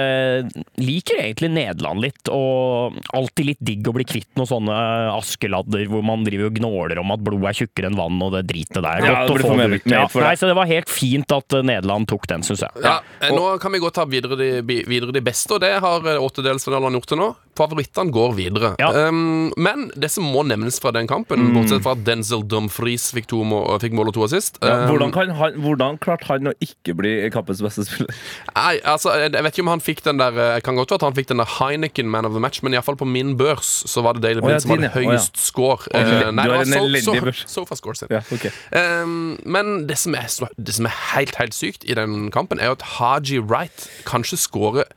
Liker 0.79 1.19
egentlig 1.25 1.51
Nederland 1.51 2.05
litt, 2.05 2.31
og 2.31 2.99
alltid 3.17 3.49
litt 3.49 3.63
digg 3.67 3.89
å 3.91 3.95
bli 3.97 4.07
kvitt 4.07 4.31
noen 4.39 4.51
sånne 4.51 4.77
askeladder 5.17 5.89
hvor 5.91 6.05
man 6.07 6.23
driver 6.27 6.53
og 6.53 6.61
gnåler 6.61 7.01
om 7.03 7.15
at 7.15 7.25
blod 7.27 7.47
er 7.51 7.59
tjukkere 7.59 7.91
enn 7.91 7.99
vann 7.99 8.23
og 8.23 8.35
det 8.37 8.45
dritet 8.51 8.79
der. 8.79 9.03
Ja, 9.03 9.25
Godt 9.25 9.27
det 9.27 9.35
å 9.35 9.39
blir 9.39 9.47
få 9.47 9.55
for 9.55 9.75
ut. 9.75 9.89
Ja, 9.91 10.05
for 10.11 10.23
det. 10.23 10.29
nei, 10.29 10.39
så 10.39 10.51
det 10.51 10.59
var 10.61 10.71
helt 10.71 10.93
fint 10.93 11.35
at 11.35 11.59
eh, 11.59 11.67
Nederland 11.67 12.11
tok 12.11 12.29
den, 12.31 12.47
syns 12.47 12.63
jeg. 12.63 12.85
Ja, 12.85 12.99
og, 13.31 13.35
Nå 13.39 13.49
kan 13.63 13.75
vi 13.75 13.83
gå 13.83 13.91
ta 13.95 14.07
videre 14.09 14.39
de, 14.39 14.53
videre 14.63 15.15
de 15.15 15.25
beste, 15.25 15.57
og 15.57 15.65
det 15.65 15.75
har 15.83 16.13
åttedelsfinalen 16.15 17.01
gjort 17.01 17.11
til 17.11 17.23
nå. 17.25 17.33
Favorittene 17.59 18.13
går 18.15 18.35
videre. 18.39 18.73
Ja. 18.83 18.91
Um, 19.09 19.53
men 19.61 19.89
det 19.95 20.11
som 20.15 20.27
må 20.27 20.43
nevnes 20.47 20.81
fra 20.83 20.93
den 20.95 21.09
kampen, 21.11 21.53
bortsett 21.55 21.85
fra 21.85 21.95
at 21.95 22.05
Denzel 22.07 22.45
Dumfries 22.51 23.11
fikk, 23.15 23.29
to 23.31 23.43
må, 23.47 23.63
fikk 23.83 23.95
mål 23.97 24.11
og 24.11 24.17
to 24.17 24.25
assist 24.27 24.59
Ja, 24.65 24.85
um, 24.85 24.89
hvordan, 24.91 25.15
kan 25.15 25.33
han, 25.39 25.59
hvordan 25.63 25.99
klarte 26.03 26.29
han 26.33 26.51
å 26.51 26.55
ikke 26.65 26.97
bli 26.99 27.15
kampens 27.35 27.63
beste 27.65 27.87
spiller? 27.87 28.11
Nei, 28.57 28.77
altså, 28.83 29.15
jeg 29.23 29.33
vet 29.35 29.55
ikke 29.55 29.67
om 29.67 29.73
han 29.73 29.85
fikk 29.85 30.05
den 30.07 30.21
der 30.21 30.37
Jeg 30.57 30.65
Kan 30.67 30.79
godt 30.79 30.95
være 30.95 31.03
at 31.03 31.07
han 31.09 31.17
fikk 31.17 31.31
den 31.31 31.43
der 31.43 31.51
Heineken 31.59 32.11
Man 32.11 32.29
of 32.29 32.35
the 32.37 32.43
Match, 32.43 32.63
men 32.65 32.77
iallfall 32.77 32.99
på 33.01 33.09
min 33.09 33.35
børs 33.41 33.73
så 33.91 34.05
var 34.05 34.19
det 34.19 34.25
Daily 34.27 34.43
Å, 34.45 34.51
ja, 34.55 34.61
som 34.63 34.75
hadde 34.75 34.91
høyest 34.95 35.39
oh, 35.39 35.45
score. 35.45 35.91
Eh, 35.95 36.05
du 36.05 36.31
nei, 36.35 36.47
det 36.49 36.59
var 36.59 36.69
so, 36.69 37.15
so, 37.23 37.35
Sofa 37.55 37.79
Score 37.79 37.99
sin. 37.99 38.13
Ja, 38.13 38.23
ok. 38.35 38.49
Um, 38.75 39.35
men 39.47 39.87
det 39.89 39.99
som, 40.01 40.17
er, 40.19 40.29
det 40.57 40.77
som 40.77 40.89
er 40.89 40.97
helt, 41.15 41.37
helt 41.41 41.57
sykt 41.57 41.87
i 41.87 41.97
den 41.97 42.31
kampen, 42.35 42.61
er 42.61 42.73
jo 42.73 42.79
at 42.79 42.87
Haji 42.97 43.43
Wright 43.45 43.89
kanskje 44.09 44.41
skårer 44.41 44.89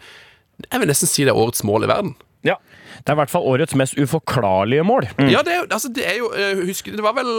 Jeg 0.72 0.82
vil 0.82 0.90
nesten 0.90 1.10
si 1.10 1.26
det 1.28 1.34
er 1.34 1.38
årets 1.38 1.64
mål 1.68 1.86
i 1.86 1.92
verden. 1.92 2.16
Ja. 2.48 2.56
Det 2.98 3.12
er 3.12 3.18
i 3.18 3.20
hvert 3.22 3.32
fall 3.32 3.46
årets 3.52 3.76
mest 3.78 3.98
uforklarlige 4.00 4.84
mål. 4.88 5.06
Ja, 5.30 5.44
det 5.46 5.54
er, 5.54 5.68
altså, 5.70 5.92
det 5.94 6.06
er 6.08 6.18
jo 6.18 6.32
husker, 6.32 6.66
Husk, 6.72 6.90
det 6.98 7.04
var 7.06 7.14
vel 7.18 7.30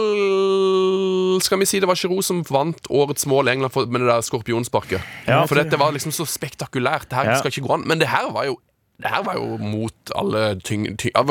Skal 1.43 1.59
vi 1.61 1.67
si 1.69 1.81
det 1.83 1.89
var 1.89 1.99
Giroud 1.99 2.23
som 2.25 2.41
vant 2.49 2.87
årets 2.89 3.25
mål 3.29 3.49
i 3.49 3.55
England 3.57 3.73
for, 3.75 3.89
med 3.89 4.03
det 4.03 4.09
der 4.11 4.23
skorpionsparket. 4.25 5.01
Ja. 5.27 5.43
for 5.49 5.59
dette 5.59 5.79
var 5.79 5.91
liksom 5.95 6.13
så 6.15 6.25
spektakulært. 6.29 7.09
Det 7.09 7.17
her 7.19 7.31
Ja. 7.33 7.37
skal 7.41 7.51
ikke 7.53 7.67
gå 7.67 7.73
an. 7.79 7.87
Men 7.87 7.99
det 8.01 8.07
her 8.11 8.29
var 8.35 8.45
jo 8.49 8.59
det 8.99 9.07
her 9.13 9.23
var 9.23 9.35
jo 9.39 9.55
mot 9.63 10.11
alle 10.15 10.59
tyng, 10.59 10.97
tyng, 10.99 11.11
ja, 11.15 11.21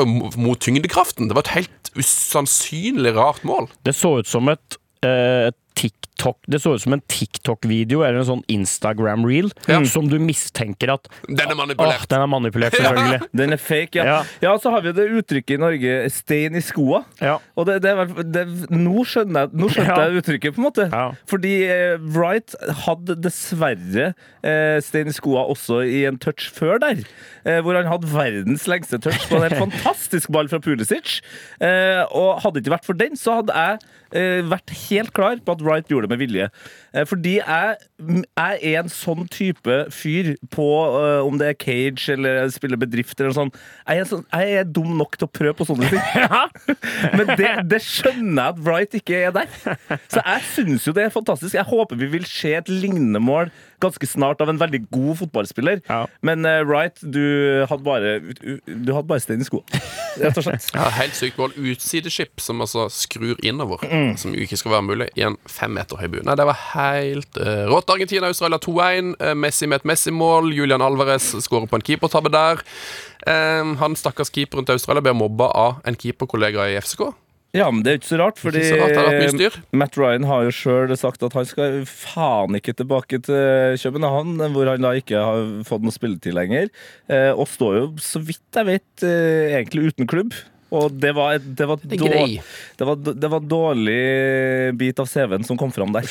mot 0.41 0.57
tyngdekraften. 0.59 1.27
Det 1.29 1.35
var 1.37 1.45
et 1.45 1.53
helt 1.53 1.91
usannsynlig 1.95 3.13
rart 3.15 3.43
mål. 3.45 3.67
Det 3.85 3.93
så 3.95 4.15
ut 4.19 4.27
som 4.27 4.49
et 4.49 4.77
eh, 5.05 5.51
TikTok 5.79 6.41
Det 6.51 6.59
så 6.59 6.73
ut 6.75 6.81
som 6.83 6.93
en 6.97 7.01
TikTok-video 7.07 8.01
eller 8.03 8.19
en 8.19 8.27
sånn 8.27 8.41
Instagram-reel 8.51 9.51
som 9.87 10.09
du 10.11 10.17
mistenker 10.19 10.91
at 10.97 11.07
Den 11.29 11.45
er 11.45 11.53
Åh, 11.53 11.59
manipulert. 11.61 12.07
den 12.11 12.23
er 12.25 12.27
manipulert, 12.31 12.75
selvfølgelig. 12.75 13.19
Den 13.39 13.55
er 13.55 13.61
fake, 13.61 13.95
ja. 14.01 14.03
Ja. 14.09 14.17
ja. 14.43 14.55
så 14.59 14.73
har 14.73 14.83
vi 14.83 14.91
det 14.97 15.05
uttrykket 15.21 15.55
i 15.55 15.59
Norge 15.61 15.93
'stein 16.11 16.57
i 16.59 16.63
skoa'. 16.65 17.03
Ja. 17.23 17.37
Og 17.55 17.67
det, 17.69 17.77
det, 17.85 17.93
det, 18.35 18.43
nå 18.73 19.05
skjønner 19.07 19.47
jeg, 19.47 19.53
nå 19.61 19.69
skjønte 19.71 19.95
Ja. 19.95 20.09
jeg 20.09 20.19
uttrykket, 20.23 20.55
på 20.57 20.59
en 20.59 20.67
måte. 20.67 20.87
Ja. 20.91 21.05
Fordi 21.29 21.53
eh, 21.71 21.95
Wright 22.15 22.55
hadde 22.83 23.15
dessverre 23.23 24.09
eh, 24.43 24.79
stein 24.83 25.07
i 25.07 25.15
skoa 25.15 25.45
også 25.53 25.81
i 25.87 26.03
en 26.09 26.19
touch 26.19 26.49
før 26.55 26.81
der. 26.83 27.05
Eh, 27.45 27.61
hvor 27.63 27.77
han 27.79 27.87
hadde 27.87 28.11
verdens 28.11 28.67
lengste 28.67 28.99
touch 28.99 29.29
på 29.31 29.39
en 29.45 29.55
fantastisk 29.63 30.31
ball 30.35 30.51
fra 30.51 30.59
Pulisic. 30.59 31.19
Eh, 31.63 32.03
og 32.11 32.41
hadde 32.43 32.59
det 32.59 32.65
ikke 32.67 32.75
vært 32.75 32.89
for 32.89 32.99
den, 32.99 33.15
så 33.19 33.39
hadde 33.39 33.55
jeg 33.55 33.79
eh, 34.19 34.41
vært 34.51 34.75
helt 34.89 35.13
klar 35.15 35.39
på 35.45 35.55
at 35.55 35.63
Wright 35.69 35.89
gjorde 35.91 36.07
det 36.07 36.17
med 36.17 36.21
vilje. 36.25 36.49
Eh, 36.93 37.05
fordi 37.05 37.35
jeg, 37.37 37.75
jeg 37.99 38.59
er 38.71 38.79
en 38.81 38.91
sånn 38.91 39.27
type 39.31 39.77
fyr 39.93 40.31
på 40.53 40.67
uh, 40.95 41.21
om 41.25 41.37
det 41.39 41.51
er 41.51 41.57
cage 41.59 42.09
eller 42.15 42.49
spiller 42.53 42.79
bedrifter 42.81 43.27
eller 43.27 43.37
sånn. 43.37 43.53
Jeg 43.85 44.03
er, 44.03 44.09
sånn, 44.09 44.25
jeg 44.33 44.59
er 44.61 44.69
dum 44.69 44.95
nok 44.97 45.17
til 45.19 45.29
å 45.29 45.33
prøve 45.39 45.55
på 45.59 45.67
sånne 45.69 45.89
ting. 45.91 46.03
Men 47.17 47.33
det, 47.35 47.51
det 47.69 47.81
skjønner 47.85 48.41
jeg 48.41 48.55
at 48.55 48.61
Wright 48.65 48.99
ikke 48.99 49.23
er 49.27 49.35
der. 49.35 49.49
Så 50.09 50.23
jeg 50.23 50.45
syns 50.55 50.87
jo 50.87 50.95
det 50.95 51.07
er 51.07 51.13
fantastisk. 51.13 51.57
Jeg 51.57 51.67
håper 51.69 51.99
vi 51.99 52.09
vil 52.17 52.27
se 52.29 52.55
et 52.57 52.71
lignende 52.71 53.21
mål 53.21 53.53
ganske 53.79 54.07
snart 54.07 54.41
av 54.43 54.49
en 54.51 54.59
veldig 54.59 54.81
god 54.91 55.21
fotballspiller. 55.21 55.83
Ja. 55.87 56.01
Men 56.25 56.43
uh, 56.47 56.59
Wright, 56.67 56.99
du 56.99 57.65
hadde 57.69 57.85
bare 57.85 58.17
Du 58.67 58.91
hadde 58.95 59.07
bare 59.07 59.23
stein 59.23 59.43
i 59.43 59.47
skoa, 59.47 59.63
rett 60.19 60.39
og 60.39 60.45
slett. 60.47 60.67
Ja, 60.79 60.87
helt 60.95 61.15
sykt 61.17 61.39
mål. 61.39 61.53
Utsideskip 61.57 62.41
som 62.43 62.61
altså 62.63 62.87
skrur 62.93 63.39
innover, 63.45 63.81
som 64.19 64.33
jo 64.35 64.43
ikke 64.43 64.57
skal 64.59 64.73
være 64.77 64.85
mulig, 64.87 65.09
i 65.19 65.25
en 65.27 65.37
fem 65.49 65.73
meter 65.75 65.99
høy 65.99 66.07
bu. 66.11 66.19
Nei, 66.25 66.35
det 66.39 66.45
var 66.47 66.59
helt 66.79 67.39
uh, 67.39 67.65
rått. 67.69 67.91
Argentina-Australia 67.93 68.59
2-1. 68.63 69.13
Uh, 69.21 69.33
Messi 69.37 69.69
med 69.69 69.81
et 69.81 69.87
Messi-mål. 69.91 70.51
Julian 70.55 70.83
Alvarez 70.85 71.31
skårer 71.45 71.69
på 71.69 71.79
en 71.79 71.85
keepertabbe 71.85 72.31
der. 72.33 72.63
Uh, 73.27 73.75
han 73.81 73.97
stakkars 73.99 74.31
keeperen 74.33 74.67
til 74.67 74.79
Australia 74.79 75.03
blir 75.05 75.17
mobba 75.17 75.51
av 75.53 75.81
en 75.87 75.99
keeperkollega 75.99 76.69
i 76.71 76.77
FCK. 76.81 77.09
Ja, 77.55 77.65
men 77.73 77.81
det 77.81 77.91
er 77.91 77.97
ikke 77.97 78.11
så 78.11 78.17
rart, 78.19 78.37
fordi 78.37 78.61
så 78.61 78.75
rart. 78.77 79.55
Matt 79.73 79.97
Ryan 79.97 80.27
har 80.29 80.43
jo 80.45 80.53
sjøl 80.53 80.93
sagt 80.99 81.23
at 81.25 81.33
han 81.33 81.47
skal 81.49 81.79
faen 81.89 82.57
ikke 82.59 82.75
tilbake 82.77 83.17
til 83.25 83.79
København, 83.81 84.35
hvor 84.53 84.69
han 84.69 84.85
da 84.85 84.91
ikke 84.97 85.17
har 85.17 85.47
fått 85.65 85.85
noe 85.85 85.95
spilletid 85.95 86.37
lenger. 86.37 86.69
Eh, 87.09 87.31
og 87.33 87.49
står 87.49 87.79
jo, 87.79 87.87
så 88.05 88.21
vidt 88.21 88.59
jeg 88.59 88.69
vet, 88.69 88.89
eh, 89.01 89.57
egentlig 89.57 89.89
uten 89.89 90.09
klubb. 90.09 90.37
Og 90.71 90.91
det 91.01 91.13
var, 91.17 91.33
et- 91.39 91.47
det 91.57 91.65
var, 91.67 91.77
det 92.77 92.85
var, 92.85 92.95
det 93.23 93.29
var 93.31 93.39
dårlig 93.41 94.77
bit 94.77 94.99
av 95.01 95.07
CV-en 95.09 95.43
som 95.47 95.57
kom 95.57 95.71
fram 95.73 95.91
der. 95.95 96.05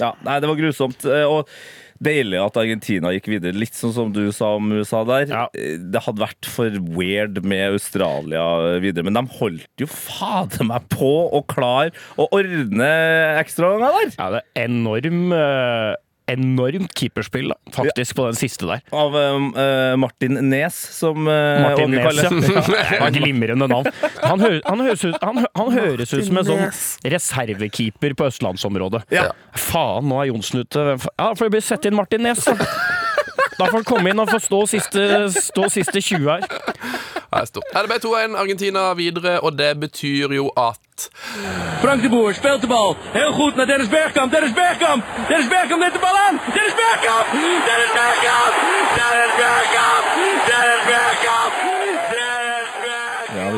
Ja, 0.00 0.14
nei, 0.26 0.40
det 0.40 0.48
var 0.50 0.56
grusomt. 0.58 1.04
eh, 1.06 1.22
Og 1.30 1.46
deilig 2.00 2.38
at 2.40 2.56
Argentina 2.56 3.10
gikk 3.12 3.26
videre. 3.28 3.52
Litt 3.52 3.74
sånn 3.76 3.92
som 3.92 4.10
du 4.12 4.32
sa 4.32 4.54
om 4.56 4.70
USA 4.72 5.04
der. 5.04 5.26
Ja. 5.28 5.42
Eh, 5.54 5.76
Det 5.78 6.00
hadde 6.06 6.22
vært 6.24 6.48
for 6.48 6.70
weird 6.96 7.42
med 7.44 7.74
Australia 7.76 8.80
videre, 8.80 9.04
men 9.04 9.14
de 9.14 9.22
holdt 9.38 9.68
jo 9.78 9.86
fader 9.86 10.64
meg 10.64 10.88
på 10.88 11.10
å 11.30 11.44
klare 11.46 11.92
å 12.18 12.26
ordne 12.32 12.90
ekstraomganger 13.38 14.10
der! 14.10 14.14
Ja, 14.18 14.30
det 14.30 14.42
er 14.56 14.64
enorm 14.68 15.32
eh, 15.36 15.94
Enormt 16.30 16.94
keeperspill, 16.98 17.50
da, 17.52 17.56
faktisk, 17.74 18.16
på 18.18 18.26
den 18.28 18.38
siste 18.38 18.68
der. 18.68 18.84
Av 18.94 19.16
uh, 19.16 19.96
Martin 20.00 20.38
Nes, 20.50 20.76
som 20.96 21.26
uh, 21.26 21.34
Martin 21.64 21.96
Nes, 21.96 22.20
Nes, 22.30 22.50
ja. 22.54 22.84
ja. 23.00 23.10
Glimrende 23.14 23.68
navn. 23.70 23.90
Han, 24.22 24.42
hø 24.42 24.52
han, 24.64 24.84
høres 24.86 25.04
ut, 25.06 25.18
han, 25.22 25.44
han 25.58 25.72
høres 25.74 26.14
ut 26.14 26.26
som 26.28 26.40
en 26.40 26.48
sånn 26.48 26.64
reservekeeper 27.16 28.16
på 28.18 28.30
østlandsområdet. 28.30 29.04
Ja. 29.14 29.30
Faen, 29.58 30.08
nå 30.10 30.22
er 30.22 30.30
Johnsen 30.30 30.64
ute. 30.64 30.86
Ja, 30.96 31.30
for 31.34 31.46
det 31.46 31.54
blir 31.58 31.66
sett 31.66 31.88
inn 31.88 31.98
Martin 31.98 32.24
Nes, 32.26 32.46
da. 32.46 32.56
Da 33.60 33.66
får 33.66 33.82
han 33.82 33.84
komme 33.84 34.12
inn 34.12 34.20
og 34.22 34.30
få 34.30 34.38
stå 34.40 34.60
siste, 34.70 35.02
stå 35.34 35.66
siste 35.72 36.00
20 36.00 36.30
her. 36.30 36.46
Det 37.30 37.40
er 37.42 37.48
stort. 37.48 37.68
Er 37.76 37.84
det 37.84 37.90
ble 37.92 37.98
2-1 38.02 38.38
Argentina 38.40 38.84
videre, 38.98 39.36
og 39.44 39.58
det 39.58 39.74
betyr 39.82 40.32
jo 40.34 40.48
at 40.58 40.79
Frank 41.80 42.02
de 42.02 42.08
Boer 42.08 42.34
speelt 42.34 42.60
de 42.60 42.66
bal. 42.66 42.96
Heel 43.12 43.32
goed 43.32 43.54
naar 43.54 43.66
Dennis 43.66 43.88
Bergkamp. 43.88 44.32
Dennis 44.32 44.52
Bergkamp. 44.52 45.04
Dennis 45.28 45.48
Bergkamp 45.48 45.80
neemt 45.80 45.92
de 45.92 45.98
bal 45.98 46.18
aan. 46.28 46.40
Dennis 46.54 46.74
Bergkamp. 46.74 47.26
Dennis 47.68 47.92
Bergkamp. 47.98 48.54
Dennis 48.96 49.32
Bergkamp. 49.36 50.04
Dennis 50.46 50.82
Bergkamp. 50.86 51.69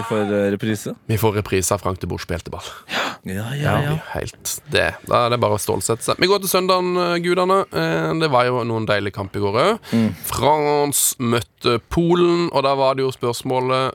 Vi 0.03 0.09
får 0.09 0.33
eh, 0.35 0.51
reprise. 0.57 0.95
vi 1.07 1.17
får 1.21 1.37
reprise 1.39 1.75
av 1.75 1.83
Frank 1.83 2.01
de 2.03 2.09
Boer 2.11 2.19
spilte 2.23 2.51
ball. 2.51 2.67
Ja, 2.91 3.45
Det 3.55 3.61
ja. 3.63 3.95
Helt 4.17 4.55
det. 4.75 4.89
Da 5.07 5.21
er 5.27 5.31
det 5.31 5.39
bare 5.41 5.55
å 5.55 5.61
stålsette 5.63 6.03
seg. 6.03 6.19
Vi 6.19 6.27
går 6.27 6.43
til 6.43 6.51
søndagen, 6.51 6.97
eh, 6.99 7.19
gudene. 7.23 7.61
Eh, 7.71 8.13
Det 8.23 8.31
var 8.31 8.45
jo 8.49 8.65
noen 8.67 8.87
deilige 8.87 9.15
kamper 9.15 9.39
i 9.39 9.43
går 9.47 9.59
òg. 9.63 10.15
France 10.27 11.15
møtte 11.23 11.79
Polen, 11.89 12.49
og 12.53 12.65
da 12.67 12.75
var 12.75 12.95
det 12.99 13.05
jo 13.07 13.13
spørsmålet 13.15 13.95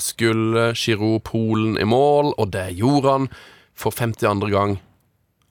Skulle 0.00 0.72
Giroud 0.74 1.24
Polen 1.24 1.76
i 1.78 1.84
mål, 1.84 2.34
og 2.38 2.50
det 2.52 2.76
gjorde 2.78 3.10
han 3.10 3.28
for 3.74 3.90
52. 3.90 4.50
gang. 4.50 4.78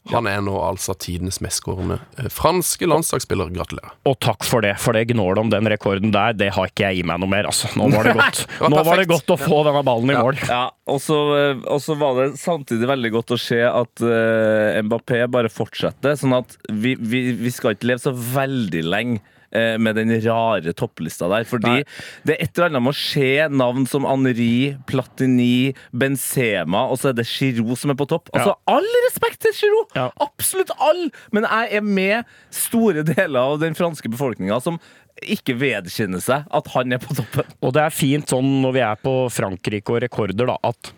Han 0.09 0.27
er 0.29 0.39
nå 0.41 0.55
altså 0.63 0.95
tidenes 0.97 1.37
mestskårende 1.43 1.99
eh, 2.17 2.29
franske 2.33 2.87
landslagsspiller. 2.87 3.51
Gratulerer. 3.53 3.93
Og 4.09 4.17
takk 4.23 4.45
for 4.47 4.65
det, 4.65 4.75
for 4.81 4.97
det 4.97 5.09
gnålet 5.11 5.43
om 5.43 5.51
den 5.51 5.69
rekorden 5.69 6.13
der, 6.15 6.35
det 6.37 6.51
har 6.55 6.71
ikke 6.71 6.89
jeg 6.89 7.01
i 7.01 7.07
meg 7.07 7.21
noe 7.21 7.29
mer. 7.31 7.49
Altså, 7.49 7.69
nå 7.77 7.89
var 7.93 8.09
det 8.09 8.15
godt, 8.17 8.43
var 8.63 8.73
nå 8.73 8.83
var 8.87 9.01
det 9.01 9.07
godt 9.11 9.33
å 9.35 9.39
få 9.39 9.61
denne 9.67 9.83
ballen 9.85 10.13
i 10.13 10.17
mål. 10.17 10.39
Ja, 10.49 10.63
og 10.89 11.01
så 11.03 11.19
eh, 11.37 11.65
og 11.69 11.83
så 11.83 11.97
var 11.99 12.17
det 12.21 12.29
samtidig 12.41 12.89
veldig 12.89 13.11
godt 13.13 13.35
å 13.35 13.39
se 13.39 13.59
at 13.65 14.05
uh, 14.05 14.79
Mbappé 14.85 15.21
bare 15.31 15.51
fortsetter. 15.53 16.15
Sånn 16.19 16.37
at 16.39 16.55
vi, 16.69 16.95
vi, 16.99 17.29
vi 17.37 17.51
skal 17.53 17.75
ikke 17.75 17.91
leve 17.91 18.03
så 18.03 18.15
veldig 18.15 18.85
lenge 18.87 19.37
med 19.51 19.97
den 19.97 20.11
rare 20.21 20.73
topplista 20.77 21.29
der. 21.31 21.45
Fordi 21.49 21.79
Nei. 21.79 21.83
det 22.27 22.35
er 22.35 22.43
et 22.45 22.53
eller 22.53 22.69
annet 22.69 22.85
med 22.85 22.93
å 22.93 22.99
se 22.99 23.31
navn 23.49 23.87
som 23.89 24.05
Henri, 24.05 24.75
Platini, 24.89 25.73
Benzema, 25.89 26.85
og 26.91 27.01
så 27.01 27.11
er 27.11 27.17
det 27.17 27.25
Giroud 27.29 27.79
som 27.79 27.93
er 27.93 27.97
på 27.99 28.07
topp. 28.11 28.29
Altså, 28.35 28.53
all 28.69 28.87
respekt 29.07 29.41
til 29.45 29.55
Giroud! 29.57 29.93
Ja. 29.97 30.07
Absolutt 30.21 30.73
all! 30.77 31.07
Men 31.35 31.47
jeg 31.49 31.79
er 31.79 31.85
med 31.85 32.29
store 32.53 33.05
deler 33.07 33.41
av 33.41 33.59
den 33.63 33.77
franske 33.77 34.11
befolkninga 34.11 34.59
som 34.63 34.79
ikke 35.19 35.57
vedkjenner 35.59 36.21
seg 36.23 36.45
at 36.55 36.71
han 36.75 36.95
er 36.95 37.01
på 37.03 37.15
toppen. 37.17 37.47
Og 37.65 37.73
det 37.75 37.83
er 37.83 37.95
fint 37.95 38.31
sånn 38.31 38.59
når 38.63 38.75
vi 38.77 38.85
er 38.85 39.01
på 39.01 39.15
Frankrike 39.33 39.95
og 39.95 40.03
rekorder, 40.05 40.47
da, 40.53 40.55
at 40.69 40.93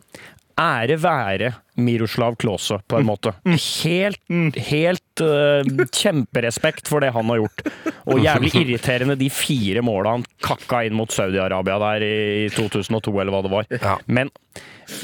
ære 0.61 0.97
være 1.01 1.53
Miroslav 1.81 2.35
Klause, 2.35 2.77
på 2.87 2.99
en 2.99 3.07
måte. 3.07 3.33
Helt, 3.47 4.19
helt 4.67 5.23
uh, 5.23 5.85
kjemperespekt 5.87 6.91
for 6.91 7.03
det 7.03 7.13
han 7.15 7.31
har 7.31 7.41
gjort. 7.41 7.63
Og 8.11 8.21
jævlig 8.21 8.53
irriterende 8.61 9.17
de 9.19 9.29
fire 9.33 9.83
måla 9.85 10.17
han 10.17 10.27
kakka 10.45 10.83
inn 10.87 10.97
mot 10.97 11.13
Saudi-Arabia 11.13 11.79
der 11.81 12.05
i 12.05 12.49
2002, 12.53 13.15
eller 13.23 13.33
hva 13.33 13.41
det 13.45 13.53
var. 13.55 13.71
Ja. 13.79 13.97
Men, 14.05 14.29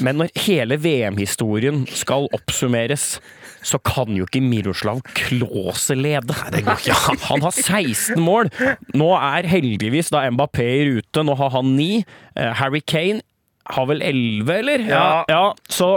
men 0.04 0.22
når 0.22 0.32
hele 0.44 0.78
VM-historien 0.84 1.86
skal 1.90 2.28
oppsummeres, 2.36 3.16
så 3.64 3.80
kan 3.82 4.14
jo 4.14 4.26
ikke 4.28 4.42
Miroslav 4.44 5.00
Klause 5.18 5.96
lede. 5.98 6.36
Han 7.28 7.42
har 7.42 7.54
16 7.54 8.20
mål. 8.22 8.52
Nå 8.94 9.08
er 9.16 9.48
heldigvis 9.50 10.12
da 10.14 10.28
Mbappé 10.30 10.68
i 10.76 10.84
rute. 10.92 11.24
Nå 11.26 11.34
har 11.40 11.50
han 11.56 11.74
9. 11.74 11.88
Eh, 12.38 12.52
Harry 12.60 12.80
Kane 12.86 13.24
har 13.68 13.88
vel 13.90 14.02
11, 14.02 14.52
eller? 14.58 14.84
Ja. 14.88 15.24
ja 15.28 15.42
så 15.68 15.90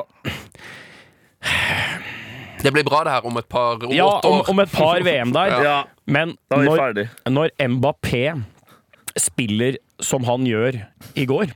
Det 2.62 2.72
blir 2.72 2.84
bra, 2.86 3.04
det 3.04 3.16
her, 3.16 3.26
om 3.26 3.38
et 3.42 3.48
par 3.50 3.80
om 3.86 3.94
Ja, 3.96 4.06
åtte 4.18 4.30
om, 4.30 4.42
år. 4.42 4.50
om 4.54 4.60
et 4.62 4.72
par 4.72 5.02
VM 5.06 5.32
der. 5.34 5.56
Ja, 5.66 5.78
Men 6.06 6.36
da 6.52 6.60
er 6.62 6.94
vi 6.94 7.08
når, 7.26 7.56
når 7.56 7.56
Mbappé 7.78 8.26
spiller 9.18 9.80
som 10.02 10.24
han 10.28 10.46
gjør 10.48 10.78
i 11.18 11.26
går, 11.28 11.56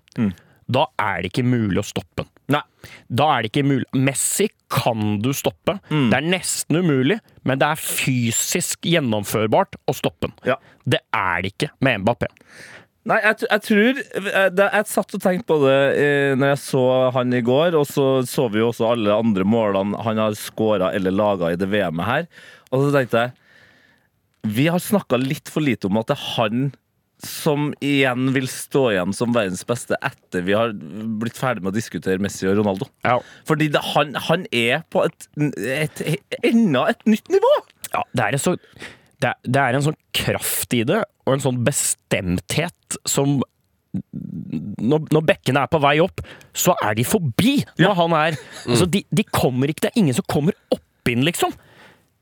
da 0.66 0.88
er 1.00 1.22
det 1.22 1.30
ikke 1.32 1.46
mulig 1.46 1.80
å 1.84 1.86
stoppe 1.86 2.26
han. 2.26 2.32
Nei. 2.56 2.62
Da 3.10 3.28
er 3.36 3.46
det 3.46 3.52
ikke 3.52 3.66
mulig. 3.66 3.86
Messi 3.98 4.48
kan 4.72 5.18
du 5.22 5.32
stoppe. 5.34 5.78
Mm. 5.90 6.10
Det 6.12 6.18
er 6.18 6.28
nesten 6.36 6.80
umulig, 6.82 7.20
men 7.46 7.62
det 7.62 7.70
er 7.74 7.82
fysisk 7.82 8.86
gjennomførbart 8.90 9.78
å 9.90 9.96
stoppe 9.98 10.30
han. 10.30 10.36
Ja. 10.54 10.58
Det 10.86 11.02
er 11.16 11.46
det 11.46 11.54
ikke 11.56 11.72
med 11.86 12.04
Mbappé. 12.04 12.30
Nei, 13.06 13.20
jeg, 13.22 13.46
jeg 13.46 13.62
tror 13.68 13.82
jeg, 13.86 14.54
det- 14.58 14.70
jeg 14.74 14.88
satt 14.90 15.14
og 15.14 15.22
tenkte 15.22 15.46
på 15.52 15.60
det 15.62 15.76
eh, 16.02 16.32
når 16.40 16.56
jeg 16.56 16.62
så 16.64 16.86
han 17.14 17.34
i 17.38 17.42
går, 17.46 17.76
og 17.78 17.86
så 17.86 18.06
så 18.26 18.48
vi 18.50 18.64
jo 18.64 18.72
også 18.72 18.88
alle 18.96 19.14
andre 19.14 19.46
målene 19.46 20.00
han 20.08 20.18
har 20.24 20.34
skåra 20.40 20.90
eller 20.98 21.14
laga 21.14 21.52
i 21.54 21.60
det 21.62 21.68
VM-et 21.70 22.10
her. 22.10 22.26
Og 22.74 22.88
så 22.88 22.96
tenkte 22.96 23.22
jeg 23.28 24.56
Vi 24.58 24.66
har 24.74 24.82
snakka 24.82 25.18
litt 25.22 25.50
for 25.54 25.62
lite 25.66 25.86
om 25.90 25.98
at 26.02 26.10
det 26.10 26.18
er 26.18 26.26
han 26.36 26.66
som 27.26 27.70
igjen 27.82 28.28
vil 28.36 28.46
stå 28.52 28.82
igjen 28.92 29.14
som 29.16 29.32
verdens 29.34 29.64
beste 29.66 29.96
etter 30.04 30.44
vi 30.46 30.54
har 30.58 30.74
blitt 30.76 31.38
ferdig 31.40 31.64
med 31.64 31.72
å 31.72 31.78
diskutere 31.78 32.20
Messi 32.22 32.46
og 32.50 32.58
Ronaldo. 32.60 32.90
Ja. 33.08 33.16
Fordi 33.48 33.70
det, 33.72 33.82
han, 33.94 34.12
han 34.28 34.44
er 34.54 34.84
på 34.94 35.06
et, 35.08 35.30
et, 35.64 36.04
enda 36.44 36.84
et 36.92 37.06
nytt 37.08 37.32
nivå! 37.32 37.54
Ja, 37.94 38.04
det 38.12 38.26
er, 38.28 38.36
en 38.36 38.44
så, 38.44 38.58
det, 39.24 39.34
det 39.48 39.62
er 39.62 39.78
en 39.78 39.86
sånn 39.86 40.00
kraft 40.16 40.74
i 40.76 40.84
det, 40.88 41.02
og 41.26 41.36
en 41.36 41.44
sånn 41.44 41.62
bestemthet 41.66 42.98
som 43.08 43.40
når, 43.96 45.06
når 45.14 45.24
bekkene 45.30 45.62
er 45.64 45.72
på 45.72 45.80
vei 45.84 45.94
opp, 46.04 46.20
så 46.56 46.76
er 46.84 46.98
de 46.98 47.06
forbi 47.08 47.62
når 47.80 47.96
han 47.96 48.16
er. 48.18 48.40
Altså, 48.66 48.88
de, 48.92 49.06
de 49.08 49.24
kommer 49.32 49.72
ikke. 49.72 49.86
Det 49.86 49.92
er 49.94 50.02
ingen 50.02 50.18
som 50.18 50.28
kommer 50.32 50.58
opp 50.74 51.12
inn, 51.12 51.24
liksom. 51.24 51.54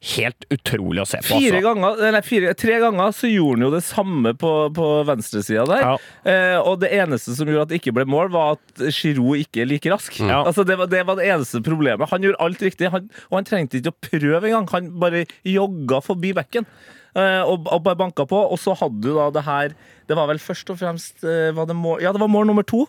Helt 0.04 0.44
utrolig 0.52 1.00
å 1.00 1.06
se 1.08 1.22
på. 1.24 1.38
Fire 1.38 1.60
altså. 1.62 1.70
ganger, 1.70 2.02
nei, 2.12 2.22
fire, 2.28 2.54
tre 2.60 2.80
ganger 2.84 3.14
så 3.16 3.30
gjorde 3.32 3.56
han 3.56 3.64
jo 3.64 3.70
det 3.72 3.84
samme 3.88 4.34
på, 4.40 4.52
på 4.76 4.88
venstresida 5.08 5.64
der. 5.70 5.86
Ja. 5.86 5.94
Eh, 6.28 6.58
og 6.60 6.82
det 6.82 6.90
eneste 6.98 7.36
som 7.38 7.48
gjorde 7.48 7.68
at 7.70 7.72
det 7.72 7.80
ikke 7.80 7.94
ble 7.96 8.04
mål, 8.12 8.34
var 8.34 8.58
at 8.58 8.84
Giroud 8.98 9.40
ikke 9.46 9.64
er 9.64 9.70
like 9.72 9.94
rask. 9.94 10.18
Ja. 10.20 10.42
Altså, 10.42 10.66
det, 10.68 10.76
var, 10.82 10.92
det 10.92 11.06
var 11.08 11.20
det 11.20 11.30
eneste 11.32 11.64
problemet. 11.64 12.12
Han 12.12 12.26
gjorde 12.28 12.42
alt 12.44 12.66
riktig, 12.68 12.92
han, 12.92 13.08
og 13.30 13.38
han 13.40 13.48
trengte 13.48 13.80
ikke 13.80 13.94
å 13.94 14.02
prøve 14.10 14.52
engang. 14.52 14.68
Han 14.76 14.92
bare 15.00 15.24
jogga 15.48 16.02
forbi 16.04 16.34
bekken. 16.36 16.68
eh, 17.16 17.42
og, 17.46 17.70
og 17.72 17.86
bare 17.86 18.02
banka 18.04 18.28
på, 18.28 18.44
og 18.44 18.60
så 18.60 18.76
hadde 18.80 19.00
du 19.06 19.14
da 19.16 19.30
det 19.32 19.46
her 19.46 19.76
Det 20.10 20.16
var 20.18 20.28
vel 20.28 20.40
først 20.42 20.72
og 20.74 20.80
fremst 20.82 21.24
eh, 21.24 21.54
var 21.56 21.70
det 21.70 21.76
mål, 21.78 22.02
Ja, 22.04 22.12
det 22.12 22.20
var 22.20 22.32
mål 22.32 22.50
nummer 22.50 22.66
to. 22.68 22.88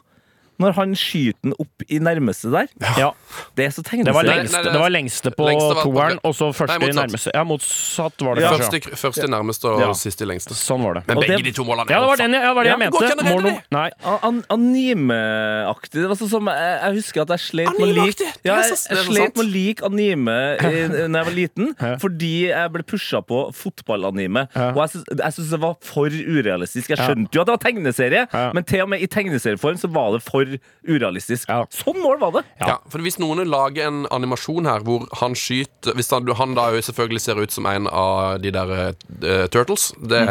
Når 0.61 0.73
han 0.77 0.95
skyter 0.95 1.39
den 1.43 1.55
opp 1.59 1.83
i 1.89 1.99
nærmeste 1.99 2.51
der. 2.53 2.69
Ja, 2.99 3.11
Det 3.57 3.65
er 3.67 3.71
så 3.75 3.83
det 3.83 4.15
var 4.15 4.23
lengste, 4.25 4.53
nei, 4.55 4.63
det- 4.63 4.73
det 4.73 4.81
var 4.81 4.91
lengste 4.91 5.31
på 5.35 5.47
toeren, 5.83 6.19
og 6.25 6.35
så 6.35 6.53
første 6.55 6.83
i 6.83 6.93
nærmeste. 6.95 7.31
Ja, 7.35 7.43
motsatt 7.45 8.21
var 8.23 8.35
det 8.37 8.43
Ja. 8.45 8.51
kanskje. 8.53 8.81
Første, 8.85 8.97
første 8.97 9.27
nærmeste 9.29 9.65
og 9.69 9.81
Ja. 9.81 9.91
i 9.91 10.27
lengste. 10.27 10.55
Sånn 10.55 10.83
var 10.83 10.95
det. 10.95 11.03
Men 11.09 11.19
Og 11.19 11.23
begge 11.25 11.37
det- 11.43 11.45
de 11.45 11.53
to 11.53 11.65
målene 11.65 11.91
Ja, 11.91 12.01
det 12.01 12.07
var 12.09 12.17
den 12.17 12.33
ja, 12.33 12.41
det 12.41 12.55
var 12.55 12.63
det 12.65 12.71
jeg 12.71 12.79
mente. 12.79 13.35
Mål 13.35 13.43
det. 13.43 13.63
Nei. 13.71 13.91
An 14.05 14.45
Anime-aktig. 14.51 16.01
Det 16.03 16.09
var 16.09 16.17
sånn 16.17 16.31
som 16.31 16.47
jeg, 16.51 16.81
jeg 16.85 16.95
husker 16.99 17.23
at 17.25 17.29
jeg 17.35 17.43
slet 17.45 17.79
med 17.79 17.89
å 17.89 18.05
like? 18.05 18.29
Ja, 18.45 18.57
jeg, 18.63 18.79
slet 18.79 19.37
med 19.37 19.45
å 19.45 19.53
like 19.53 19.83
anime 19.87 20.37
da 20.59 20.69
når 21.09 21.19
jeg 21.19 21.27
var 21.29 21.37
liten, 21.39 21.75
fordi 22.03 22.33
jeg 22.51 22.73
ble 22.75 22.83
pusha 22.83 23.23
på 23.27 23.41
fotballanime. 23.57 24.47
Og 24.55 24.81
jeg 24.85 25.03
syns- 25.35 25.51
det 25.51 25.61
var 25.61 25.77
for 25.81 26.09
urealistisk. 26.09 26.89
Jeg 26.95 26.99
skjønte 26.99 27.33
jo 27.35 27.41
at 27.43 27.47
det 27.51 27.55
var 27.55 27.63
tegneserie, 27.65 28.53
men 28.55 28.65
til 28.65 28.83
og 28.85 28.89
med 28.91 29.03
i 29.03 29.07
tegneserieform 29.07 29.79
så 29.81 29.91
var 29.91 30.13
det 30.13 30.23
for 30.23 30.44
urealistisk. 30.89 31.49
Ja. 31.49 31.65
Sånn 31.75 32.01
mål 32.03 32.19
var 32.23 32.33
det! 32.39 32.43
Ja. 32.61 32.79
for 32.93 33.03
Hvis 33.05 33.19
noen 33.21 33.43
lager 33.49 33.89
en 33.89 34.05
animasjon 34.15 34.67
her 34.69 34.85
hvor 34.87 35.05
han 35.21 35.35
skyter 35.39 35.95
Hvis 35.99 36.11
han, 36.15 36.27
han 36.39 36.55
da 36.57 36.69
jo 36.75 36.81
selvfølgelig 36.85 37.21
ser 37.25 37.41
ut 37.43 37.53
som 37.55 37.67
en 37.71 37.87
av 37.91 38.39
de 38.43 38.51
der 38.55 38.73
uh, 38.95 39.47
Turtles 39.53 39.91
Det, 40.01 40.23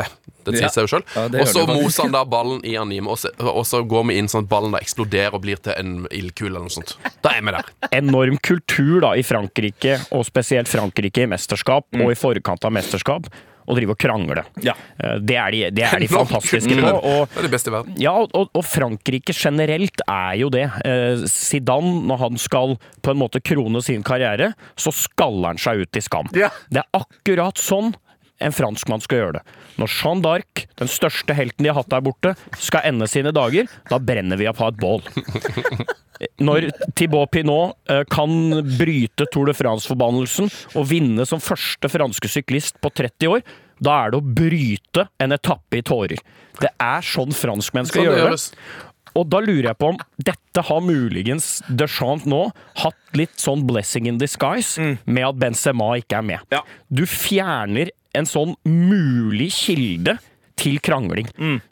det 0.45 0.55
sier 0.57 0.65
Ja. 0.67 0.71
seg 0.73 0.85
jo 0.87 0.91
sjøl. 0.95 1.05
Ja, 1.15 1.25
og 1.41 1.47
så 1.51 1.63
moser 1.69 2.03
han 2.07 2.15
da 2.15 2.23
ballen 2.27 2.59
i 2.67 2.73
anime, 2.79 3.07
og 3.13 3.19
så, 3.21 3.29
og 3.39 3.63
så 3.69 3.79
går 3.87 4.07
vi 4.09 4.17
inn 4.19 4.27
sånn 4.31 4.43
at 4.43 4.49
ballen 4.51 4.73
da 4.75 4.81
eksploderer 4.83 5.35
og 5.37 5.43
blir 5.45 5.61
til 5.63 5.75
en 5.79 5.93
ildkule 6.11 6.51
eller 6.51 6.65
noe 6.67 6.73
sånt. 6.73 6.95
Da 7.23 7.31
er 7.37 7.45
vi 7.47 7.53
der. 7.55 7.69
enorm 7.95 8.35
kultur 8.43 8.99
da 9.05 9.13
i 9.15 9.23
Frankrike, 9.23 9.99
og 10.11 10.25
spesielt 10.27 10.67
Frankrike 10.71 11.23
i 11.23 11.29
mesterskap 11.31 11.87
Mm. 11.93 12.03
og 12.05 12.11
i 12.11 12.15
forkant 12.19 12.65
av 12.67 12.73
mesterskap, 12.75 13.27
å 13.67 13.75
drive 13.77 13.95
og 13.95 13.99
krangle. 14.01 14.43
Ja. 14.65 14.73
Eh, 14.99 15.17
Det 15.23 15.37
er 15.39 15.51
de, 15.55 15.61
det 15.71 15.85
er 15.87 15.99
de 16.03 16.07
fantastiske 16.19 16.75
på. 16.79 16.93
Og 16.99 17.27
Det 17.33 17.41
er 17.43 17.47
det 17.47 17.53
beste 17.53 17.71
i 17.71 17.75
verden. 17.75 17.95
ja, 18.01 18.13
og, 18.23 18.49
og 18.53 18.63
Frankrike 18.67 19.33
generelt 19.37 20.03
er 20.07 20.37
jo 20.41 20.49
det. 20.53 20.65
Eh, 20.85 21.23
Zidane, 21.29 21.95
når 22.09 22.23
han 22.25 22.37
skal 22.41 22.77
på 23.03 23.13
en 23.13 23.21
måte 23.21 23.41
krone 23.43 23.81
sin 23.85 24.03
karriere, 24.05 24.53
så 24.79 24.91
skaller 24.95 25.53
han 25.53 25.61
seg 25.61 25.83
ut 25.85 25.99
i 25.99 26.03
skam. 26.03 26.29
Ja. 26.37 26.49
Det 26.69 26.83
er 26.83 27.01
akkurat 27.03 27.59
sånn 27.61 27.93
en 28.41 28.55
franskmann 28.55 29.03
skal 29.03 29.19
gjøre 29.19 29.35
det. 29.37 29.43
Når 29.81 29.91
Jeanne 29.93 30.25
d'Arc, 30.25 30.63
den 30.79 30.91
største 30.91 31.35
helten 31.37 31.65
de 31.65 31.71
har 31.71 31.79
hatt 31.79 31.91
der 31.93 32.03
borte, 32.05 32.33
skal 32.59 32.87
ende 32.89 33.07
sine 33.09 33.33
dager, 33.35 33.69
da 33.89 33.99
brenner 34.01 34.39
vi 34.39 34.47
opp 34.49 34.61
av 34.61 34.73
et 34.73 34.81
bål. 34.81 35.03
Når 36.43 36.69
Thibaut 36.95 37.31
Pinot 37.33 37.75
eh, 37.91 38.03
kan 38.11 38.31
bryte 38.77 39.25
Tour 39.33 39.49
de 39.49 39.55
France-forbannelsen 39.57 40.47
og 40.79 40.87
vinne 40.87 41.25
som 41.27 41.41
første 41.43 41.89
franske 41.91 42.29
syklist 42.31 42.79
på 42.83 42.91
30 42.95 43.33
år, 43.33 43.43
da 43.83 43.97
er 44.05 44.13
det 44.13 44.21
å 44.21 44.33
bryte 44.37 45.07
en 45.23 45.35
etappe 45.35 45.79
i 45.79 45.83
tårer. 45.85 46.21
Det 46.61 46.69
er 46.79 47.05
sånn 47.05 47.33
franskmenn 47.35 47.89
skal 47.89 48.05
Sånn 48.05 48.11
gjøre 48.11 48.35
det. 48.35 48.91
Og 49.19 49.27
da 49.29 49.41
lurer 49.43 49.69
jeg 49.69 49.79
på 49.79 49.91
om 49.93 49.99
dette 50.17 50.63
har 50.67 50.83
muligens 50.85 51.59
Deschamps 51.69 52.25
nå 52.29 52.47
hatt 52.81 53.17
litt 53.17 53.35
sånn 53.41 53.65
blessing 53.67 54.09
in 54.09 54.19
disguise 54.21 54.81
med 55.05 55.27
at 55.27 55.39
Benzema 55.41 55.91
ikke 56.01 56.19
er 56.21 56.27
med. 56.33 56.45
Ja. 56.53 56.63
Du 56.89 57.05
fjerner 57.09 57.93
en 58.17 58.29
sånn 58.29 58.55
mulig 58.65 59.51
kilde 59.55 60.17
til 60.59 60.79
krangling. 60.85 61.29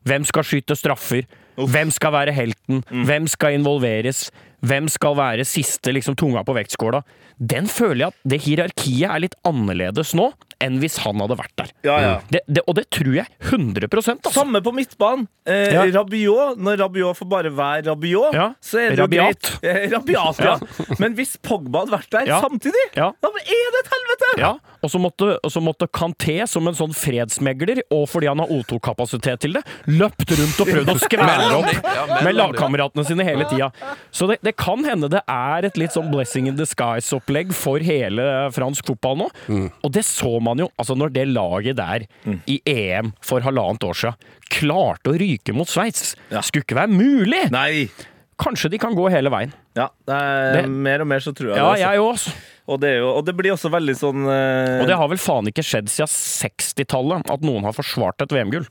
Hvem 0.08 0.26
skal 0.28 0.46
skyte 0.48 0.78
straffer? 0.78 1.28
Hvem 1.62 1.92
skal 1.94 2.14
være 2.16 2.34
helten? 2.34 2.82
Hvem 2.90 3.28
skal 3.30 3.58
involveres? 3.60 4.30
Hvem 4.66 4.88
skal 4.94 5.18
være 5.18 5.46
siste 5.50 5.94
liksom, 5.94 6.16
tunga 6.18 6.44
på 6.46 6.56
vektskåla? 6.58 7.02
Den 7.38 7.70
føler 7.70 8.06
jeg 8.06 8.14
at 8.14 8.32
det 8.34 8.42
hierarkiet 8.46 9.10
er 9.10 9.24
litt 9.24 9.38
annerledes 9.48 10.14
nå 10.18 10.30
enn 10.62 10.80
hvis 10.82 10.98
han 11.04 11.20
hadde 11.24 11.38
vært 11.40 11.56
der. 11.60 11.72
Ja, 11.88 11.96
ja. 12.04 12.14
Det, 12.32 12.42
det, 12.48 12.64
og 12.68 12.76
det 12.78 12.86
tror 12.94 13.14
jeg 13.16 13.28
100% 13.50 14.22
altså. 14.22 14.32
Samme 14.36 14.62
på 14.64 14.74
midtbanen. 14.76 15.28
Eh, 15.46 15.72
Ja. 15.74 15.84
Rabiot, 15.96 16.58
når 16.62 16.78
Rabiot 16.84 17.18
får 17.18 17.28
bare 17.32 17.50
være 17.56 17.86
Rabiot, 17.90 18.34
Ja. 18.38 18.54
så 18.62 18.80
er 18.80 18.96
det 18.96 19.00
Rabiat. 19.00 19.42
greit. 19.42 19.52
Eh, 19.72 19.90
Rabiat, 19.92 20.40
ja. 20.42 20.56
Men 21.00 21.14
hvis 21.18 21.36
Pogba 21.42 21.82
hadde 21.84 21.92
vært 21.96 22.10
der 22.12 22.26
Ja. 22.28 22.42
samtidig, 22.42 22.84
Ja. 22.96 23.12
da 23.22 23.28
er 23.30 23.72
det 23.74 23.82
et 23.82 23.92
helvete! 23.94 24.30
Ja, 24.42 24.52
og 24.84 24.90
så 24.90 25.00
måtte, 25.02 25.38
måtte 25.62 25.88
Kanté, 25.88 26.48
som 26.48 26.68
en 26.68 26.74
sånn 26.78 26.94
fredsmegler, 26.94 27.82
og 27.92 28.08
fordi 28.10 28.28
han 28.28 28.40
har 28.40 28.48
O2-kapasitet 28.48 29.40
til 29.40 29.54
det, 29.54 29.64
løpt 29.88 30.30
rundt 30.38 30.60
og 30.62 30.68
prøvd 30.68 30.90
å 30.94 30.98
skvære 31.06 31.52
opp 31.58 31.72
Ja, 31.84 32.22
med 32.24 32.36
lagkameratene 32.36 33.06
sine 33.06 33.24
hele 33.26 33.46
tida. 33.50 33.72
Så 34.12 34.28
det, 34.30 34.40
det 34.44 34.56
kan 34.58 34.84
hende 34.86 35.10
det 35.10 35.22
er 35.28 35.66
et 35.66 35.78
litt 35.78 35.92
sånn 35.96 36.12
blessing 36.12 36.48
in 36.48 36.56
disguise-opplegg 36.58 37.54
for 37.54 37.80
hele 37.80 38.50
fransk 38.54 38.86
fotball 38.92 39.18
nå. 39.24 39.30
Mm. 39.48 39.72
Og 39.84 39.92
det 39.92 40.04
så 40.06 40.40
man 40.42 40.51
jo, 40.60 40.68
altså 40.78 40.96
når 40.98 41.14
det 41.14 41.28
laget 41.32 41.76
der 41.78 42.04
i 42.48 42.60
EM 42.68 43.14
for 43.22 43.40
halvannet 43.42 43.84
år 43.88 43.94
siden 43.94 44.16
klarte 44.52 45.12
å 45.14 45.18
ryke 45.18 45.54
mot 45.56 45.68
Sveits. 45.70 46.16
Ja. 46.32 46.42
Skulle 46.42 46.66
ikke 46.66 46.76
være 46.76 46.92
mulig! 46.92 47.46
Nei. 47.52 47.88
Kanskje 48.42 48.72
de 48.74 48.78
kan 48.82 48.96
gå 48.98 49.06
hele 49.14 49.30
veien. 49.30 49.52
Ja, 49.78 49.90
er, 50.10 50.62
Det- 50.62 50.70
mer 50.70 51.02
og 51.02 51.08
mer 51.08 51.20
så 51.20 51.32
tror 51.32 51.54
jeg 51.54 51.58
Ja, 51.58 51.74
det. 51.74 51.84
altså. 51.84 51.92
jeg 51.94 52.00
også. 52.02 52.34
Og, 52.72 52.80
det 52.82 52.98
jo, 52.98 53.08
og 53.18 53.26
det 53.26 53.36
blir 53.38 53.52
også 53.54 53.70
veldig 53.72 53.96
sånn 53.98 54.26
eh, 54.28 54.82
Og 54.82 54.88
det 54.88 54.96
har 54.98 55.08
vel 55.12 55.18
faen 55.18 55.48
ikke 55.50 55.64
skjedd 55.66 55.90
siden 55.90 56.08
60-tallet 56.12 57.30
at 57.32 57.42
noen 57.46 57.64
har 57.68 57.74
forsvart 57.76 58.22
et 58.26 58.34
VM-gull. 58.34 58.66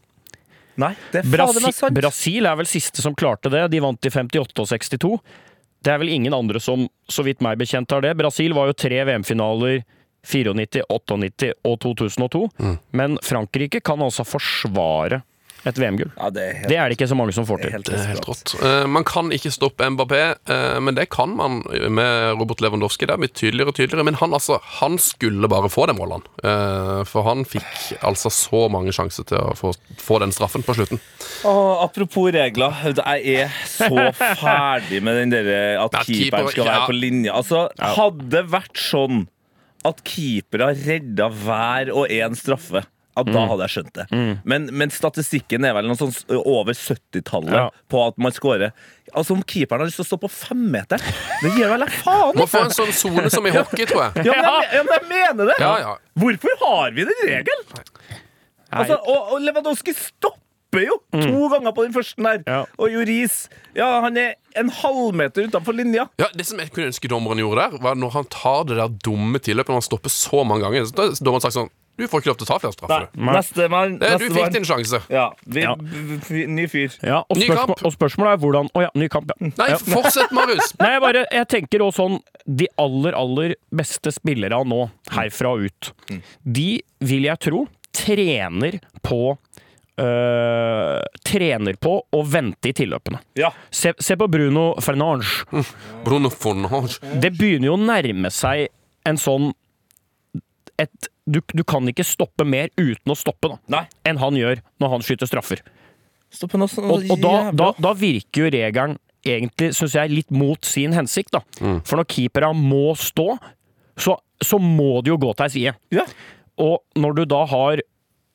Nei, 0.81 0.95
det 1.13 1.25
er 1.25 1.29
meg 1.29 1.75
sant. 1.75 1.95
Brasil 1.97 2.47
er 2.47 2.57
vel 2.57 2.69
siste 2.71 3.03
som 3.05 3.15
klarte 3.19 3.51
det. 3.53 3.67
De 3.73 3.81
vant 3.83 4.07
i 4.07 4.11
58 4.11 4.63
og 4.63 4.69
62. 4.71 5.19
Det 5.85 5.93
er 5.93 5.99
vel 6.03 6.13
ingen 6.13 6.35
andre 6.37 6.61
som, 6.63 6.87
så 7.09 7.25
vidt 7.27 7.41
meg 7.45 7.59
bekjent, 7.61 7.91
har 7.91 8.01
det. 8.05 8.15
Brasil 8.17 8.55
var 8.57 8.71
jo 8.71 8.77
tre 8.77 9.03
VM-finaler 9.09 9.83
94, 10.27 10.85
98 10.89 11.53
og 11.65 11.81
2002. 11.81 12.45
Mm. 12.59 12.79
Men 12.91 13.19
Frankrike 13.25 13.81
kan 13.85 14.03
altså 14.03 14.27
forsvare 14.29 15.23
et 15.69 15.77
VM-gull. 15.77 16.09
Ja, 16.17 16.31
det 16.33 16.45
er 16.45 16.69
Det 16.69 16.77
er 16.77 16.89
det 16.89 16.97
ikke 16.97 17.09
så 17.11 17.17
mange 17.19 17.35
som 17.37 17.45
får 17.49 17.61
det 17.61 17.67
er 17.67 17.69
til. 17.69 17.77
helt 17.77 17.91
Det 17.91 17.99
er 17.99 18.11
helt 18.15 18.29
rått. 18.29 18.55
Uh, 18.63 18.87
man 18.89 19.05
kan 19.05 19.29
ikke 19.35 19.53
stoppe 19.53 19.85
Mbappé, 19.93 20.23
uh, 20.49 20.79
men 20.81 20.97
det 20.97 21.11
kan 21.13 21.35
man 21.37 21.61
med 21.69 22.39
Robert 22.41 22.63
Lewandowski. 22.65 23.07
Det 23.09 23.15
er 23.15 23.21
blitt 23.21 23.37
tydeligere 23.37 23.73
og 23.73 23.77
tydeligere. 23.77 24.07
Men 24.09 24.17
han, 24.23 24.33
altså, 24.37 24.61
han 24.81 24.97
skulle 24.99 25.51
bare 25.53 25.69
få 25.73 25.87
det 25.91 25.97
målet, 25.99 26.21
han. 26.21 26.51
Eh, 26.51 27.01
for 27.09 27.27
han 27.27 27.45
fikk 27.49 27.99
altså 28.07 28.31
så 28.33 28.65
mange 28.73 28.93
sjanser 28.95 29.27
til 29.29 29.39
å 29.41 29.53
få, 29.59 29.73
få 30.01 30.21
den 30.23 30.33
straffen 30.35 30.65
på 30.65 30.75
slutten. 30.79 31.01
Oh, 31.45 31.83
apropos 31.85 32.31
regler. 32.35 32.77
Jeg 32.97 33.45
er 33.45 33.59
så 33.69 34.09
ferdig 34.41 35.03
med 35.05 35.21
den 35.21 35.35
derre 35.35 35.61
at 35.83 36.01
keeperen 36.07 36.49
skal 36.53 36.69
være 36.71 36.89
på 36.89 36.97
linje. 36.97 37.35
Altså, 37.35 37.67
Hadde 37.79 38.31
det 38.33 38.47
vært 38.53 38.81
sånn 38.81 39.27
at 39.89 40.01
keepere 40.05 40.73
redda 40.77 41.29
hver 41.43 41.91
og 41.97 42.11
en 42.13 42.35
straffe 42.39 42.83
ja, 42.85 43.25
Mm. 43.27 43.33
da 43.35 43.41
hadde 43.51 43.65
jeg 43.67 43.73
skjønt 43.75 43.97
det. 43.99 44.05
Men, 44.49 44.69
men 44.73 44.89
statistikken 44.95 45.65
er 45.67 45.75
vel 45.77 45.89
noe 45.91 45.99
sånn 45.99 46.13
over 46.39 46.73
70-tallet 46.79 47.53
Ja. 47.53 47.65
på 47.91 48.01
at 48.07 48.17
man 48.23 48.33
scorer. 48.33 48.71
Altså 49.13 49.35
Om 49.35 49.43
keeperen 49.43 49.83
har 49.83 49.91
lyst 49.91 49.99
til 49.99 50.07
å 50.07 50.09
stå 50.13 50.19
på 50.23 50.31
femmeteren, 50.31 51.03
det 51.43 51.51
gir 51.57 51.69
vel 51.69 51.85
jeg 51.85 51.97
faen 52.05 52.39
Må 52.39 52.47
få 52.49 52.63
en 52.69 52.73
sånn 52.73 52.93
sone 52.97 53.27
som 53.35 53.45
i 53.45 53.53
hockey, 53.59 53.85
tror 53.91 54.07
jeg. 54.07 54.25
Ja, 54.31 54.37
men 54.39 54.47
jeg, 54.47 54.71
ja, 54.79 54.83
men 54.87 54.95
jeg 54.95 55.09
mener 55.11 55.51
det! 55.51 55.59
Ja, 55.61 55.73
ja. 55.83 55.93
Hvorfor 56.23 56.57
har 56.63 56.95
vi 56.97 57.05
den 57.11 57.21
regelen? 57.27 57.85
Altså, 58.71 58.97
og, 59.03 59.35
og 59.35 59.43
Lewandowski 59.43 59.93
stopper 60.71 60.87
jo 60.87 60.99
to 61.11 61.49
ganger 61.51 61.73
på 61.75 61.85
den 61.87 61.93
første 61.95 62.23
der. 62.23 62.43
Ja. 62.47 62.61
Og 62.79 62.93
Joris 62.93 63.49
ja, 63.75 64.01
han 64.03 64.17
er 64.19 64.35
en 64.59 64.71
halvmeter 64.71 65.47
utenfor 65.49 65.75
linja. 65.75 66.09
Ja, 66.19 66.27
Det 66.35 66.47
som 66.47 66.59
jeg 66.59 66.71
kunne 66.75 66.91
ønske 66.91 67.09
dommeren 67.09 67.39
gjorde 67.39 67.69
der, 67.71 67.79
var 67.83 67.95
når 67.95 68.11
han 68.15 68.25
tar 68.31 68.65
det 68.67 68.77
der 68.79 68.89
dumme 69.05 69.39
tilløpet 69.39 69.69
når 69.71 69.81
han 69.81 69.87
stopper 69.87 70.11
så 70.11 70.45
mange 70.45 70.65
ganger. 70.65 70.87
Så 70.87 70.95
da 70.97 71.03
har 71.09 71.15
dommeren 71.21 71.43
sagt 71.45 71.55
sånn 71.59 71.71
Du 72.01 72.07
får 72.09 72.23
ikke 72.23 72.31
lov 72.31 72.37
til 72.41 72.47
å 72.47 72.49
ta 72.49 72.57
flere 72.63 72.73
straffer. 72.73 73.09
Neste 73.21 73.67
mann. 73.69 73.99
Det, 74.01 74.11
du 74.23 74.31
fikk 74.33 74.53
din 74.55 74.65
sjanse. 74.65 75.03
Ja, 75.13 75.27
vi, 75.45 75.61
Ja. 75.67 75.75
ny 75.77 76.65
fyr. 76.67 76.95
Ja, 77.05 77.19
og, 77.29 77.37
Ny 77.37 77.49
kamp. 77.51 77.75
og 77.85 77.93
spørsmålet 77.93 78.33
er 78.33 78.41
hvordan 78.41 78.71
Å 78.75 78.83
ja, 78.87 78.91
ny 78.95 79.09
kamp, 79.09 79.31
ja. 79.35 79.51
Nei, 79.59 79.69
ja. 79.75 79.77
fortsett, 79.77 80.33
Marius! 80.33 80.73
Nei, 80.81 80.95
jeg 80.95 81.01
bare 81.05 81.27
Jeg 81.31 81.49
tenker 81.49 81.85
også 81.85 82.07
sånn 82.07 82.17
De 82.47 82.67
aller, 82.81 83.13
aller 83.19 83.55
beste 83.71 84.11
spillerne 84.15 84.63
nå, 84.65 84.89
herfra 85.13 85.53
og 85.59 85.69
ut, 85.69 85.93
de 86.45 86.81
vil 87.05 87.29
jeg 87.29 87.39
tro 87.39 87.67
trener 87.93 88.79
på 89.05 89.37
øh, 90.01 90.99
trener 91.27 91.77
på 91.81 91.95
å 92.01 92.21
vente 92.27 92.71
i 92.71 92.75
tilløpene. 92.77 93.21
Ja. 93.39 93.53
Se, 93.71 93.93
se 94.01 94.17
på 94.19 94.29
Bruno 94.33 94.73
Fernange. 94.83 95.29
Bruno 96.07 96.31
Fernange. 96.33 96.99
Det 97.23 97.33
begynner 97.37 97.71
jo 97.71 97.77
å 97.79 97.83
nærme 97.83 98.33
seg 98.35 98.69
en 99.09 99.21
sånn 99.21 99.53
et, 100.81 101.11
du, 101.29 101.43
du 101.53 101.63
kan 101.69 101.85
ikke 101.91 102.07
stoppe 102.07 102.47
mer 102.49 102.71
uten 102.81 103.13
å 103.13 103.17
stoppe 103.19 103.53
da, 103.69 103.85
enn 104.09 104.21
han 104.21 104.39
gjør 104.39 104.63
når 104.81 104.95
han 104.95 105.05
skyter 105.05 105.29
straffer. 105.29 105.61
Stopp 106.33 106.55
nå 106.57 106.69
sånn 106.71 106.89
Og, 106.89 107.05
og 107.11 107.21
da, 107.21 107.35
da, 107.53 107.71
da 107.77 107.93
virker 107.99 108.47
jo 108.47 108.51
regelen 108.55 108.97
egentlig, 109.27 109.75
syns 109.77 109.97
jeg, 109.99 110.13
litt 110.15 110.31
mot 110.33 110.65
sin 110.65 110.95
hensikt. 110.97 111.35
da. 111.35 111.43
For 111.85 112.01
når 112.01 112.09
keepera 112.09 112.53
må 112.57 112.95
stå, 112.97 113.35
så, 114.01 114.17
så 114.41 114.61
må 114.63 115.03
de 115.05 115.13
jo 115.13 115.19
gå 115.21 115.35
til 115.37 115.45
ei 115.45 115.53
side. 115.57 115.75
Ja. 115.93 116.07
Og 116.61 116.81
når 116.97 117.19
du 117.19 117.25
da 117.29 117.43
har 117.51 117.83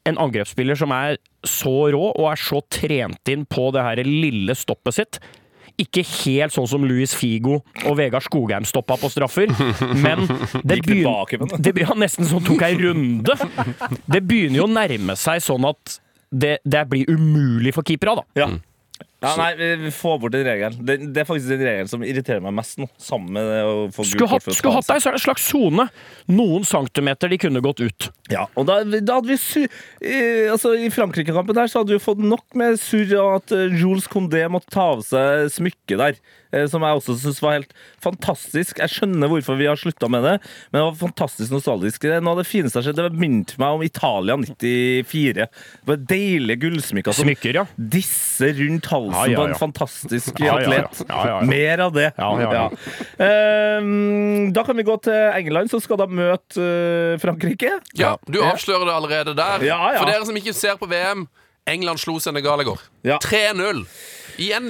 en 0.06 0.20
angrepsspiller 0.22 0.78
som 0.80 0.94
er 0.96 1.18
så 1.46 1.74
rå 1.94 2.04
og 2.12 2.30
er 2.32 2.40
så 2.42 2.62
trent 2.72 3.32
inn 3.32 3.48
på 3.50 3.72
det 3.76 3.84
her 3.86 4.04
lille 4.06 4.56
stoppet 4.58 5.00
sitt 5.00 5.20
ikke 5.82 6.04
helt 6.08 6.56
sånn 6.56 6.68
som 6.70 6.86
Luis 6.88 7.12
Figo 7.18 7.58
og 7.84 7.98
Vegard 8.00 8.24
Skogheim 8.24 8.64
stoppa 8.68 8.98
på 9.00 9.10
straffer, 9.12 9.52
men 10.06 10.24
det 10.64 10.80
begynner, 10.86 11.36
det. 11.36 11.60
det 11.68 11.74
blir 11.76 11.92
nesten 12.00 12.28
som 12.30 12.44
tok 12.46 12.64
ei 12.64 12.78
runde. 12.80 13.36
Det 14.08 14.22
begynner 14.24 14.62
jo 14.62 14.70
å 14.70 14.72
nærme 14.72 15.18
seg 15.20 15.44
sånn 15.44 15.68
at 15.68 15.98
det, 16.32 16.58
det 16.64 16.86
blir 16.92 17.12
umulig 17.12 17.76
for 17.76 17.88
keepera, 17.88 18.22
da. 18.22 18.26
Ja. 18.40 18.50
Ja, 19.24 19.32
nei, 19.40 19.92
får 19.96 20.18
bort 20.22 20.34
den 20.36 20.44
regelen. 20.46 20.76
Det, 20.86 20.98
det 21.16 21.22
er 21.24 21.28
faktisk 21.28 21.50
den 21.54 21.64
regelen 21.64 21.90
som 21.90 22.04
irriterer 22.06 22.44
meg 22.44 22.54
mest 22.58 22.78
nå. 22.82 22.88
Sammen 23.02 23.32
med 23.38 23.52
å 23.64 23.88
få 23.96 24.06
Skulle 24.08 24.30
hatt, 24.30 24.50
skulle 24.54 24.76
hatt 24.76 24.90
deg 24.92 25.08
en 25.10 25.24
slags 25.24 25.48
sone. 25.50 25.88
Noen 26.30 26.68
centimeter 26.68 27.32
de 27.32 27.40
kunne 27.42 27.64
gått 27.66 27.82
ut. 27.82 28.10
Ja, 28.32 28.46
og 28.60 28.68
da, 28.70 28.82
da 28.84 29.20
hadde 29.20 29.32
vi 29.32 29.40
su 29.40 29.62
eh, 29.64 30.52
altså, 30.52 30.74
I 30.78 30.92
Frankrike-kampen 30.94 31.58
der 31.58 31.72
så 31.72 31.82
hadde 31.82 31.96
vi 31.96 32.02
fått 32.04 32.22
nok 32.22 32.58
med 32.58 32.80
surr 32.82 33.16
og 33.22 33.32
at 33.40 33.56
eh, 33.56 33.78
Jules 33.80 34.10
Condé 34.12 34.44
måtte 34.52 34.74
ta 34.76 34.92
av 34.96 35.06
seg 35.08 35.48
smykket 35.56 36.02
der. 36.02 36.20
Eh, 36.56 36.66
Som 36.72 36.86
jeg 36.88 37.00
også 37.02 37.16
syns 37.22 37.42
var 37.44 37.58
helt 37.60 37.74
fantastisk. 38.04 38.80
Jeg 38.82 38.94
skjønner 38.94 39.32
hvorfor 39.32 39.60
vi 39.60 39.68
har 39.70 39.80
slutta 39.80 40.10
med 40.12 40.24
det, 40.26 40.36
men 40.72 40.80
det 40.80 40.86
var 40.88 40.98
fantastisk 41.04 41.54
nostalgisk. 41.54 42.02
Det 42.06 42.16
er 42.18 42.24
Noe 42.26 42.38
av 42.38 42.42
det 42.44 42.48
fineste 42.50 42.80
jeg 42.80 42.86
har 42.86 42.96
sett. 42.96 43.02
Det 43.02 43.22
minte 43.22 43.60
meg 43.62 43.78
om 43.78 43.84
Italia 43.86 44.38
94. 44.42 45.46
Det 45.46 45.92
var 45.92 46.02
deilige 46.10 46.62
gullsmykker 46.66 47.16
som 47.16 47.28
Smykker, 47.28 47.60
ja. 47.62 47.66
disse 47.78 48.50
rundt 48.58 48.90
halsen 48.92 49.16
Ja, 49.16 49.26
ja, 49.34 49.40
på 49.40 49.46
en 49.50 49.58
fantastisk 49.60 50.42
Ja, 50.42 50.46
ja, 50.46 50.56
ja. 50.60 50.82
atlet. 50.86 51.04
Ja, 51.10 51.20
ja, 51.20 51.36
ja. 51.36 51.40
Mer 51.50 51.86
av 51.88 51.96
det. 51.96 52.10
Ja, 52.18 52.30
ja, 52.42 52.52
ja. 52.56 52.66
Ehm, 53.26 54.54
da 54.56 54.64
kan 54.68 54.78
vi 54.78 54.84
gå 54.88 54.98
til 55.06 55.14
England, 55.36 55.72
så 55.72 55.80
skal 55.84 56.00
da 56.02 56.08
møte 56.10 56.62
eh, 56.62 57.18
Frankrike. 57.22 57.72
Ja, 58.00 58.16
Du 58.28 58.40
avslører 58.44 58.88
det 58.90 58.96
allerede 58.96 59.36
der. 59.38 59.66
Ja, 59.66 59.80
ja. 59.94 60.00
For 60.02 60.12
dere 60.12 60.28
som 60.28 60.38
ikke 60.40 60.54
ser 60.56 60.78
på 60.82 60.90
VM, 60.92 61.26
England 61.70 62.02
slo 62.02 62.18
Senegal 62.22 62.62
i 62.62 62.68
går. 62.68 62.82
Ja. 63.08 63.20
3-0. 63.24 63.86
I 64.44 64.52
en 64.58 64.70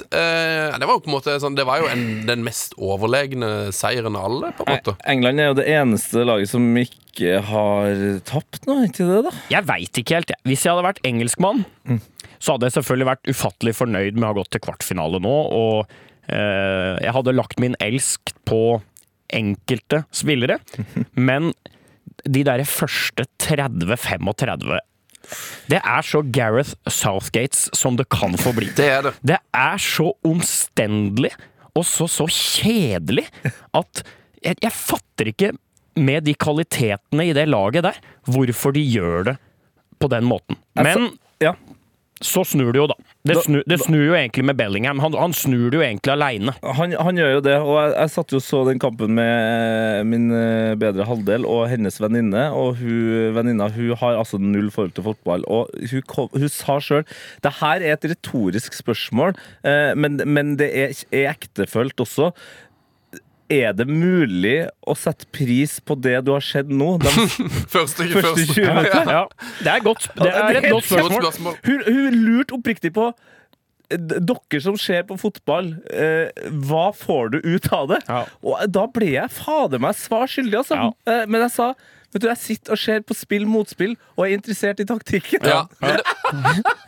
litt. 0.00 0.16
Eh, 0.16 0.78
det 0.80 0.88
var 0.88 0.96
jo 0.96 1.02
på 1.04 1.10
en 1.10 1.16
måte 1.16 1.36
sånn 1.42 1.56
Det 1.58 1.66
var 1.68 1.82
jo 1.82 1.88
en, 1.90 2.04
den 2.28 2.44
mest 2.46 2.74
overlegne 2.80 3.70
seieren 3.76 4.18
av 4.18 4.28
alle, 4.28 4.52
på 4.56 4.66
en 4.66 4.78
måte. 4.78 4.96
England 5.10 5.42
er 5.42 5.50
jo 5.50 5.58
det 5.60 5.68
eneste 5.70 6.24
laget 6.26 6.52
som 6.52 6.66
ikke 6.80 7.40
har 7.50 8.04
tapt 8.28 8.66
noe, 8.68 8.86
ikke 8.88 9.08
det, 9.08 9.22
da? 9.28 9.34
Jeg 9.52 9.68
veit 9.68 10.02
ikke 10.02 10.18
helt. 10.18 10.32
jeg. 10.32 10.42
Hvis 10.48 10.64
jeg 10.64 10.74
hadde 10.74 10.86
vært 10.86 11.02
engelskmann, 11.06 11.64
så 12.40 12.54
hadde 12.54 12.70
jeg 12.70 12.78
selvfølgelig 12.78 13.10
vært 13.10 13.32
ufattelig 13.32 13.74
fornøyd 13.76 14.14
med 14.16 14.28
å 14.28 14.30
ha 14.32 14.38
gått 14.40 14.54
til 14.56 14.64
kvartfinale 14.64 15.20
nå, 15.22 15.34
og 15.56 15.90
eh, 16.32 16.94
jeg 17.02 17.16
hadde 17.16 17.36
lagt 17.36 17.60
min 17.62 17.76
elsk 17.82 18.32
på 18.48 18.80
enkelte 19.36 20.04
spillere, 20.16 20.58
men 21.28 21.52
de 22.28 22.42
der 22.44 22.62
første 22.68 23.24
30-35 23.40 24.80
Det 25.70 25.80
er 25.80 26.06
så 26.06 26.22
Gareth 26.34 26.74
Southgates 26.90 27.68
som 27.76 27.96
det 27.98 28.08
kan 28.12 28.36
få 28.40 28.54
bli. 28.56 28.70
Det 28.76 28.88
er 28.90 29.08
det. 29.08 29.14
Det 29.32 29.38
er 29.54 29.80
så 29.82 30.10
omstendelig 30.26 31.32
og 31.76 31.86
så, 31.86 32.08
så 32.10 32.26
kjedelig 32.26 33.26
at 33.76 34.02
jeg, 34.42 34.56
jeg 34.62 34.72
fatter 34.74 35.30
ikke 35.30 35.52
med 36.00 36.24
de 36.26 36.34
kvalitetene 36.38 37.28
i 37.28 37.34
det 37.36 37.46
laget 37.50 37.84
der, 37.86 37.98
hvorfor 38.30 38.74
de 38.74 38.82
gjør 38.82 39.30
det 39.30 39.36
på 40.00 40.08
den 40.10 40.26
måten. 40.28 40.58
Men. 40.78 41.10
Så 42.20 42.42
snur 42.44 42.72
det 42.74 42.80
jo, 42.82 42.86
da. 42.90 42.94
Det, 43.24 43.34
Da- 43.34 43.42
snu, 43.46 43.58
det 43.68 43.78
snur 43.80 44.02
jo 44.04 44.14
egentlig 44.16 44.44
med 44.44 44.56
Bellingham. 44.58 44.98
Han, 45.00 45.14
han 45.16 45.32
snur 45.36 45.70
det 45.72 45.78
jo 45.78 45.84
egentlig 45.84 46.12
aleine. 46.12 46.52
Han, 46.76 46.92
han 46.92 47.16
gjør 47.20 47.32
jo 47.34 47.40
det, 47.46 47.54
og 47.64 47.74
jeg, 47.78 47.94
jeg 47.96 48.12
satt 48.14 48.34
jo 48.36 48.40
så 48.44 48.60
den 48.68 48.80
kampen 48.82 49.14
med 49.16 50.04
min 50.10 50.26
eh, 50.36 50.74
bedre 50.80 51.06
halvdel 51.08 51.46
og 51.48 51.66
hennes 51.72 51.96
venninne. 52.02 52.46
Og 52.52 52.76
hun 52.80 53.34
venninna 53.36 53.70
hun 53.72 53.94
har 54.02 54.20
altså 54.20 54.40
null 54.40 54.68
forhold 54.74 54.92
til 54.98 55.06
fotball. 55.08 55.44
Og 55.48 55.72
hun, 55.92 56.02
kom, 56.12 56.28
hun 56.36 56.48
sa 56.52 56.76
sjøl 56.84 57.06
det 57.44 57.54
her 57.60 57.80
er 57.84 57.96
et 57.96 58.08
retorisk 58.12 58.76
spørsmål, 58.76 59.36
eh, 59.64 59.92
men, 59.96 60.20
men 60.28 60.56
det 60.60 60.70
er, 60.76 60.92
er 61.12 61.30
ektefølt 61.32 62.00
også. 62.04 62.32
Er 63.50 63.72
det 63.74 63.86
mulig 63.90 64.68
å 64.86 64.94
sette 64.94 65.26
pris 65.34 65.78
på 65.82 65.96
det 65.98 66.20
du 66.26 66.30
har 66.36 66.44
sett 66.44 66.68
nå? 66.70 66.92
De 67.02 67.10
Første, 67.74 68.06
første 68.12 68.46
20 68.46 68.68
minutter? 68.70 69.10
Ja, 69.10 69.24
det 69.64 69.72
er, 69.74 69.82
godt, 69.84 70.06
det 70.20 70.30
er 70.30 70.60
et 70.60 70.68
godt 70.68 70.76
Godt 70.78 70.88
spørsmål. 70.92 71.20
spørsmål. 71.24 71.58
Hun, 71.66 71.82
hun 71.88 72.18
lurte 72.28 72.54
oppriktig 72.58 72.92
på 72.94 73.08
eh, 73.10 73.98
dere 73.98 74.60
som 74.62 74.78
ser 74.78 75.02
på 75.08 75.18
fotball, 75.18 75.72
eh, 75.90 76.30
hva 76.68 76.90
får 76.94 77.34
du 77.34 77.40
ut 77.56 77.66
av 77.74 77.88
det? 77.90 78.00
Ja. 78.06 78.22
Og 78.46 78.62
da 78.70 78.86
ble 78.94 79.10
jeg 79.16 79.34
fader 79.34 79.82
meg 79.82 79.98
svar 79.98 80.30
skyldig, 80.30 80.60
altså. 80.62 80.78
Ja. 80.78 80.92
Eh, 81.10 81.26
men 81.26 81.42
jeg 81.48 81.56
sa 81.58 81.72
Vet 82.12 82.22
du, 82.22 82.26
Jeg 82.28 82.38
sitter 82.42 82.72
og 82.74 82.78
ser 82.78 83.00
på 83.06 83.14
spill 83.14 83.44
mot 83.46 83.68
spill 83.70 83.96
og 84.16 84.24
er 84.26 84.34
interessert 84.34 84.80
i 84.82 84.84
taktikken. 84.84 85.44
Ja, 85.46 85.60
det, 85.80 86.02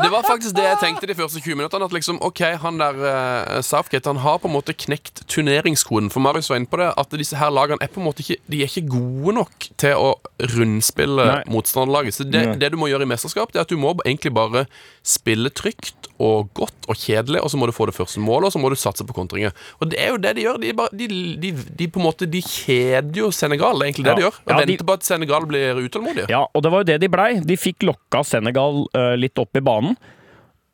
det 0.02 0.08
var 0.12 0.22
faktisk 0.26 0.54
det 0.56 0.64
jeg 0.66 0.78
tenkte 0.82 1.06
de 1.06 1.14
første 1.14 1.40
20 1.40 1.56
minuttene. 1.60 1.86
At 1.86 1.94
liksom, 1.94 2.18
ok, 2.22 2.40
han 2.62 2.78
der 2.82 2.98
uh, 2.98 3.60
Southgate 3.64 4.06
Han 4.10 4.20
har 4.22 4.38
på 4.42 4.50
en 4.50 4.54
måte 4.56 4.74
knekt 4.74 5.22
turneringskoden. 5.30 6.10
For 6.10 6.20
Marius 6.20 6.50
var 6.50 6.58
inne 6.60 6.66
på 6.70 6.76
det 6.82 6.90
At 6.98 7.14
disse 7.18 7.38
her 7.38 7.50
lagene 7.54 7.78
er 7.82 7.90
på 7.94 8.02
en 8.02 8.06
måte 8.10 8.22
ikke 8.26 8.36
De 8.50 8.60
er 8.62 8.68
ikke 8.70 8.84
gode 8.92 9.34
nok 9.38 9.68
til 9.80 9.94
å 9.98 10.12
rundspille 10.56 11.24
Nei. 11.30 11.42
motstanderlaget. 11.54 12.14
Så 12.18 12.26
det, 12.28 12.44
det 12.60 12.72
du 12.74 12.78
må 12.80 12.90
gjøre 12.90 13.06
i 13.06 13.10
mesterskap, 13.14 13.52
Det 13.52 13.60
er 13.62 13.66
at 13.66 13.72
du 13.72 13.78
må 13.80 13.94
egentlig 14.04 14.34
bare 14.36 14.66
spille 15.06 15.50
trygt 15.50 16.08
og 16.22 16.50
godt 16.54 16.86
og 16.86 16.94
kjedelig, 16.98 17.40
og 17.42 17.50
så 17.50 17.58
må 17.58 17.66
du 17.66 17.72
få 17.74 17.86
det 17.88 17.94
første 17.96 18.20
målet, 18.22 18.46
og 18.46 18.52
så 18.54 18.60
må 18.62 18.68
du 18.70 18.76
satse 18.78 19.02
på 19.08 19.14
kontringer. 19.16 19.50
Og 19.82 19.88
det 19.90 19.98
er 19.98 20.12
jo 20.12 20.20
det 20.22 20.36
de 20.36 20.44
gjør. 20.44 20.60
De, 20.62 20.68
bare, 20.78 20.92
de, 20.94 21.08
de, 21.42 21.50
de 21.80 21.88
på 21.90 21.98
en 21.98 22.04
måte 22.06 22.28
De 22.30 22.38
kjeder 22.46 23.18
jo 23.24 23.30
Senegal. 23.34 23.74
Det 23.80 23.88
er 23.88 23.90
egentlig 23.90 24.04
det 24.06 24.12
Ja. 24.12 24.18
de 24.20 24.26
gjør. 24.28 24.36
Og 24.44 24.52
Ja, 24.52 24.58
de- 24.60 24.66
venter 24.70 24.86
på 24.86 24.92
at 25.00 25.08
Senegal 25.12 25.46
blir 25.48 25.78
utålmodige. 25.84 26.26
Ja, 26.32 26.46
og 26.48 26.64
det 26.64 26.72
var 26.72 26.82
jo 26.82 26.90
det 26.90 26.98
de 27.04 27.12
blei. 27.12 27.30
De 27.46 27.58
fikk 27.60 27.86
lokka 27.86 28.24
Senegal 28.26 28.84
uh, 28.96 29.14
litt 29.18 29.38
opp 29.40 29.56
i 29.58 29.64
banen. 29.64 29.96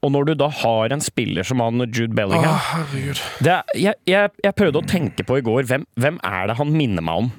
Og 0.07 0.13
når 0.15 0.29
du 0.29 0.33
da 0.39 0.47
har 0.61 0.93
en 0.95 1.03
spiller 1.03 1.47
som 1.47 1.59
han 1.63 1.83
Jude 1.89 2.15
Bellingham 2.15 2.55
herregud. 2.69 3.19
det 3.43 3.51
er, 3.51 3.73
jeg, 3.75 3.99
jeg, 4.07 4.31
jeg 4.45 4.55
prøvde 4.55 4.79
å 4.79 4.87
tenke 4.87 5.27
på 5.27 5.41
i 5.41 5.43
går 5.43 5.67
hvem, 5.67 5.87
hvem 5.99 6.21
er 6.23 6.47
det 6.47 6.55
han 6.61 6.71
minner 6.71 7.03
meg 7.03 7.25
om. 7.25 7.31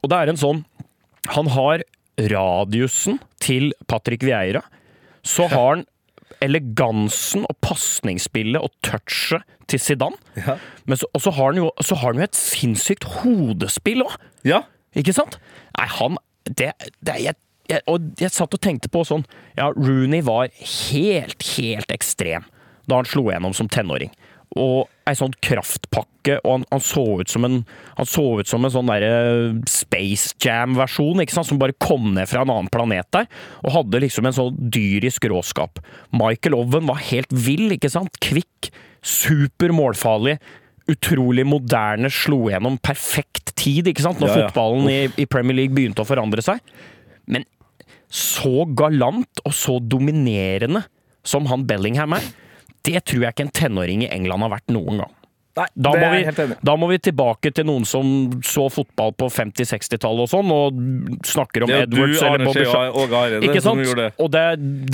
Og 0.00 0.08
det 0.08 0.20
er 0.20 0.32
en 0.32 0.40
sånn 0.40 0.62
Han 1.36 1.50
har 1.52 1.84
radiusen 2.32 3.20
til 3.44 3.74
Patrick 3.88 4.24
Vieira. 4.24 4.64
Så 5.20 5.50
har 5.52 5.74
han 5.74 5.84
elegansen 6.40 7.44
og 7.44 7.56
pasningsspillet 7.60 8.64
og 8.64 8.72
touchet 8.86 9.44
til 9.70 9.82
Zidane. 9.82 10.16
Ja. 10.40 10.56
Men 10.88 10.98
så, 10.98 11.08
og 11.14 11.22
så 11.22 11.32
har 11.36 11.52
han 11.52 11.60
jo, 11.60 11.68
så 11.84 11.98
har 12.00 12.14
han 12.14 12.22
jo 12.22 12.26
et 12.26 12.38
sinnssykt 12.38 13.06
hodespill 13.20 14.06
òg. 14.06 14.16
Ja. 14.48 14.64
Ikke 14.98 15.14
sant? 15.14 15.38
Nei, 15.76 15.86
han 16.00 16.18
det, 16.44 16.72
det, 17.00 17.16
jeg, 17.20 17.36
jeg, 17.70 17.84
Og 17.90 18.10
jeg 18.20 18.32
satt 18.34 18.56
og 18.56 18.62
tenkte 18.62 18.90
på 18.92 19.04
sånn 19.06 19.26
Ja, 19.58 19.70
Rooney 19.76 20.24
var 20.26 20.50
helt, 20.56 21.44
helt 21.56 21.94
ekstrem 21.94 22.48
da 22.90 22.98
han 22.98 23.06
slo 23.06 23.28
gjennom 23.30 23.52
som 23.54 23.68
tenåring. 23.70 24.10
Og 24.58 24.88
ei 25.06 25.12
sånn 25.14 25.34
kraftpakke, 25.46 26.40
og 26.40 26.48
han, 26.50 26.64
han 26.72 26.82
så 26.82 27.04
ut 27.20 27.30
som 27.30 27.44
en 27.46 27.60
Han 28.00 28.08
så 28.08 28.24
ut 28.40 28.50
som 28.50 28.64
en 28.66 28.72
sånn 28.74 28.90
derre 28.90 29.12
Space 29.70 30.34
Jam-versjon, 30.42 31.22
ikke 31.22 31.36
sant, 31.36 31.46
som 31.52 31.60
bare 31.60 31.76
kom 31.78 32.08
ned 32.16 32.26
fra 32.26 32.42
en 32.42 32.50
annen 32.50 32.70
planet 32.72 33.06
der, 33.14 33.28
og 33.62 33.76
hadde 33.76 34.02
liksom 34.02 34.26
en 34.26 34.34
sånn 34.34 34.58
dyrisk 34.74 35.28
råskap. 35.30 35.78
Michael 36.16 36.58
Owen 36.58 36.88
var 36.90 36.98
helt 37.12 37.30
vill, 37.30 37.68
ikke 37.76 37.92
sant? 37.92 38.18
Kvikk, 38.24 38.72
super 39.06 39.70
målfarlig 39.76 40.40
utrolig 40.92 41.44
moderne, 41.48 42.10
slo 42.12 42.44
gjennom 42.50 42.76
perfekt 42.82 43.54
tid, 43.60 43.90
ikke 43.92 44.04
sant? 44.04 44.20
Når 44.22 44.32
Ja, 44.32 44.36
ja. 44.42 44.48
fotballen 44.50 44.90
i, 44.90 44.98
i 45.22 45.28
Premier 45.30 45.56
League 45.62 45.76
begynte 45.76 46.04
å 46.04 46.08
forandre 46.08 46.42
seg. 46.44 46.60
Men 47.30 47.46
så 48.10 48.64
galant 48.74 49.42
og 49.46 49.54
så 49.54 49.78
dominerende 49.78 50.82
som 51.22 51.46
han 51.50 51.66
Bellingham 51.68 52.16
er, 52.16 52.26
det 52.86 53.04
tror 53.06 53.26
jeg 53.26 53.34
ikke 53.36 53.44
en 53.46 53.56
tenåring 53.60 54.04
i 54.06 54.10
England 54.10 54.42
har 54.46 54.54
vært 54.56 54.72
noen 54.72 55.02
gang. 55.04 55.16
Nei, 55.58 55.66
Da 55.74 55.90
må, 55.98 56.08
vi, 56.14 56.44
da 56.62 56.74
må 56.78 56.86
vi 56.92 56.96
tilbake 57.02 57.50
til 57.52 57.66
noen 57.66 57.82
som 57.84 58.06
så 58.46 58.68
fotball 58.72 59.10
på 59.18 59.26
50-60-tallet 59.34 60.22
og 60.22 60.30
sånn, 60.30 60.52
og 60.54 60.78
snakker 61.26 61.66
om 61.66 61.72
Edwards 61.74 62.20
du, 62.20 62.26
eller 62.26 62.44
Bobby 62.46 62.66
Shaw. 62.70 63.40
Ikke 63.48 63.62
som 63.64 63.82
sant? 63.82 63.96
det. 63.98 64.06
Og 64.22 64.30
det, 64.32 64.44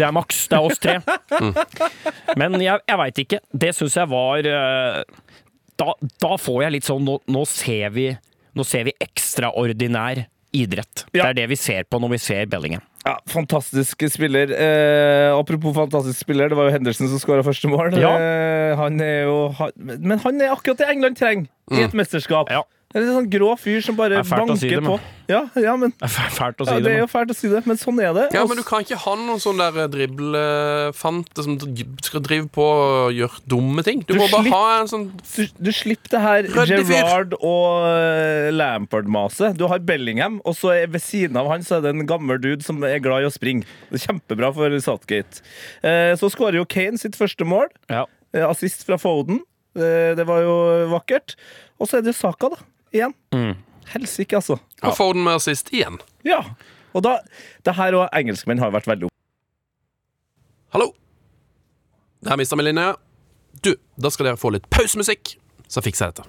det 0.01 0.07
er 0.09 0.15
maks. 0.17 0.41
Det 0.51 0.57
er 0.57 0.67
oss 0.67 0.81
tre. 0.83 0.97
Men 2.41 2.57
jeg, 2.65 2.81
jeg 2.89 3.01
veit 3.03 3.21
ikke. 3.27 3.41
Det 3.53 3.73
syns 3.77 3.99
jeg 4.01 4.11
var 4.11 4.49
eh, 4.51 5.03
da, 5.81 5.93
da 6.23 6.37
får 6.41 6.63
jeg 6.67 6.77
litt 6.79 6.89
sånn 6.89 7.05
Nå, 7.05 7.19
nå 7.29 7.43
ser 7.49 7.91
vi 7.95 8.09
Nå 8.57 8.65
ser 8.65 8.87
vi 8.89 8.95
ekstraordinær 9.05 10.25
idrett. 10.57 11.03
Det 11.13 11.21
er 11.21 11.35
det 11.37 11.45
vi 11.51 11.57
ser 11.61 11.85
på 11.85 11.99
når 12.01 12.15
vi 12.15 12.19
ser 12.23 12.47
Bellingham. 12.49 12.81
Ja, 13.05 13.19
Fantastisk 13.29 14.01
spiller. 14.11 14.51
Eh, 14.51 15.29
apropos 15.37 15.75
fantastisk 15.77 16.25
spiller, 16.25 16.49
det 16.49 16.57
var 16.57 16.71
jo 16.71 16.73
Henderson 16.75 17.11
som 17.11 17.21
skåra 17.21 17.45
første 17.45 17.69
mål. 17.69 17.95
Ja. 18.01 18.15
Eh, 18.17 18.73
han 18.81 18.97
er 19.05 19.27
jo 19.29 19.37
han, 19.59 19.75
Men 20.01 20.23
han 20.25 20.41
er 20.41 20.55
akkurat 20.55 20.81
det 20.81 20.89
England 20.95 21.21
trenger 21.21 21.47
i 21.77 21.85
et 21.85 21.95
mesterskap. 21.99 22.51
Ja. 22.51 22.65
Det 22.97 23.03
er 23.03 23.11
en 23.11 23.17
sånn 23.19 23.27
grå 23.29 23.51
fyr 23.61 23.83
som 23.85 23.97
bare 23.99 24.23
er 24.23 24.25
banker 24.25 24.57
si 24.57 24.71
det, 24.73 24.79
på. 24.81 24.95
Ja, 25.29 25.43
ja, 25.61 25.75
men 25.77 25.91
Det 25.99 26.07
er 26.07 26.31
fælt 26.33 26.63
å 26.63 26.65
si 26.65 26.71
ja, 26.73 26.79
det. 26.79 26.85
Det 26.87 26.93
er 26.95 27.03
jo 27.03 27.09
fælt 27.13 27.33
å 27.35 27.35
si 27.37 27.49
det, 27.53 27.61
men 27.69 27.77
sånn 27.77 27.99
er 28.01 28.15
det. 28.17 28.23
Ja, 28.33 28.45
men 28.49 28.57
du 28.57 28.63
kan 28.65 28.85
ikke 28.87 28.97
ha 29.03 29.13
noen 29.21 29.43
sånn 29.43 29.59
der 29.61 29.91
driblefante 29.93 31.45
som 31.45 31.59
skal 32.07 32.23
drive 32.25 32.47
på 32.55 32.65
og 32.65 33.13
gjøre 33.13 33.43
dumme 33.53 33.85
ting. 33.85 34.01
Du, 34.07 34.15
Du 34.15 34.21
må 34.23 34.29
bare 34.33 34.53
ha 34.55 34.63
en 34.79 34.89
sånn 34.89 35.05
du, 35.13 35.43
du 35.69 35.71
slipper 35.77 36.15
det 36.15 36.23
her. 36.25 36.49
Gerrard 36.57 37.37
og 37.37 37.85
eh, 37.91 38.49
Lampard-maset. 38.55 39.59
Du 39.61 39.67
har 39.69 39.83
Bellingham, 39.85 40.39
og 40.49 40.57
så 40.57 40.73
er 40.79 40.89
ved 40.95 41.05
siden 41.05 41.37
av 41.37 41.51
han 41.53 41.67
så 41.67 41.77
er 41.77 41.85
det 41.85 41.93
en 41.93 42.07
gammel 42.09 42.41
dude 42.41 42.65
som 42.65 42.81
er 42.87 43.03
glad 43.05 43.27
i 43.27 43.29
å 43.29 43.35
springe. 43.35 43.69
Det 43.91 44.01
er 44.01 44.07
Kjempebra 44.07 44.55
for 44.57 44.79
Southgate. 44.87 45.45
Eh, 45.85 46.15
så 46.17 46.33
skårer 46.33 46.63
jo 46.63 46.65
Kane 46.65 46.97
sitt 47.03 47.19
første 47.21 47.45
mål. 47.45 47.69
Ja. 47.93 48.07
Eh, 48.33 48.47
Assist 48.49 48.87
fra 48.89 48.97
Foden. 49.01 49.43
Eh, 49.77 50.15
Det 50.17 50.25
var 50.25 50.41
jo 50.47 50.57
vakkert. 50.97 51.37
Og 51.77 51.91
så 51.91 51.99
er 52.01 52.07
det 52.07 52.17
Saka, 52.17 52.49
da. 52.55 52.63
Igjen. 52.95 53.15
Mm. 53.35 53.55
Helsike, 53.87 54.37
altså. 54.37 54.59
Og 54.83 54.97
får 54.97 55.13
den 55.15 55.25
med 55.25 55.41
sist 55.43 55.73
igjen. 55.75 55.99
Ja. 56.25 56.43
Og 56.95 57.03
da 57.03 57.19
Det 57.65 57.75
her 57.75 57.95
og 57.95 58.09
engelskmenn 58.15 58.59
har 58.63 58.71
vært 58.75 58.87
veldig 58.87 59.09
opp... 59.09 59.13
Hallo. 60.75 60.93
Der 62.25 62.37
mista 62.37 62.57
vi 62.57 62.63
linja. 62.63 62.95
Du, 63.65 63.75
da 63.97 64.11
skal 64.11 64.27
dere 64.31 64.41
få 64.41 64.51
litt 64.55 64.69
pausemusikk, 64.71 65.37
så 65.69 65.83
fikser 65.83 66.11
jeg 66.11 66.19
dette. 66.19 66.29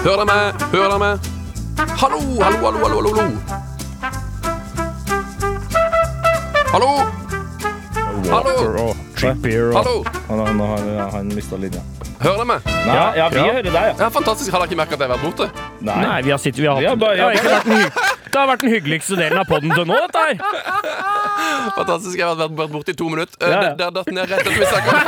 Hør 0.00 0.22
deg 0.22 0.26
med? 0.30 0.62
Hør 0.72 0.88
deg 0.94 1.00
med? 1.02 1.30
Hallo, 2.00 2.20
hallo, 2.40 2.58
hallo, 2.64 2.78
hallo, 2.84 3.00
hallo. 3.16 3.26
Hallo, 6.70 7.19
Hallo. 8.28 8.90
og 8.90 8.96
Trippier 9.16 9.70
og 9.70 9.74
hallo. 9.80 9.94
Han, 10.28 10.38
han, 10.44 10.60
han, 10.60 10.84
han 11.14 11.24
mista 11.34 11.56
linja. 11.60 11.80
Hører 12.20 12.36
dere 12.36 12.44
meg? 12.50 12.60
Nei, 12.68 12.94
ja, 12.94 13.04
Ja, 13.16 13.28
vi 13.32 13.36
ja. 13.40 13.44
hører 13.48 13.62
deg, 13.64 13.74
ja. 13.74 13.80
Ja, 14.04 14.08
fantastisk. 14.12 14.52
Har 14.52 14.58
dere 14.60 14.68
ikke 14.70 14.76
merket 14.80 14.94
at 14.96 15.00
jeg 15.00 15.08
har 15.08 15.14
vært 15.16 15.24
borte? 15.24 15.46
Nei, 15.88 16.20
vi 16.26 16.30
har 16.34 16.38
sittet 16.42 16.60
vi 16.60 16.66
har 16.68 16.74
hatt 16.76 16.84
Vi 16.84 16.88
har 16.90 16.96
bare- 17.00 17.16
det, 17.16 17.22
har 17.24 17.30
ikke 17.32 17.52
vært 17.54 17.64
den 17.64 17.72
hy 17.80 17.84
det 18.30 18.38
har 18.38 18.46
vært 18.46 18.60
den 18.62 18.70
hyggeligste 18.70 19.16
delen 19.18 19.38
av 19.40 19.46
podden 19.50 19.72
til 19.74 19.86
nå, 19.90 19.94
dette 20.04 20.20
her. 20.22 20.36
Fantastisk. 21.74 22.14
Jeg 22.20 22.26
har 22.28 22.36
vært, 22.38 22.52
vært 22.60 22.70
borte 22.76 22.90
i 22.92 22.94
to 23.00 23.08
minutter. 23.10 23.36
Eh, 23.40 23.44
Ja, 23.50 23.52
ja. 23.56 23.56
Det, 23.60 23.70
det 23.78 23.84
har 23.84 23.90
datt 23.96 24.10
ned 24.14 24.24
rett 24.30 24.40
etter 24.40 24.52
vi 24.54 24.66
snakket 24.70 24.92
om 24.94 24.98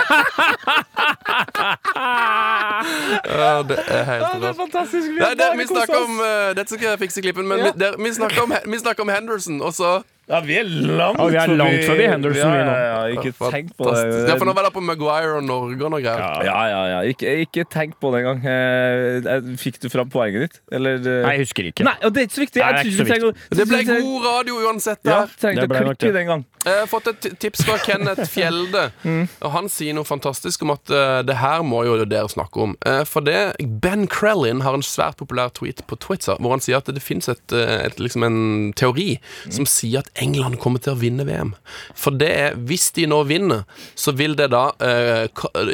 Ja, 3.42 3.52
Det 3.62 3.78
er 3.78 4.04
helt 4.08 4.26
Det 4.26 4.32
er 4.32 4.38
rått. 4.42 4.56
fantastisk. 4.64 5.06
Vi 5.12 5.18
Nei, 5.22 5.34
det, 5.38 5.46
vi 5.60 5.64
snakker 5.70 5.96
om 6.02 6.12
uh, 6.18 6.50
Dette 6.58 6.70
skal 6.74 6.86
jeg 6.88 6.98
fikse 7.04 7.20
klippen, 7.22 7.46
men 7.48 7.56
Ja. 7.62 7.66
vi, 7.70 7.78
der, 7.84 7.92
vi, 8.02 8.10
snakker 8.16 8.40
om, 8.42 8.50
vi 8.72 8.78
snakker 8.82 9.02
om 9.06 9.10
Henderson, 9.14 9.56
og 9.62 9.70
så 9.76 9.92
Ja, 10.30 10.38
vi 10.40 10.54
er 10.54 10.68
langt 10.68 11.18
Ja, 11.18 11.24
vi 11.26 11.36
er 11.36 11.52
langt 11.58 11.82
forbi 11.82 12.04
Henderson, 12.06 12.52
ja, 12.54 12.58
ja, 12.62 12.82
ja, 12.86 12.98
ikke 13.18 13.32
tenk 13.50 13.72
på 13.74 13.88
det. 13.90 14.02
Ja, 14.30 14.36
for 14.38 14.46
nå 14.46 14.54
var 14.54 14.68
det 14.68 14.70
på 14.76 14.82
Maguire 14.86 15.32
og 15.40 15.42
Norge 15.48 15.82
og 15.82 15.90
noe 15.90 15.98
greier. 16.04 16.44
Ja, 16.46 16.60
ja, 16.70 16.82
ja. 16.92 17.00
Ikke, 17.10 17.32
ikke 17.42 17.64
tenk 17.66 17.96
på 17.98 18.12
det 18.14 18.22
engang. 18.22 18.38
Eh, 18.46 19.18
eh, 19.34 19.50
Fikk 19.58 19.80
du 19.82 19.88
fram 19.90 20.12
poenget 20.12 20.46
ditt? 20.46 20.60
Eller 20.70 21.00
eh, 21.02 21.18
Nei, 21.26 21.34
jeg 21.40 21.48
husker 21.48 21.68
ikke. 21.72 21.88
Nei, 21.88 21.96
og 22.06 22.14
det 22.14 22.22
er 22.22 22.30
ikke 22.30 22.38
så 22.38 22.44
viktig. 22.44 22.62
Nei, 22.62 22.70
det 22.70 22.84
ikke 22.86 22.94
så 22.94 23.08
viktig. 23.08 23.32
trenger 23.32 23.58
Det 23.58 23.68
ble 23.72 23.82
god 23.90 24.28
radio 24.28 24.60
uansett. 24.62 25.02
Ja, 25.10 25.18
trengte 25.42 25.66
å 25.66 25.82
klikke 25.90 26.14
den 26.14 26.30
gang. 26.30 26.46
Jeg 26.64 26.78
har 26.78 26.86
fått 26.90 27.08
et 27.10 27.26
tips 27.42 27.64
fra 27.66 27.76
Kenneth 27.82 28.28
Fjelde. 28.30 28.90
Mm. 29.02 29.26
Og 29.42 29.50
Han 29.56 29.68
sier 29.72 29.96
noe 29.96 30.06
fantastisk 30.06 30.62
om 30.62 30.74
at 30.76 30.92
uh, 30.94 31.20
det 31.26 31.38
her 31.40 31.64
må 31.66 31.82
jo 31.88 31.96
dere 32.04 32.28
snakke 32.30 32.62
om. 32.62 32.76
Uh, 32.86 33.02
for 33.08 33.24
det 33.26 33.54
Ben 33.82 34.06
Krellin 34.10 34.62
har 34.62 34.76
en 34.78 34.86
svært 34.86 35.18
populær 35.18 35.50
tweet 35.56 35.82
på 35.90 35.98
Twitter 35.98 36.38
hvor 36.38 36.54
han 36.54 36.62
sier 36.62 36.78
at 36.78 36.90
det 36.92 37.02
finnes 37.02 37.28
et, 37.28 37.52
eh, 37.56 37.90
liksom 37.98 38.22
en 38.26 38.72
teori 38.78 39.18
Mm. 39.44 39.52
som 39.52 39.66
sier 39.66 39.98
at 39.98 40.10
England 40.22 40.58
kommer 40.60 40.78
til 40.82 40.94
å 40.94 40.98
vinne 41.00 41.24
VM. 41.26 41.54
For 41.98 42.14
det 42.14 42.28
er, 42.30 42.54
hvis 42.68 42.90
de 42.94 43.06
nå 43.10 43.22
vinner, 43.28 43.64
så 43.98 44.12
vil 44.16 44.36
det 44.38 44.50
da 44.52 44.70
uh, 44.78 45.26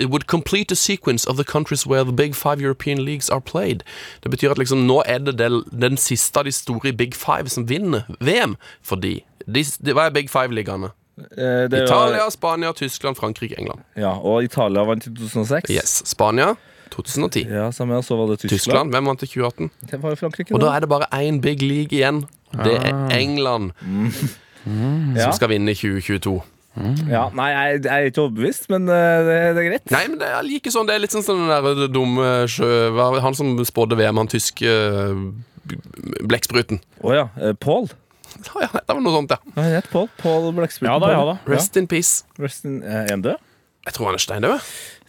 would 0.08 0.26
complete 0.26 0.72
a 0.72 0.78
sequence 0.78 1.26
of 1.28 1.36
the 1.36 1.44
countries 1.44 1.86
where 1.86 2.04
the 2.04 2.12
big 2.12 2.34
five 2.34 2.60
European 2.62 3.04
leagues 3.04 3.28
are 3.30 3.40
played. 3.40 3.84
Det 4.22 4.30
betyr 4.30 4.50
at 4.54 4.58
liksom 4.58 4.86
nå 4.86 5.02
er 5.06 5.18
det 5.18 5.38
del, 5.38 5.62
den 5.70 5.96
siste 5.96 6.38
av 6.40 6.48
de 6.48 6.52
store 6.52 6.92
big 6.92 7.14
five 7.14 7.48
som 7.48 7.68
vinner 7.68 8.06
VM. 8.20 8.56
Fordi 8.82 9.22
de, 9.46 9.62
de, 9.84 9.92
Hva 9.94 10.06
er 10.08 10.14
big 10.14 10.30
five-ligaene? 10.32 10.90
Eh, 11.18 11.66
det 11.68 11.72
var- 11.72 11.86
Italia, 11.86 12.30
Spania, 12.30 12.72
Tyskland, 12.72 13.16
Frankrike, 13.16 13.58
England. 13.58 13.80
Ja, 13.96 14.12
og 14.18 14.44
Italia 14.44 14.84
vant 14.86 15.06
i 15.06 15.10
2006. 15.10 15.70
Yes, 15.70 16.02
Spania 16.06 16.54
2010. 16.90 17.46
Ja, 17.50 17.70
samme, 17.70 18.02
så 18.02 18.16
var 18.16 18.26
det 18.30 18.38
Tyskland. 18.40 18.60
Tyskland, 18.60 18.90
hvem 18.94 19.06
vant 19.10 19.22
i 19.22 19.26
2018? 19.26 19.70
Det 19.90 20.02
var 20.02 20.10
jo 20.14 20.16
Frankrike, 20.16 20.54
Og 20.54 20.60
da 20.60 20.74
er 20.76 20.80
det 20.80 20.88
bare 20.88 21.06
én 21.12 21.40
big 21.40 21.62
league 21.62 21.92
igjen. 21.98 22.24
Det 22.52 22.76
er 22.80 23.08
England 23.18 23.72
Mm. 23.82 25.16
som 25.22 25.32
skal 25.32 25.48
vinne 25.48 25.70
i 25.72 25.74
2022. 25.74 26.42
ja, 27.08 27.28
Nei, 27.34 27.46
jeg, 27.50 27.84
jeg 27.84 27.92
er 28.02 28.10
ikke 28.10 28.20
overbevist, 28.22 28.66
men 28.70 28.88
eh, 28.88 29.20
det, 29.24 29.36
det 29.56 29.62
er 29.62 29.68
greit. 29.70 29.90
Nei, 29.90 30.02
men 30.08 30.18
det 30.20 30.28
er 30.28 30.42
like 30.46 30.70
sånn 30.70 30.86
Det 30.86 30.94
er 30.94 31.00
litt 31.02 31.14
sånn 31.14 31.24
som 31.24 31.40
den 31.40 31.48
der 31.48 31.88
dumme 31.90 32.26
sjø... 32.50 32.68
Han 33.24 33.34
som 33.34 33.56
spådde 33.64 33.96
VM, 33.98 34.16
han 34.20 34.28
tyske 34.30 34.68
uh, 34.68 35.32
blekkspruten. 36.28 36.78
Å 37.02 37.14
ja. 37.16 37.24
Pål? 37.36 37.54
Paul. 37.64 37.88
Ja, 38.48 38.62
ja, 38.66 38.68
det 38.80 38.94
var 38.94 39.00
noe 39.04 39.12
sånt, 39.14 39.34
ja. 39.34 39.62
Het 39.68 39.90
Paul. 39.92 40.08
Paul 40.22 40.48
Blekspruten. 40.56 40.92
Ja 40.92 40.98
da, 41.02 41.10
ja 41.12 41.24
da. 41.32 41.36
Rest 41.50 41.76
in 41.80 41.86
peace. 41.90 42.24
Rest 42.38 42.64
in, 42.68 42.80
eh, 42.82 43.04
er 43.04 43.10
han 43.16 43.22
død? 43.24 43.36
Jeg 43.88 43.94
tror 43.96 44.10
han 44.10 44.18
er 44.18 44.22
steindød. 44.22 44.66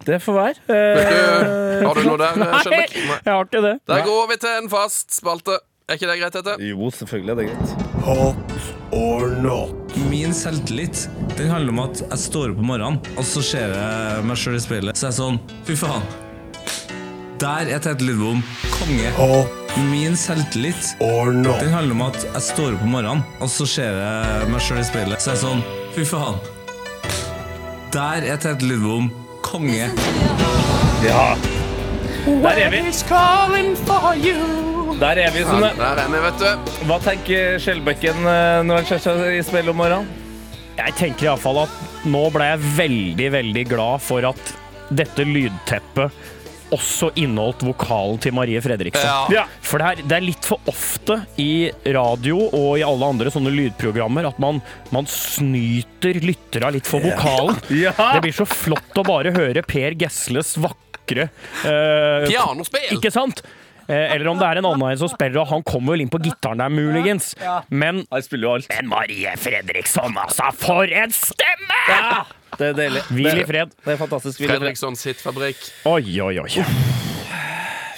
Det 0.07 0.19
får 0.23 0.35
være. 0.37 0.61
Eh, 0.71 1.81
har 1.83 1.97
du 1.99 2.05
noe 2.07 2.19
der, 2.21 2.37
Nei, 2.43 2.51
Nei. 2.71 2.83
jeg 2.93 3.33
har 3.33 3.43
ikke 3.49 3.63
det. 3.65 3.73
Der 3.91 4.05
går 4.05 4.29
vi 4.31 4.37
til 4.45 4.53
en 4.61 4.69
fast 4.71 5.17
spalte. 5.17 5.57
Er 5.89 5.97
ikke 5.97 6.05
det 6.11 6.19
greit, 6.21 6.35
dette? 6.37 6.53
jo, 6.61 6.89
selvfølgelig 6.93 7.31
er 7.33 7.39
det 7.39 7.45
greit. 7.49 7.71
Hot 8.05 8.69
or 8.93 9.27
not? 9.41 9.73
Min 10.09 10.33
selvtillit 10.37 11.07
Den 11.35 11.49
handler 11.49 11.73
om 11.73 11.79
at 11.87 12.03
jeg 12.05 12.19
står 12.29 12.53
opp 12.53 12.61
om 12.61 12.69
morgenen, 12.69 12.99
og 13.17 13.25
så 13.25 13.41
ser 13.43 13.73
jeg 13.73 14.23
meg 14.29 14.37
sjøl 14.37 14.59
i 14.59 14.61
speilet. 14.63 14.99
Så 15.01 15.09
er 15.09 15.15
jeg 15.15 15.17
sånn 15.17 15.39
Fy 15.67 15.75
faen. 15.81 16.05
Der 17.39 17.69
er 17.71 17.79
Tete 17.79 18.03
Lidbom 18.03 18.41
konge. 18.73 19.11
Og 19.23 19.47
Min 19.91 20.15
selvtillit 20.17 20.95
or 20.99 21.29
no. 21.31 21.53
Den 21.61 21.69
handler 21.71 21.93
om 21.95 22.01
at 22.07 22.17
jeg 22.25 22.41
står 22.41 22.73
opp 22.75 22.81
om 22.83 22.89
morgenen, 22.95 23.21
og 23.39 23.49
så 23.53 23.67
ser 23.69 23.99
jeg 24.01 24.47
meg 24.49 24.63
sjøl 24.65 24.79
i 24.81 24.85
speilet. 24.87 25.21
Så 25.21 25.31
er 25.31 25.37
jeg 25.37 25.43
sånn 25.43 25.61
Fy 25.95 26.05
faen. 26.09 26.39
Der 27.93 28.25
er 28.33 28.41
Tete 28.41 28.65
Lidbom 28.65 29.11
konge. 29.45 29.87
Ja. 31.05 31.35
Der 32.25 32.59
er 32.65 32.73
vi. 32.73 32.81
Der 34.99 35.21
er 35.23 35.31
vi. 35.31 35.43
Sånn, 35.47 35.63
Ja, 35.63 35.71
der 35.79 36.01
er 36.03 36.09
vi, 36.11 36.23
vet 36.25 36.41
du. 36.41 36.73
hva 36.89 36.97
tenker 37.05 37.55
Skjellbekken 37.61 38.25
eh, 38.27 38.59
når 38.67 38.81
han 38.81 38.89
ser 38.89 38.99
seg 39.05 39.21
i 39.37 39.43
speilet 39.45 39.71
om 39.71 39.79
morgenen? 39.79 40.09
Jeg 40.79 40.95
tenker 40.99 41.29
iallfall 41.29 41.61
at 41.65 42.05
nå 42.09 42.25
ble 42.33 42.49
jeg 42.51 42.59
veldig, 42.77 43.29
veldig 43.37 43.63
glad 43.69 44.03
for 44.03 44.27
at 44.27 44.53
dette 44.89 45.23
lydteppet 45.27 46.11
også 46.75 47.11
inneholdt 47.19 47.63
vokalen 47.67 48.19
til 48.21 48.35
Marie 48.37 48.61
Fredriksen. 48.63 49.05
Ja. 49.05 49.41
Ja. 49.41 49.45
For 49.65 49.81
det 49.81 49.87
er, 49.89 50.03
det 50.09 50.17
er 50.19 50.25
litt 50.25 50.47
for 50.47 50.61
ofte 50.69 51.19
i 51.41 51.69
radio 51.95 52.39
og 52.47 52.79
i 52.79 52.85
alle 52.85 53.11
andre 53.13 53.33
sånne 53.33 53.53
lydprogrammer 53.53 54.29
at 54.29 54.39
man, 54.41 54.61
man 54.95 55.07
snyter 55.09 56.21
lytterne 56.23 56.73
litt 56.77 56.89
for 56.89 57.03
vokalen. 57.05 57.57
Ja. 57.79 57.93
Det 58.15 58.23
blir 58.25 58.33
så 58.35 58.45
flott 58.49 58.97
å 58.97 59.03
bare 59.05 59.31
høre 59.35 59.61
Per 59.63 59.93
Gesles 59.99 60.55
vakre 60.59 61.29
uh, 61.29 62.25
Pianospill! 62.27 62.89
Ikke 62.97 63.11
sant? 63.13 63.43
Eh, 63.89 64.13
eller 64.13 64.27
om 64.29 64.37
det 64.37 64.45
er 64.45 64.59
en 64.59 64.67
annen 64.69 64.91
en 64.91 64.99
som 65.01 65.09
spiller, 65.09 65.39
og 65.41 65.49
han 65.49 65.63
kommer 65.65 65.95
vel 65.95 66.03
inn 66.03 66.11
på 66.13 66.19
gitaren 66.21 66.61
der, 66.61 66.69
muligens. 66.69 67.31
Men, 67.73 68.03
Han 68.11 68.25
spiller 68.25 68.45
jo 68.45 68.51
alt. 68.59 68.67
men 68.75 68.91
Marie 68.91 69.31
Fredriksson, 69.41 70.17
altså! 70.21 70.51
For 70.61 70.91
en 70.93 71.13
stemme! 71.15 71.79
Ja, 71.89 72.19
det 72.57 72.67
er 72.71 72.73
deilig. 72.73 73.03
Hvil 73.13 73.27
i 73.43 73.45
fred. 73.47 73.73
Det 73.85 73.93
er 73.93 73.97
fantastisk. 74.01 74.39
Fredriksson 74.41 74.95
sitt 74.99 75.21
fabrikk. 75.21 75.59
Oi, 75.85 76.19
oi, 76.21 76.39
oi. 76.39 76.49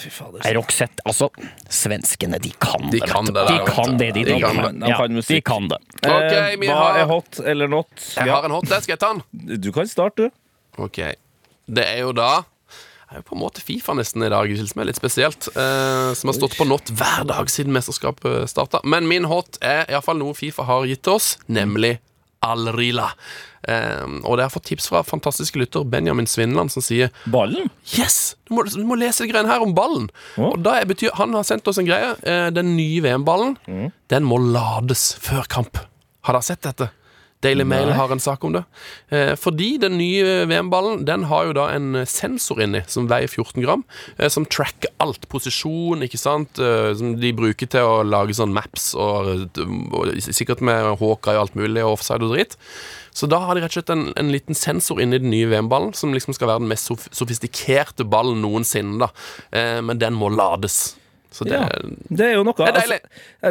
Fy 0.01 0.09
fader. 0.09 0.41
Roxette, 0.57 1.03
altså 1.05 1.27
Svenskene, 1.69 2.39
de 2.41 2.49
kan 2.59 2.87
De 2.89 2.99
det. 2.99 3.09
kan 3.09 3.25
det 3.29 3.35
der, 3.37 3.51
de 3.51 3.65
kan 3.71 3.97
det, 3.99 4.07
de. 4.15 4.23
De 4.25 4.33
de 4.33 4.39
kan 4.41 4.55
kan 4.55 4.79
det. 4.79 4.87
De 4.87 4.93
kan 4.95 5.11
Ja, 5.11 5.17
musikk. 5.17 5.35
de 5.35 5.41
kan 5.41 5.67
det. 5.69 5.77
Ok, 6.01 6.31
Eh, 6.33 6.55
vi 6.57 6.67
hva 6.67 6.73
har- 6.79 6.99
er 6.99 7.05
hot 7.05 7.39
eller 7.45 7.67
not? 7.67 7.87
Jeg 8.15 8.27
har 8.33 8.43
en 8.45 8.51
hot 8.51 8.65
det. 8.65 8.81
Skal 8.83 8.93
jeg 8.97 8.99
ta 8.99 9.13
den? 9.13 9.59
Du 9.61 9.71
kan 9.71 9.85
starte, 9.87 10.15
du. 10.15 10.29
Ok. 10.81 10.97
Det 11.71 11.85
er 11.85 11.99
jo 11.99 12.11
da 12.13 12.43
det 13.11 13.17
er 13.17 13.23
jo 13.23 13.35
på 13.35 13.35
en 13.35 13.41
måte 13.43 13.59
Fifa 13.61 13.91
nesten 13.93 14.23
i 14.23 14.29
dag, 14.29 14.47
som 14.67 14.81
er 14.81 14.85
litt 14.85 14.95
spesielt. 14.95 15.49
Eh, 15.49 16.13
som 16.15 16.29
har 16.29 16.33
stått 16.33 16.55
på 16.57 16.65
not 16.65 16.85
hver 16.89 17.25
dag 17.27 17.45
siden 17.47 17.71
mesterskapet 17.73 18.47
starta. 18.49 18.79
Men 18.85 19.05
min 19.07 19.25
hot 19.25 19.57
er 19.61 19.85
iallfall 19.89 20.17
noe 20.17 20.33
Fifa 20.33 20.63
har 20.63 20.85
gitt 20.87 21.03
til 21.03 21.13
oss, 21.13 21.37
nemlig 21.49 21.99
Alrila. 22.45 23.11
Eh, 23.69 24.05
og 24.25 24.37
det 24.37 24.47
har 24.47 24.53
fått 24.53 24.67
tips 24.71 24.89
fra 24.89 25.03
fantastiske 25.05 25.59
lytter 25.61 25.85
Benjamin 25.85 26.29
Svinland, 26.29 26.73
som 26.73 26.83
sier 26.85 27.11
Ballen? 27.29 27.69
Yes! 27.97 28.35
Du 28.49 28.55
må, 28.57 28.65
du 28.65 28.81
må 28.87 28.97
lese 28.99 29.27
greiene 29.29 29.51
her 29.51 29.63
om 29.63 29.75
ballen. 29.77 30.09
Oh. 30.35 30.51
Og 30.53 30.63
da 30.65 30.79
betyr, 30.87 31.13
Han 31.19 31.35
har 31.37 31.45
sendt 31.47 31.67
oss 31.69 31.79
en 31.81 31.89
greie. 31.89 32.15
Eh, 32.25 32.49
den 32.53 32.75
nye 32.77 33.03
VM-ballen 33.05 33.57
Den 34.11 34.25
må 34.27 34.41
lades 34.41 35.11
før 35.21 35.45
kamp. 35.49 35.77
Har 36.25 36.37
dere 36.37 36.45
sett 36.45 36.65
dette? 36.65 36.91
Daily 37.41 37.65
Mail 37.65 37.91
har 37.97 38.11
en 38.13 38.21
sak 38.21 38.43
om 38.45 38.53
det. 38.53 38.63
Eh, 39.09 39.33
fordi 39.39 39.73
den 39.81 39.97
nye 39.97 40.45
VM-ballen 40.49 41.05
Den 41.05 41.25
har 41.29 41.47
jo 41.47 41.55
da 41.57 41.67
en 41.73 42.05
sensor 42.05 42.61
inni 42.61 42.83
som 42.87 43.09
veier 43.09 43.27
14 43.27 43.63
gram. 43.63 43.83
Eh, 44.17 44.29
som 44.29 44.45
tracker 44.45 44.93
alt. 45.01 45.27
Posisjon, 45.31 46.05
ikke 46.05 46.21
sant. 46.21 46.59
Eh, 46.61 46.93
som 46.97 47.15
de 47.19 47.33
bruker 47.33 47.69
til 47.71 47.87
å 47.87 48.01
lage 48.05 48.37
sånn 48.37 48.53
maps, 48.53 48.91
og, 48.93 49.57
og 49.57 50.13
sikkert 50.21 50.61
med 50.61 50.85
Hawkeye 51.01 51.37
og 51.37 51.47
alt 51.47 51.57
mulig, 51.57 51.83
og 51.83 51.97
offside 51.97 52.27
og 52.27 52.35
dritt. 52.35 52.57
Så 53.11 53.27
da 53.27 53.41
har 53.43 53.55
de 53.55 53.63
rett 53.63 53.73
og 53.73 53.81
slett 53.81 53.91
en, 53.91 54.07
en 54.15 54.31
liten 54.31 54.55
sensor 54.55 55.01
inni 55.03 55.19
den 55.19 55.33
nye 55.33 55.49
VM-ballen, 55.51 55.95
som 55.97 56.13
liksom 56.15 56.37
skal 56.37 56.53
være 56.53 56.63
den 56.63 56.71
mest 56.71 56.87
sof 56.87 57.09
sofistikerte 57.11 58.07
ballen 58.07 58.39
noensinne. 58.45 59.01
da 59.01 59.11
eh, 59.51 59.81
Men 59.83 59.99
den 59.99 60.15
må 60.17 60.31
lades. 60.31 61.00
Så 61.32 61.45
det 61.47 61.53
Ja. 61.55 61.67
Det 62.11 62.25
er 62.27 62.34
jo 62.36 62.43
noe. 62.43 62.53
Er. 62.59 62.75
Altså, 62.75 62.97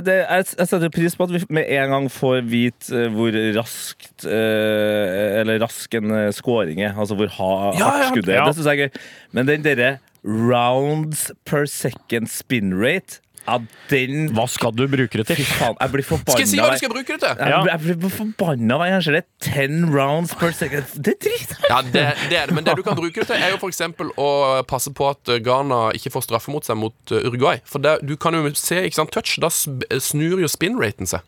det, 0.05 0.17
jeg, 0.21 0.45
jeg 0.59 0.69
setter 0.69 0.91
pris 0.93 1.15
på 1.17 1.25
at 1.25 1.33
vi 1.33 1.41
med 1.49 1.65
en 1.79 1.91
gang 1.95 2.09
får 2.13 2.43
vite 2.51 2.93
eh, 3.07 3.09
hvor 3.15 3.33
raskt 3.57 4.27
eh, 4.29 5.41
Eller 5.41 5.61
rask 5.65 5.95
en 5.97 6.11
eh, 6.13 6.29
scoring 6.37 6.83
er. 6.85 6.93
Altså 6.93 7.17
hvor 7.17 7.33
ha, 7.39 7.51
Ja, 7.79 7.89
hardt 7.97 8.13
skuddet 8.13 8.35
er. 8.35 8.39
ja. 8.43 8.47
Det 8.51 8.59
syns 8.59 8.69
jeg 8.69 8.77
er 8.79 8.91
gøy. 8.91 9.03
Men 9.33 9.49
den 9.49 9.65
derre 9.65 9.95
rounds 10.25 11.31
per 11.49 11.65
second 11.67 12.29
spin 12.29 12.75
rate 12.77 13.21
ja, 13.51 13.59
den 13.91 14.29
Hva 14.37 14.45
skal 14.49 14.73
du 14.79 14.85
bruke 14.89 15.19
det 15.21 15.27
Fy 15.27 15.35
til? 15.41 15.45
faen, 15.51 15.77
jeg 15.81 15.93
blir 15.97 16.07
forbanna. 16.07 16.35
Skal 16.37 16.45
jeg 16.47 16.51
si 16.53 16.61
hva 16.63 16.71
du 16.71 16.79
skal 16.81 16.93
bruke 16.95 17.17
det 17.17 17.21
til? 17.25 17.35
jeg, 17.41 17.51
Ja. 17.51 17.61
jeg 17.67 17.99
blir 17.99 18.13
forbanna 18.15 18.79
hver 18.79 18.93
gang 18.93 18.97
jeg 19.01 19.07
ser 19.09 19.17
det. 19.19 19.25
10 19.51 19.91
rounds 19.95 20.35
per 20.39 20.53
second. 20.57 20.85
Det 20.95 21.15
er 21.17 21.21
dritt 21.27 21.57
Ja, 21.69 21.81
det, 21.83 22.05
det 22.31 22.39
er 22.39 22.47
det. 22.47 22.55
Men 22.55 22.65
det 22.65 22.77
du 22.79 22.83
kan 22.87 22.97
bruke 22.99 23.21
det 23.25 23.27
til, 23.33 23.37
er 23.43 23.51
jo 23.51 23.59
f.eks. 23.59 23.83
å 24.17 24.31
passe 24.71 24.95
på 24.95 25.11
at 25.11 25.35
Ghana 25.45 25.91
ikke 25.99 26.15
får 26.15 26.29
straffe 26.29 26.55
mot 26.55 26.65
seg 26.65 26.79
mot 26.79 26.95
uh, 27.13 27.21
Uruguay. 27.27 27.61
For 27.67 27.83
det, 27.83 27.99
du 28.07 28.17
kan 28.17 28.33
jo 28.39 28.47
se, 28.55 28.85
ikke 28.87 29.01
sant, 29.03 29.11
touch, 29.13 29.37
da 29.43 29.51
snur 29.51 30.39
jo 30.41 30.49
spin-raten 30.49 31.11
seg. 31.11 31.27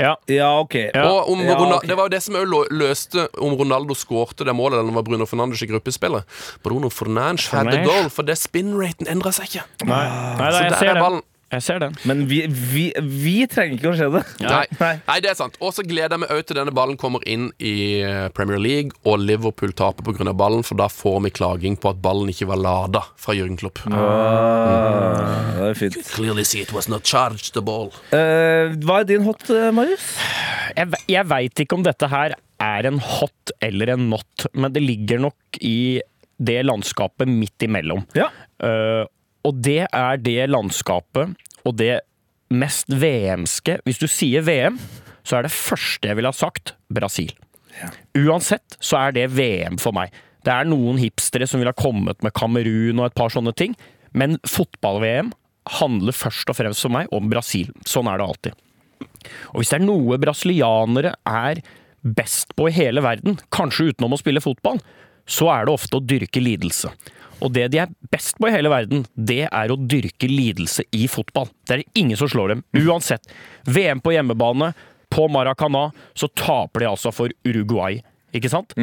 Ja. 0.00 0.14
Ja, 0.32 0.46
OK. 0.62 0.74
Ja. 0.94 1.02
Og 1.10 1.28
om 1.34 1.42
Ja, 1.44 1.54
Ronal- 1.58 1.82
Det 1.86 1.96
var 1.96 2.06
jo 2.08 2.12
det 2.14 2.22
som 2.24 2.34
løste 2.72 3.26
om 3.38 3.52
Ronaldo 3.58 3.92
skårte 3.92 4.46
det 4.48 4.54
målet, 4.56 4.78
eller 4.80 4.88
om 4.88 4.94
var 4.96 5.04
Bruno 5.04 5.26
Fernandes 5.28 5.60
i 5.60 5.66
gruppespillet. 5.68 6.24
Bruno 6.64 6.88
Fernandes 6.88 7.48
had 7.52 7.68
the 7.70 7.82
goal, 7.84 8.08
for 8.08 8.22
det 8.24 8.38
spin-raten 8.40 9.06
endra 9.12 9.28
seg 9.36 9.50
ikke. 9.50 9.64
Nei, 9.84 9.98
nei, 10.08 10.36
nei 10.38 10.50
Så 10.52 10.62
jeg 10.64 10.72
der 10.72 10.96
er 10.96 11.02
ballen. 11.04 11.20
Jeg 11.50 11.64
ser 11.66 11.80
den. 11.82 11.94
Men 12.06 12.22
vi, 12.30 12.44
vi, 12.46 12.84
vi 12.96 13.34
trenger 13.50 13.74
ikke 13.74 13.90
å 13.90 13.96
se 13.98 14.06
det. 14.14 14.22
Nei. 14.44 14.62
Nei. 14.78 14.92
Nei, 15.08 15.16
det 15.24 15.32
er 15.32 15.38
sant. 15.38 15.56
Og 15.58 15.72
så 15.74 15.82
gleder 15.86 16.14
jeg 16.14 16.22
meg 16.22 16.34
òg 16.34 16.44
til 16.46 16.60
denne 16.60 16.74
ballen 16.74 16.98
kommer 17.00 17.24
inn 17.26 17.48
i 17.58 17.74
eh, 18.06 18.28
Premier 18.36 18.60
League, 18.62 18.94
og 19.02 19.18
Liverpool 19.24 19.74
taper 19.74 20.06
pga. 20.06 20.30
ballen, 20.30 20.62
for 20.66 20.78
da 20.78 20.86
får 20.92 21.18
vi 21.26 21.32
klaging 21.34 21.78
på 21.80 21.90
at 21.90 21.98
ballen 22.04 22.30
ikke 22.30 22.46
var 22.52 22.62
lada 22.62 23.02
fra 23.18 23.34
Jørgen 23.34 23.58
Klopp. 23.58 23.82
Ah, 23.90 25.50
det 25.56 25.72
er 25.72 25.80
fint. 25.80 25.98
Clearly 26.14 26.46
see 26.46 26.62
it 26.62 26.72
was 26.76 26.88
not 26.88 27.02
charged 27.02 27.50
the 27.56 27.64
ball. 27.64 27.90
Uh, 28.14 28.70
hva 28.86 29.00
er 29.00 29.10
din 29.10 29.26
hot, 29.26 29.42
eh, 29.50 29.72
Marius? 29.74 30.12
Jeg, 30.76 31.02
jeg 31.10 31.26
veit 31.34 31.64
ikke 31.64 31.80
om 31.80 31.86
dette 31.86 32.10
her 32.14 32.38
er 32.60 32.86
en 32.86 33.00
hot 33.02 33.54
eller 33.64 33.96
en 33.96 34.06
not, 34.12 34.46
men 34.54 34.70
det 34.74 34.84
ligger 34.84 35.22
nok 35.26 35.58
i 35.66 36.00
det 36.40 36.60
landskapet 36.64 37.28
midt 37.28 37.66
imellom. 37.66 38.06
Ja. 38.16 38.30
Eh, 38.62 39.02
og 39.46 39.60
det 39.64 39.84
er 39.86 40.20
det 40.20 40.48
landskapet 40.50 41.36
og 41.64 41.76
det 41.78 42.00
mest 42.50 42.90
VM-ske 42.90 43.78
Hvis 43.86 44.00
du 44.00 44.08
sier 44.10 44.42
VM, 44.42 44.78
så 45.22 45.38
er 45.38 45.46
det 45.46 45.54
første 45.54 46.10
jeg 46.10 46.18
ville 46.18 46.32
ha 46.32 46.36
sagt 46.36 46.74
Brasil. 46.92 47.32
Uansett 48.18 48.76
så 48.82 48.98
er 49.04 49.14
det 49.16 49.28
VM 49.36 49.78
for 49.80 49.94
meg. 49.96 50.10
Det 50.44 50.52
er 50.52 50.68
noen 50.68 50.98
hipstere 51.00 51.46
som 51.48 51.60
ville 51.60 51.72
ha 51.72 51.78
kommet 51.78 52.24
med 52.24 52.34
Kamerun 52.36 53.00
og 53.00 53.10
et 53.10 53.18
par 53.18 53.32
sånne 53.32 53.52
ting, 53.56 53.76
men 54.16 54.38
fotball-VM 54.48 55.30
handler 55.78 56.16
først 56.16 56.50
og 56.50 56.58
fremst 56.58 56.82
for 56.82 56.92
meg 56.92 57.10
om 57.14 57.28
Brasil. 57.30 57.70
Sånn 57.86 58.08
er 58.10 58.18
det 58.18 58.26
alltid. 58.26 58.64
Og 59.52 59.60
hvis 59.60 59.70
det 59.70 59.78
er 59.78 59.86
noe 59.86 60.18
brasilianere 60.20 61.14
er 61.28 61.60
best 62.00 62.56
på 62.56 62.70
i 62.70 62.74
hele 62.74 63.04
verden, 63.04 63.36
kanskje 63.52 63.92
utenom 63.92 64.16
å 64.16 64.20
spille 64.20 64.42
fotball, 64.42 64.80
så 65.30 65.50
er 65.52 65.66
det 65.66 65.74
ofte 65.76 66.00
å 66.00 66.04
dyrke 66.04 66.42
lidelse. 66.42 66.90
Og 67.40 67.52
det 67.54 67.68
de 67.72 67.80
er 67.82 67.92
best 68.12 68.38
på 68.38 68.48
i 68.48 68.54
hele 68.54 68.72
verden, 68.72 69.04
det 69.14 69.46
er 69.48 69.72
å 69.72 69.78
dyrke 69.78 70.28
lidelse 70.30 70.84
i 70.96 71.06
fotball. 71.10 71.48
Det 71.66 71.76
er 71.76 71.82
det 71.82 72.02
ingen 72.02 72.18
som 72.20 72.30
slår 72.30 72.54
dem, 72.54 72.64
uansett. 72.76 73.28
VM 73.64 74.02
på 74.04 74.14
hjemmebane, 74.14 74.72
på 75.10 75.26
Maracana, 75.32 75.88
så 76.14 76.28
taper 76.38 76.84
de 76.84 76.90
altså 76.92 77.12
for 77.14 77.32
Uruguay, 77.46 77.98
ikke 78.36 78.52
sant? 78.52 78.76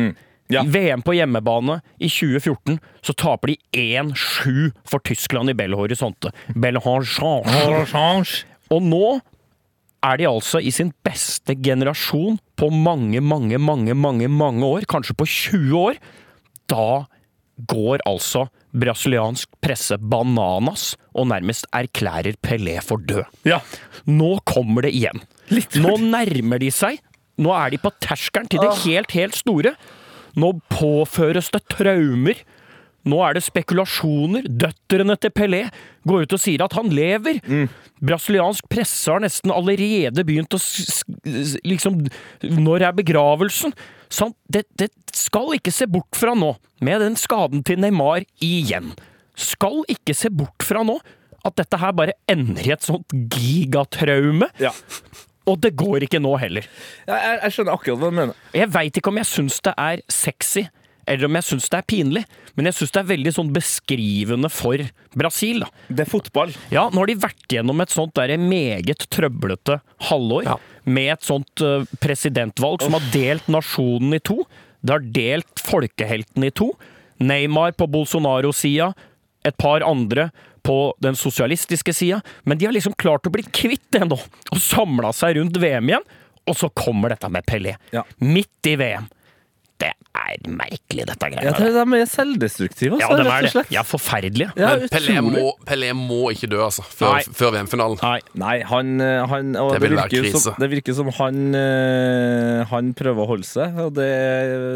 Ja. 0.48 0.64
I 0.64 0.72
VM 0.72 1.04
på 1.04 1.16
hjemmebane 1.16 1.82
i 2.00 2.08
2014 2.08 2.78
så 3.04 3.16
taper 3.20 3.52
de 3.52 3.58
1-7 3.76 4.72
for 4.88 5.04
Tyskland 5.04 5.52
i 5.52 5.56
Belle 5.58 5.76
Horizonte. 5.76 6.32
Belle 6.56 6.80
Horizonte. 6.84 7.52
Og 8.72 8.84
nå 8.84 9.18
er 10.08 10.20
de 10.20 10.28
altså 10.30 10.62
i 10.64 10.72
sin 10.72 10.94
beste 11.06 11.56
generasjon 11.64 12.38
på 12.60 12.70
mange, 12.72 13.20
mange, 13.24 13.60
mange, 13.60 13.96
mange, 13.98 14.30
mange 14.32 14.68
år, 14.68 14.88
kanskje 14.88 15.18
på 15.20 15.28
20 15.28 15.76
år. 15.82 16.00
Da 16.72 17.08
går 17.66 18.04
altså 18.06 18.46
brasiliansk 18.78 19.50
presse 19.64 19.98
bananas 19.98 20.92
og 21.18 21.30
nærmest 21.32 21.66
erklærer 21.76 22.38
Pelé 22.44 22.78
for 22.86 23.02
død. 23.02 23.26
Ja. 23.48 23.62
Nå 24.06 24.38
kommer 24.46 24.86
det 24.86 24.94
igjen. 24.98 25.24
Nå 25.82 25.96
nærmer 26.04 26.62
de 26.62 26.70
seg. 26.74 27.02
Nå 27.42 27.54
er 27.54 27.74
de 27.74 27.82
på 27.82 27.94
terskelen 28.02 28.50
til 28.50 28.62
det 28.62 28.74
helt, 28.86 29.14
helt 29.18 29.38
store. 29.38 29.74
Nå 30.38 30.54
påføres 30.70 31.50
det 31.54 31.64
traumer. 31.74 32.38
Nå 33.08 33.20
er 33.24 33.38
det 33.38 33.46
spekulasjoner. 33.46 34.46
Døtrene 34.46 35.16
til 35.22 35.34
Pelé 35.34 35.64
går 36.08 36.26
ut 36.26 36.38
og 36.38 36.42
sier 36.44 36.64
at 36.66 36.76
han 36.78 36.90
lever. 36.94 37.40
Brasiliansk 38.04 38.68
presse 38.70 39.10
har 39.10 39.24
nesten 39.24 39.54
allerede 39.54 40.26
begynt 40.28 40.54
å 40.54 40.60
liksom 41.66 42.04
Når 42.44 42.90
er 42.90 42.98
begravelsen? 42.98 43.74
Sant? 44.10 44.36
Det, 44.50 44.64
det 44.80 44.90
skal 45.16 45.56
ikke 45.58 45.74
se 45.74 45.88
bort 45.92 46.16
fra 46.18 46.34
nå, 46.38 46.54
med 46.86 47.02
den 47.04 47.16
skaden 47.20 47.64
til 47.68 47.80
Neymar 47.84 48.24
igjen. 48.44 48.94
Skal 49.38 49.84
ikke 49.92 50.16
se 50.18 50.30
bort 50.34 50.64
fra 50.66 50.84
nå 50.88 51.00
at 51.46 51.56
dette 51.60 51.78
her 51.80 51.94
bare 51.96 52.16
ender 52.28 52.66
i 52.68 52.74
et 52.76 52.84
sånt 52.84 53.14
gigatraume. 53.34 54.50
Ja. 54.62 54.72
Og 55.48 55.60
det 55.64 55.76
går 55.80 56.04
ikke 56.08 56.20
nå 56.20 56.34
heller. 56.42 56.66
Jeg, 57.08 57.16
jeg, 57.16 57.38
jeg 57.44 57.56
skjønner 57.56 57.78
akkurat 57.78 58.02
hva 58.02 58.10
du 58.12 58.18
mener. 58.18 58.42
Jeg 58.58 58.72
veit 58.74 58.98
ikke 59.00 59.14
om 59.14 59.20
jeg 59.22 59.30
syns 59.30 59.62
det 59.64 59.74
er 59.80 60.02
sexy, 60.12 60.66
eller 61.08 61.30
om 61.30 61.38
jeg 61.40 61.48
syns 61.48 61.70
det 61.72 61.78
er 61.80 61.86
pinlig, 61.88 62.24
men 62.58 62.68
jeg 62.68 62.76
syns 62.76 62.92
det 62.92 63.00
er 63.00 63.08
veldig 63.14 63.32
sånn 63.38 63.52
beskrivende 63.56 64.50
for 64.52 64.82
Brasil. 65.18 65.62
da. 65.64 65.70
Det 65.88 66.04
er 66.04 66.12
fotball. 66.12 66.52
Ja, 66.74 66.90
nå 66.92 67.00
har 67.00 67.08
de 67.14 67.16
vært 67.24 67.48
gjennom 67.56 67.80
et 67.86 67.94
sånt 67.96 68.12
der 68.20 68.34
meget 68.42 69.08
trøblete 69.14 69.80
halvår, 70.10 70.50
Ja. 70.52 70.58
Med 70.88 71.14
et 71.18 71.28
sånt 71.28 71.64
eh, 71.64 71.86
presidentvalg 72.04 72.84
som 72.86 72.96
har 72.98 73.08
delt 73.14 73.50
nasjonen 73.52 74.16
i 74.18 74.22
to. 74.24 74.42
Det 74.82 74.96
har 74.96 75.08
delt 75.16 75.64
folkeheltene 75.68 76.50
i 76.50 76.56
to. 76.56 76.72
Neymar 77.18 77.74
på 77.78 77.88
Bolsonaro-sida, 77.92 78.92
et 79.48 79.58
par 79.58 79.84
andre 79.86 80.30
på 80.68 80.78
den 81.04 81.16
sosialistiske 81.16 81.94
sida, 81.96 82.22
men 82.44 82.60
de 82.60 82.68
har 82.68 82.76
liksom 82.76 82.96
klart 83.00 83.28
å 83.28 83.32
bli 83.34 83.46
kvitt 83.56 83.86
det 83.96 84.04
nå, 84.06 84.18
og 84.20 84.60
samla 84.62 85.14
seg 85.16 85.38
rundt 85.40 85.60
VM 85.62 85.94
igjen. 85.94 86.08
Og 86.48 86.56
så 86.56 86.70
kommer 86.72 87.12
dette 87.12 87.28
med 87.32 87.44
Pelé. 87.48 87.74
Ja. 87.92 88.06
Midt 88.24 88.68
i 88.70 88.78
VM. 88.80 89.10
Det 89.78 89.92
er 90.18 90.48
merkelig, 90.50 91.04
dette 91.06 91.28
greia. 91.30 91.44
Ja, 91.46 91.52
greiene. 91.54 91.74
det, 91.78 91.84
de 91.94 91.98
er 92.02 92.08
selvdestruktive, 92.10 92.98
Ja, 92.98 93.08
altså, 93.12 93.18
de 93.18 93.22
er 93.22 93.28
rett 93.30 93.46
og 93.46 93.52
slett. 93.54 93.72
Ja, 93.76 93.84
forferdelige. 93.86 94.48
Ja, 94.58 94.72
Men 94.82 94.90
Pelé 94.90 95.18
må, 95.22 95.44
Pelé 95.70 95.90
må 95.94 96.18
ikke 96.34 96.50
dø, 96.50 96.64
altså, 96.66 96.82
før, 96.90 97.20
før 97.38 97.54
VM-finalen. 97.54 98.00
Nei. 98.02 98.16
Nei, 98.42 98.56
han, 98.66 98.96
eh, 99.06 99.22
han 99.30 99.52
og 99.62 99.76
Det 99.76 99.84
det, 99.86 99.92
virker 99.94 100.30
som, 100.34 100.56
det 100.64 100.70
virker 100.72 100.98
som 100.98 101.12
han 101.20 101.44
eh, 101.58 102.64
Han 102.72 102.90
prøver 102.98 103.22
å 103.24 103.30
holde 103.30 103.46
seg, 103.48 103.78
og 103.86 103.94
det, 104.00 104.08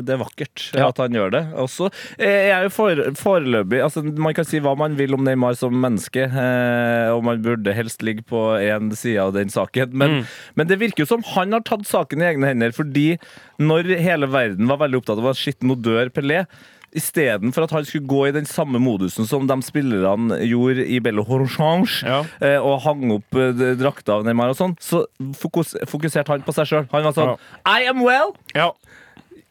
det 0.06 0.16
er 0.16 0.22
vakkert 0.22 0.68
Ja. 0.78 0.88
at 0.92 1.02
han 1.02 1.18
gjør 1.18 1.34
det. 1.34 1.44
Også 1.66 1.90
eh, 2.20 2.52
jeg 2.52 2.54
er 2.60 2.68
jo 2.68 2.74
for, 2.78 3.02
foreløpig 3.20 3.82
altså, 3.86 4.04
Man 4.06 4.38
kan 4.38 4.48
si 4.48 4.62
hva 4.64 4.76
man 4.80 4.96
vil 5.00 5.18
om 5.18 5.26
Neymar 5.26 5.58
som 5.60 5.74
menneske, 5.82 6.28
eh, 6.30 7.10
og 7.16 7.26
man 7.28 7.42
burde 7.44 7.74
helst 7.76 8.06
ligge 8.06 8.24
på 8.30 8.44
én 8.62 8.94
side 8.98 9.18
av 9.26 9.34
den 9.38 9.50
saken, 9.54 9.94
men, 9.98 10.12
Mm. 10.12 10.26
men 10.60 10.68
det 10.68 10.76
virker 10.82 11.06
jo 11.06 11.08
som 11.08 11.22
han 11.24 11.54
har 11.56 11.62
tatt 11.64 11.86
saken 11.88 12.20
i 12.22 12.26
egne 12.34 12.50
hender, 12.52 12.74
fordi 12.76 13.14
når 13.62 13.94
hele 14.02 14.28
verden 14.32 14.68
var 14.72 14.82
veldig 14.82 15.02
opptatt 15.04 15.22
av 15.22 15.32
at 15.32 15.40
shit, 15.40 15.60
nå 15.64 15.78
dør 15.80 16.10
Pelé 16.14 16.44
Istedenfor 16.92 17.64
at 17.64 17.72
han 17.72 17.86
skulle 17.88 18.04
gå 18.12 18.26
i 18.28 18.34
den 18.36 18.44
samme 18.50 18.76
modusen 18.84 19.24
som 19.24 19.46
de 19.48 19.56
spillerne 19.64 20.42
gjorde 20.44 20.84
i 20.92 20.98
Bello 21.00 21.24
Horizonte, 21.24 22.02
Ja. 22.04 22.18
eh, 22.44 22.58
og 22.60 22.82
hang 22.84 23.06
opp 23.16 23.30
drakta 23.32 23.70
drakter 23.80 24.14
av 24.18 24.26
Neymar 24.28 24.52
og 24.52 24.58
sånn, 24.60 24.74
så 24.84 25.06
fokuserte 25.40 26.28
han 26.34 26.44
på 26.44 26.52
seg 26.58 26.68
sjøl. 26.68 26.90
Han 26.92 27.08
var 27.08 27.16
sånn 27.16 27.38
I 27.66 27.88
am 27.88 28.04
well. 28.04 28.36
Ja. 28.54 28.74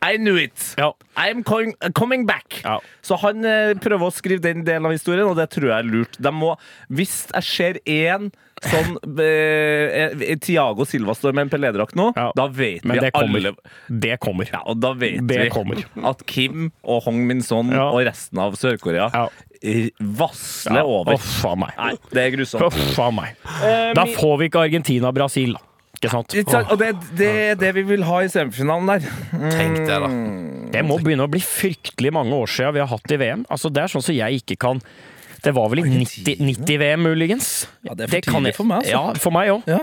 I 0.03 0.17
knew 0.17 0.37
it. 0.41 0.75
Ja. 0.79 0.95
I'm 1.17 1.43
coming, 1.45 1.75
coming 1.95 2.25
back. 2.27 2.63
Ja. 2.65 2.79
Så 3.05 3.19
han 3.21 3.45
eh, 3.45 3.75
prøver 3.77 4.07
å 4.09 4.13
skrive 4.15 4.41
den 4.41 4.63
delen 4.65 4.87
av 4.89 4.95
historien, 4.97 5.27
og 5.29 5.37
det 5.37 5.51
tror 5.53 5.67
jeg 5.69 5.77
er 5.85 5.91
lurt. 5.91 6.17
De 6.17 6.33
må, 6.33 6.55
hvis 6.89 7.27
jeg 7.35 7.45
ser 7.45 7.81
én 7.85 8.31
sånn 8.65 8.97
eh, 9.21 10.09
eh, 10.25 10.33
Tiago 10.41 10.85
Silva 10.89 11.13
står 11.17 11.37
med 11.37 11.47
en 11.47 11.53
Pelé-drakt 11.53 11.95
nå, 12.01 12.11
Ja. 12.17 12.31
da 12.37 12.47
vet 12.49 12.85
Men 12.89 12.97
vi 12.97 13.05
det 13.07 13.13
kommer. 13.13 13.39
alle 13.53 14.01
Det 14.07 14.17
kommer. 14.25 14.49
ja, 14.53 14.63
og 14.69 14.81
da 14.81 14.93
vet 14.97 15.21
Det 15.29 15.39
vi 15.45 15.53
kommer. 15.53 15.85
at 16.15 16.25
Kim 16.29 16.71
og 16.83 17.03
Hong 17.05 17.21
Min 17.29 17.41
Son 17.45 17.69
Ja. 17.73 17.91
og 17.93 18.01
resten 18.09 18.41
av 18.41 18.57
Sør-Korea 18.61 19.11
Ja. 19.13 19.27
eh, 19.63 19.89
vasler 20.01 20.81
over. 20.85 21.17
Uff 21.21 21.45
a 21.45 21.55
meg. 21.61 21.73
Nei, 21.77 21.95
det 22.13 22.25
er 22.27 22.37
grusomt. 22.39 22.69
Uff 22.73 22.99
a 23.05 23.11
meg. 23.13 23.37
Eh, 23.65 23.93
Da 24.01 24.05
får 24.17 24.39
vi 24.41 24.49
ikke 24.49 24.65
Argentina-Brasil, 24.69 25.53
da. 25.61 25.67
Ikke 26.01 26.11
sant? 26.49 26.71
Og 26.73 26.79
det, 26.81 26.95
det 27.19 27.29
er 27.51 27.55
det 27.61 27.71
vi 27.77 27.83
vil 27.91 28.03
ha 28.09 28.23
i 28.25 28.29
semifinalen 28.33 28.89
der. 28.89 29.05
Tenk 29.53 29.83
det, 29.85 29.99
da. 30.01 30.09
Det 30.73 30.83
må 30.87 30.97
begynne 31.03 31.27
å 31.27 31.31
bli 31.31 31.43
fryktelig 31.45 32.13
mange 32.17 32.33
år 32.33 32.49
siden 32.49 32.73
vi 32.79 32.81
har 32.81 32.89
hatt 32.89 33.13
i 33.13 33.19
VM. 33.21 33.43
Altså, 33.53 33.69
det 33.75 33.83
er 33.85 33.93
sånn 33.93 34.05
som 34.07 34.15
jeg 34.17 34.41
ikke 34.41 34.57
kan 34.65 34.81
Det 35.45 35.53
var 35.57 35.69
vel 35.73 35.81
i 35.83 35.85
90 35.89 36.41
90-VM, 36.45 37.01
muligens? 37.05 37.51
Ja, 37.85 37.95
det 37.97 38.05
er 38.07 38.11
for 38.13 38.21
kan 38.27 38.35
tidlig 38.41 38.51
jeg- 38.53 38.57
for 38.61 38.65
meg, 38.69 38.79
altså. 38.83 38.91
Ja, 38.97 39.15
for 39.27 39.33
meg 39.37 39.53
òg. 39.55 39.63
Ja. 39.69 39.79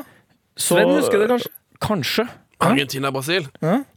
Sven 0.58 0.90
husker 0.96 1.22
det 1.22 1.28
kanskje? 1.30 1.52
Kanskje. 1.82 2.28
Argentina-Brasil. 2.60 3.48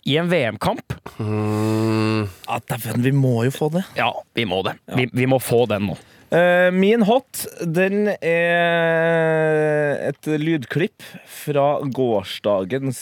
I 0.05 0.17
en 0.21 0.29
VM-kamp. 0.29 0.93
Ja, 1.21 2.59
Dæven, 2.69 3.03
vi 3.05 3.13
må 3.17 3.45
jo 3.47 3.53
få 3.55 3.71
det. 3.73 3.85
Ja, 3.97 4.11
vi 4.37 4.45
må 4.49 4.63
det. 4.67 4.75
Vi, 4.97 5.07
vi 5.13 5.27
må 5.31 5.39
få 5.41 5.63
den 5.71 5.87
nå. 5.89 5.97
Eh, 6.31 6.71
min 6.71 7.03
hot, 7.03 7.47
den 7.67 8.07
er 8.07 9.97
et 10.13 10.29
lydklipp 10.39 11.03
fra 11.27 11.81
gårsdagens 11.83 13.01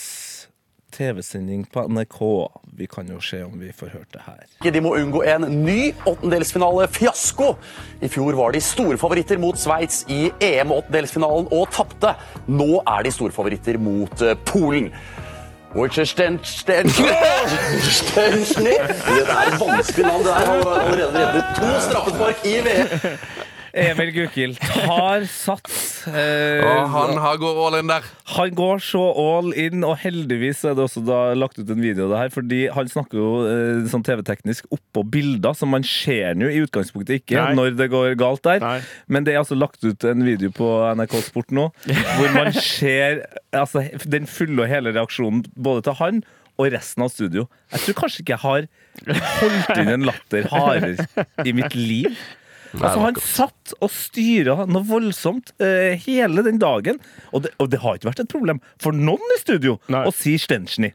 TV-sending 0.97 1.67
på 1.69 1.85
NRK. 1.93 2.23
Vi 2.79 2.89
kan 2.89 3.11
jo 3.13 3.21
se 3.21 3.43
om 3.45 3.61
vi 3.61 3.69
får 3.77 3.93
hørt 3.93 4.17
det 4.17 4.25
her. 4.25 4.73
De 4.73 4.81
må 4.81 4.95
unngå 4.97 5.21
en 5.29 5.45
ny 5.61 5.93
åttendelsfinale-fiasko. 6.09 7.51
I 8.01 8.09
fjor 8.09 8.39
var 8.41 8.57
de 8.57 8.65
store 8.65 8.97
favoritter 8.97 9.37
mot 9.37 9.61
Sveits 9.61 10.07
i 10.09 10.31
EM-åttendelsfinalen 10.49 11.53
og 11.53 11.69
tapte. 11.77 12.17
Nå 12.49 12.81
er 12.81 13.05
de 13.05 13.13
store 13.13 13.37
favoritter 13.37 13.77
mot 13.77 14.25
eh, 14.25 14.39
Polen. 14.49 14.89
Wojciech 15.79 16.09
Sten- 16.09 16.41
Sten- 16.43 16.91
Stensny. 17.99 18.71
Det 18.71 19.29
er 19.29 19.67
vanskelig 19.67 20.07
navn. 20.07 20.23
Det 20.23 20.31
er 20.31 20.37
allerede 20.37 21.19
reddet 21.19 21.45
to 21.57 21.81
straffespark 21.91 22.37
i 22.45 22.55
VM. 22.67 23.19
Emil 23.79 24.11
Gukild 24.15 24.59
tar 24.61 25.25
sats. 25.31 26.07
eh, 26.09 26.63
Og 26.65 26.89
han 26.93 27.19
har 27.21 27.37
går 27.41 27.59
all 27.67 27.77
in 27.81 27.91
der. 27.91 28.07
Han 28.35 28.55
går 28.59 28.81
så 28.85 29.03
all 29.23 29.53
in, 29.59 29.85
og 29.87 29.97
heldigvis 30.03 30.65
er 30.69 30.75
det 30.79 30.85
også 30.87 31.03
da 31.07 31.19
lagt 31.39 31.59
ut 31.61 31.71
en 31.71 31.81
video 31.83 32.07
av 32.07 32.13
det 32.15 32.21
her, 32.23 32.33
fordi 32.35 32.61
han 32.75 32.91
snakker 32.91 33.21
jo 33.21 33.29
eh, 33.49 33.85
sånn 33.93 34.05
TV-teknisk 34.07 34.67
oppå 34.75 35.05
bilder, 35.15 35.55
som 35.59 35.71
man 35.75 35.87
ser 35.87 36.35
nå 36.39 36.51
i 36.53 36.63
utgangspunktet 36.65 37.23
ikke 37.23 37.39
Nei. 37.39 37.55
når 37.59 37.77
det 37.79 37.91
går 37.93 38.17
galt 38.21 38.43
der. 38.47 38.61
Nei. 38.65 38.81
Men 39.09 39.27
det 39.29 39.35
er 39.37 39.43
altså 39.45 39.59
lagt 39.59 39.85
ut 39.87 40.09
en 40.11 40.25
video 40.27 40.51
på 40.55 40.69
NRK 40.99 41.19
Sport 41.29 41.55
nå, 41.57 41.69
hvor 42.19 42.35
man 42.37 42.53
ser 42.73 43.23
altså, 43.57 43.87
den 44.09 44.27
fulle 44.31 44.65
og 44.67 44.73
hele 44.73 44.95
reaksjonen 44.97 45.45
både 45.57 45.87
til 45.89 45.99
han 46.03 46.21
og 46.59 46.73
resten 46.75 47.05
av 47.05 47.13
studio. 47.15 47.45
Jeg 47.71 47.85
tror 47.85 47.97
kanskje 48.01 48.25
ikke 48.25 48.35
jeg 48.35 48.43
har 48.43 48.65
holdt 49.39 49.79
inn 49.79 49.91
en 49.93 50.07
latter 50.09 50.49
hardere 50.51 51.07
i 51.47 51.53
mitt 51.55 51.77
liv. 51.79 52.17
Altså, 52.77 52.99
han 53.03 53.19
satt 53.23 53.75
og 53.85 53.91
styra 53.93 54.67
noe 54.69 54.85
voldsomt 54.89 55.53
uh, 55.63 55.95
hele 56.05 56.45
den 56.47 56.61
dagen. 56.61 57.01
Og 57.33 57.45
det, 57.45 57.53
og 57.63 57.71
det 57.73 57.81
har 57.83 57.99
ikke 57.99 58.11
vært 58.11 58.23
et 58.25 58.31
problem 58.33 58.61
for 58.83 58.97
noen 58.97 59.35
i 59.37 59.41
studio 59.41 59.79
Nei. 59.93 60.05
å 60.09 60.15
si 60.15 60.37
Stensny. 60.41 60.93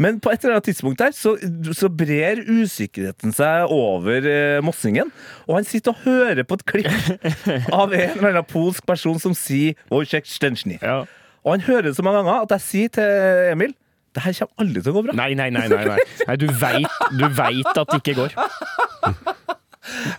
Men 0.00 0.20
på 0.22 0.32
et 0.32 0.44
eller 0.44 0.58
annet 0.58 0.70
tidspunkt 0.70 1.02
der 1.02 1.14
så, 1.16 1.36
så 1.76 1.90
brer 1.92 2.42
usikkerheten 2.48 3.34
seg 3.36 3.72
over 3.74 4.26
uh, 4.26 4.60
Mossingen. 4.64 5.12
Og 5.48 5.58
han 5.60 5.68
sitter 5.68 5.94
og 5.94 6.04
hører 6.06 6.46
på 6.46 6.60
et 6.60 6.66
klipp 6.74 6.90
av 7.80 7.92
en 7.92 8.16
eller 8.16 8.32
annen 8.32 8.50
polsk 8.50 8.86
person 8.88 9.20
som 9.22 9.36
sier 9.36 9.78
Wojciech 9.92 10.28
Stensny. 10.30 10.80
Ja. 10.80 11.02
Og 11.44 11.54
han 11.56 11.64
hører 11.64 11.88
det 11.88 11.96
så 11.96 12.04
mange 12.04 12.20
ganger 12.20 12.44
at 12.44 12.58
jeg 12.58 12.66
sier 12.66 12.98
til 12.98 13.52
Emil 13.52 13.76
det 14.10 14.24
her 14.24 14.34
kommer 14.40 14.64
aldri 14.64 14.80
til 14.82 14.90
å 14.90 14.94
gå 14.96 15.02
bra. 15.06 15.14
Nei, 15.14 15.28
nei, 15.38 15.52
nei. 15.54 15.68
nei, 15.70 15.84
nei. 15.86 16.06
nei 16.26 16.34
du 16.40 16.48
veit 16.50 17.68
at 17.70 17.92
det 17.92 18.00
ikke 18.00 18.16
går. 18.18 18.34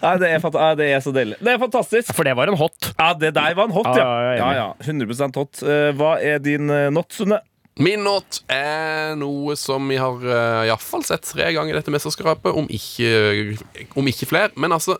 Nei, 0.02 0.16
det, 0.22 0.32
er, 0.32 0.48
nei, 0.56 0.72
det 0.80 0.90
er 0.96 1.04
så 1.04 1.14
deilig. 1.16 1.38
Det 1.42 1.54
er 1.54 1.62
fantastisk. 1.62 2.12
For 2.18 2.28
det 2.28 2.36
var 2.38 2.52
en 2.52 2.60
hot. 2.60 2.92
Ja, 2.98 3.12
det 3.18 3.34
der 3.38 3.56
var 3.58 3.70
en 3.70 3.76
hot, 3.76 3.90
ja. 3.98 4.06
Ja, 4.06 4.34
Ja, 4.42 4.50
ja, 4.58 4.68
100 4.86 5.32
hot. 5.38 5.62
Eh, 5.64 5.92
Hva 5.98 6.16
er 6.24 6.42
din 6.44 6.70
eh, 6.74 6.90
not, 6.94 7.12
Sunne? 7.16 7.42
Min 7.82 8.04
not 8.04 8.42
er 8.52 9.16
noe 9.18 9.56
som 9.58 9.86
vi 9.88 9.96
har 9.98 10.18
uh, 10.20 10.66
iallfall 10.68 11.06
sett 11.08 11.24
tre 11.30 11.48
ganger 11.56 11.72
i 11.72 11.78
dette 11.78 11.94
mesterskapet, 11.94 12.52
om 12.52 12.68
ikke, 12.68 13.56
om 13.98 14.10
ikke 14.12 14.28
flere. 14.28 14.52
Men 14.60 14.76
altså, 14.76 14.98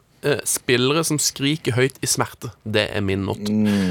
spillere 0.48 1.04
som 1.06 1.20
skriker 1.22 1.76
høyt 1.76 2.00
i 2.02 2.08
smerte, 2.10 2.54
det 2.64 2.88
er 2.96 3.04
min 3.06 3.28
not. 3.28 3.44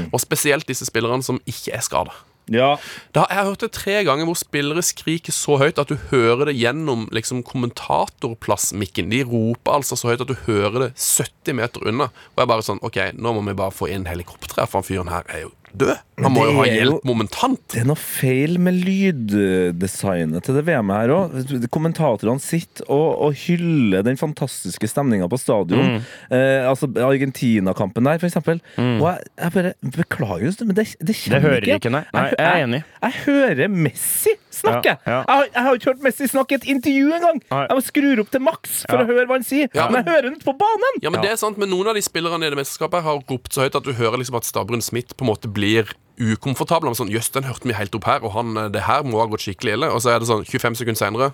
Og 0.09 0.19
spesielt 0.23 0.65
disse 0.67 0.89
spillerne 0.89 1.23
som 1.23 1.39
ikke 1.45 1.75
er 1.77 1.85
skada. 1.85 2.17
Ja. 2.51 2.73
Da, 3.15 3.25
jeg 3.29 3.39
har 3.39 3.49
hørt 3.49 3.63
det 3.63 3.71
tre 3.75 4.01
ganger 4.07 4.27
hvor 4.27 4.39
spillere 4.39 4.83
skriker 4.85 5.35
så 5.35 5.57
høyt 5.61 5.79
at 5.81 5.91
du 5.91 5.97
hører 6.11 6.49
det 6.51 6.57
gjennom 6.59 7.07
liksom, 7.15 7.45
kommentatorplassmikken. 7.47 9.11
De 9.13 9.23
roper 9.27 9.79
altså 9.79 9.97
så 9.99 10.11
høyt 10.11 10.25
at 10.25 10.31
du 10.31 10.35
hører 10.47 10.87
det 10.87 10.91
70 10.99 11.57
meter 11.61 11.87
unna. 11.87 12.11
Og 12.35 12.43
jeg 12.43 12.51
bare 12.51 12.67
sånn 12.67 12.83
OK, 12.85 12.99
nå 13.15 13.35
må 13.37 13.45
vi 13.47 13.57
bare 13.63 13.75
få 13.75 13.89
inn 13.93 14.09
helikopteret, 14.09 14.67
for 14.67 14.81
han 14.81 14.87
fyren 14.87 15.13
her 15.13 15.27
er 15.31 15.45
jo 15.47 15.55
død. 15.77 15.93
Han 16.21 16.35
må 16.35 16.43
jo 16.45 16.57
ha 16.59 16.65
hjelp 16.69 17.05
momentant. 17.07 17.61
Det 17.73 17.81
er 17.81 17.87
noe 17.89 17.99
feil 17.99 18.57
med 18.61 18.77
lyddesignet 18.85 20.45
til 20.45 20.57
det 20.59 20.65
VM-et 20.67 20.99
her 20.99 21.13
òg. 21.15 21.65
Kommentatorene 21.73 22.43
sitter 22.43 22.85
og, 22.91 23.07
og 23.27 23.39
hyller 23.45 24.05
den 24.05 24.19
fantastiske 24.19 24.89
stemninga 24.91 25.29
på 25.31 25.39
stadion. 25.41 25.99
Eh, 26.31 26.67
altså 26.69 26.89
Argentina-kampen 27.01 28.07
der, 28.07 28.21
for 28.21 28.29
eksempel. 28.29 28.61
Og 28.77 29.07
jeg, 29.07 29.31
jeg 29.41 29.55
bare 29.57 29.73
Beklager, 29.81 30.53
men 30.65 30.75
det, 30.77 30.87
det 31.01 31.15
ikke. 31.15 31.33
Det 31.33 31.41
hører 31.41 31.65
ikke. 31.65 31.79
ikke, 31.81 31.93
nei. 31.93 32.03
Nei, 32.13 32.27
jeg 32.35 32.47
er 32.47 32.65
enig. 32.67 32.83
Jeg, 33.01 33.19
hører 33.25 33.75
Messi 33.81 34.35
snakke! 34.61 34.93
Ja, 35.05 35.11
ja. 35.11 35.17
Jeg, 35.21 35.35
har- 35.35 35.49
jeg 35.51 35.63
har 35.67 35.79
ikke 35.79 35.89
hørt 35.91 36.03
Messi 36.05 36.27
snakke 36.31 36.55
i 36.55 36.59
et 36.61 36.67
intervju 36.75 37.11
engang! 37.17 37.41
Jeg 37.51 37.75
må 37.77 37.83
skru 37.85 38.13
opp 38.23 38.31
til 38.31 38.41
maks 38.45 38.81
for 38.87 38.97
Ja. 38.97 39.03
å 39.03 39.09
høre 39.11 39.25
hva 39.27 39.37
han 39.39 39.43
sier. 39.47 39.67
Ja, 39.73 39.89
men 39.89 39.93
men- 39.93 40.05
jeg 40.05 40.13
hører 40.15 40.29
han 40.31 40.39
på 40.45 40.53
banen! 40.57 41.01
Ja, 41.01 41.09
men 41.09 41.21
det 41.25 41.31
er 41.33 41.41
sant, 41.41 41.57
men 41.57 41.69
Noen 41.73 41.87
av 41.91 41.95
de 41.95 42.01
spillerne 42.05 42.45
i 42.45 42.49
det 42.53 42.57
mesterskapet 42.61 43.03
har 43.03 43.19
ropt 43.29 43.51
så 43.53 43.65
høyt 43.65 43.75
at 43.75 43.83
du 43.83 43.93
hører 43.93 44.17
liksom 44.21 44.37
at 44.37 44.43
Stabrun 44.47 44.81
Smith 44.81 45.13
på 45.17 45.25
en 45.25 45.31
måte 45.33 45.51
blir 45.51 45.91
ukomfortabel. 46.21 46.87
Han 46.89 46.93
er 46.95 47.01
Sånn, 47.01 47.11
Jøss, 47.13 47.29
den 47.33 47.43
hørte 47.49 47.65
vi 47.67 47.73
helt 47.73 47.95
opp 47.95 48.03
her, 48.05 48.23
og 48.23 48.31
han, 48.35 48.55
eh, 48.57 48.67
det 48.69 48.83
her 48.83 49.01
må 49.03 49.19
ha 49.19 49.25
gått 49.27 49.41
skikkelig 49.47 49.73
ille. 49.77 49.87
Og 49.91 50.01
så 50.03 50.13
er 50.15 50.19
det 50.19 50.27
sånn 50.27 50.45
25 50.45 50.75
sekunder 50.75 50.99
seinere. 51.01 51.31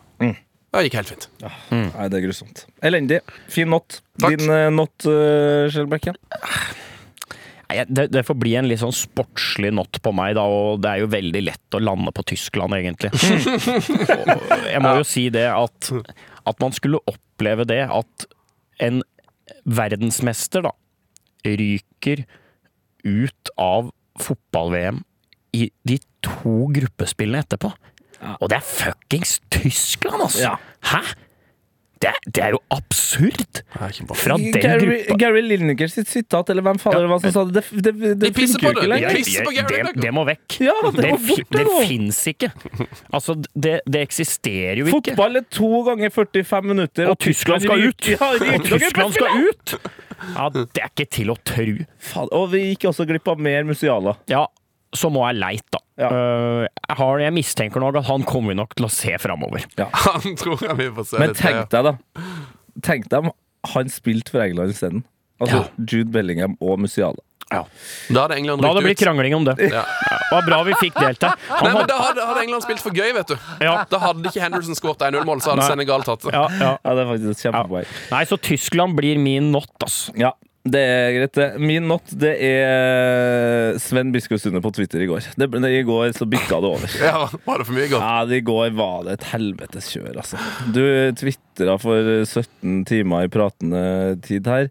Det 0.73 0.83
gikk 0.91 0.93
helt 0.99 1.09
fint. 1.09 1.27
Nei, 1.71 2.07
det 2.09 2.17
er 2.19 2.23
grusomt. 2.27 2.65
Elendig. 2.83 3.21
Fin 3.49 3.69
not. 3.69 4.01
Takk. 4.19 4.37
Din 4.37 4.49
uh, 4.51 4.69
not, 4.69 4.91
uh, 5.07 5.67
Skjelbekken? 5.73 6.15
Det, 7.67 8.05
det 8.13 8.23
får 8.23 8.37
bli 8.39 8.53
en 8.55 8.67
litt 8.69 8.79
sånn 8.79 8.95
sportslig 8.95 9.73
not 9.75 9.99
på 10.03 10.13
meg, 10.15 10.37
da, 10.37 10.45
og 10.47 10.79
det 10.83 10.91
er 10.91 11.01
jo 11.03 11.09
veldig 11.11 11.41
lett 11.49 11.75
å 11.75 11.81
lande 11.83 12.13
på 12.15 12.23
Tyskland, 12.31 12.77
egentlig. 12.77 13.11
Jeg 14.71 14.81
må 14.83 14.93
jo 15.01 15.05
si 15.07 15.27
det 15.33 15.49
at, 15.51 15.91
at 16.47 16.63
man 16.63 16.75
skulle 16.75 17.03
oppleve 17.11 17.67
det 17.67 17.81
at 17.91 18.27
en 18.87 19.01
verdensmester 19.67 20.63
da 20.67 20.71
ryker 21.47 22.23
ut 23.07 23.51
av 23.59 23.91
fotball-VM 24.23 25.03
i 25.57 25.67
de 25.87 25.99
to 26.25 26.55
gruppespillene 26.75 27.43
etterpå. 27.43 27.71
Og 28.39 28.49
det 28.49 28.57
er 28.61 28.65
fuckings 28.65 29.37
Tyskland, 29.53 30.23
altså! 30.23 30.53
Ja. 30.53 30.55
Hæ?! 30.91 31.03
Det, 31.97 32.09
er- 32.11 32.31
det 32.35 32.43
er 32.45 32.51
jo 32.53 32.59
absurd! 32.73 33.61
Fra 33.73 34.37
den 34.37 34.51
Gary, 34.53 34.87
gruppa. 35.07 35.17
Gary 35.21 35.41
Lineker 35.41 35.89
sitt 35.89 36.09
sitat, 36.11 36.49
eller 36.53 36.65
hvem 36.65 36.79
fader 36.81 37.05
det 37.05 37.09
var 37.09 37.21
som 37.23 37.33
sa 37.33 37.43
det? 37.49 37.63
Det, 37.71 37.93
det, 37.97 38.11
det, 38.21 38.31
pisser 38.35 38.61
funker 38.61 38.83
jo 38.83 38.97
på 39.45 39.53
ikke 39.53 39.65
det. 39.67 39.81
det, 39.95 40.03
det 40.05 40.11
må 40.13 40.25
vekk. 40.27 40.57
Ja, 40.67 40.75
det 40.91 40.93
det 41.07 41.37
det 41.55 41.63
det 41.63 41.77
fins 41.89 42.19
ikke. 42.33 42.51
Altså, 43.13 43.37
det, 43.55 43.79
det 43.89 44.03
eksisterer 44.07 44.81
jo 44.83 44.89
ikke. 44.91 45.15
Fotball 45.15 45.41
er 45.41 45.47
to 45.57 45.71
ganger 45.87 46.13
45 46.13 46.69
minutter, 46.73 47.09
Og 47.11 47.17
Tyskland 47.23 47.65
skal 47.65 47.87
ut! 47.89 48.11
Ja, 48.13 48.31
Og 48.57 48.67
Tyskland 48.67 49.17
skal 49.17 49.47
ut! 49.47 49.77
Ja, 50.33 50.47
det 50.53 50.65
er 50.81 50.89
ikke 50.89 51.05
til 51.13 51.29
å 51.29 51.35
tru. 51.45 51.75
Faen, 52.01 52.29
Og 52.33 52.47
vi 52.53 52.63
gikk 52.71 52.87
også 52.89 53.05
glipp 53.09 53.27
av 53.29 53.41
mer 53.41 53.65
Musiala. 53.69 54.15
Ja, 54.31 54.47
så 54.97 55.11
må 55.13 55.23
jeg 55.29 55.39
leit, 55.39 55.65
da. 55.73 55.81
Ja. 55.97 56.09
Øh, 56.13 56.63
jeg, 56.67 56.97
har, 56.99 57.21
jeg 57.23 57.33
mistenker 57.33 57.81
nok 57.81 57.97
at 58.01 58.09
han 58.09 58.25
kommer 58.27 58.57
nok 58.57 58.75
til 58.77 58.85
å 58.85 58.91
se 58.93 59.15
framover. 59.21 59.63
Han 60.05 60.35
tror 60.37 60.61
jeg 60.61 60.77
vi 60.77 60.89
får 60.93 61.07
se 61.09 61.21
Men 61.21 61.33
tenk 61.37 61.71
deg, 61.73 61.91
da. 61.91 62.25
Tenk 62.85 63.07
deg 63.09 63.25
om 63.25 63.33
han 63.73 63.89
spilte 63.91 64.31
for 64.31 64.43
England 64.45 64.71
isteden. 64.71 65.01
Altså 65.41 65.65
Jude 65.81 66.11
Bellingham 66.13 66.53
og 66.63 66.77
Musiala. 66.79 67.19
Da 67.49 67.63
hadde 68.23 68.35
England 68.35 68.61
Da 68.61 68.69
hadde 68.69 68.81
det 68.81 68.89
blitt 68.89 69.01
krangling 69.01 69.33
om 69.35 69.45
det. 69.47 69.55
Ja. 69.71 69.83
Ja, 69.87 70.17
det 70.19 70.35
var 70.35 70.45
bra 70.47 70.57
vi 70.67 70.73
fikk 70.81 70.97
delt 70.99 71.21
det. 71.23 71.29
Nei, 71.47 71.59
Han 71.61 71.77
men 71.77 71.87
Da 71.89 71.97
hadde, 72.01 72.25
hadde 72.29 72.41
England 72.43 72.65
spilt 72.65 72.83
for 72.83 72.95
gøy, 72.95 73.13
vet 73.15 73.31
du. 73.31 73.35
Ja. 73.63 73.75
Da 73.89 73.99
hadde 74.03 74.27
ikke 74.27 74.43
Henderson 74.43 74.75
skåret 74.77 75.05
1-0-mål, 75.07 75.41
så 75.43 75.53
hadde 75.53 75.63
Nei. 75.63 75.69
Senegal 75.71 76.03
tatt 76.07 76.25
det. 76.27 76.33
ja, 76.35 76.43
ja. 76.59 76.71
Ja, 76.75 76.95
det 76.97 77.05
er 77.05 77.09
faktisk 77.13 77.33
et 77.33 77.43
kjempepoeng. 77.47 77.93
Nei, 78.11 78.23
så 78.27 78.39
Tyskland 78.49 78.97
blir 78.99 79.21
min 79.21 79.51
not, 79.55 79.71
altså. 79.79 80.15
Ja, 80.19 80.33
det 80.73 80.81
er 80.81 81.11
greit, 81.15 81.33
det. 81.37 81.47
Min 81.61 81.87
not, 81.89 82.11
det 82.19 82.33
er 82.43 83.77
Sven 83.81 84.11
Biskov 84.13 84.39
Sunde 84.41 84.61
på 84.63 84.71
Twitter 84.75 85.03
i 85.03 85.07
går. 85.09 85.25
Det, 85.37 85.47
det, 85.53 85.71
I 85.79 85.83
går 85.87 86.13
så 86.17 86.27
bikka 86.29 86.59
det 86.63 86.71
over. 86.71 86.95
Ja, 87.07 87.27
Var 87.45 87.61
det 87.61 87.67
for 87.69 87.77
mye 87.77 87.89
godt? 87.91 88.03
Ja, 88.03 88.37
I 88.37 88.41
går 88.45 88.71
var 88.77 89.05
det 89.07 89.17
et 89.17 89.27
helvetes 89.31 89.89
kjør, 89.93 90.17
altså. 90.23 90.39
Du 90.75 90.81
tvitra 91.19 91.77
for 91.81 92.11
17 92.25 92.81
timer 92.89 93.27
i 93.27 93.31
pratende 93.31 93.83
tid 94.25 94.49
her 94.49 94.69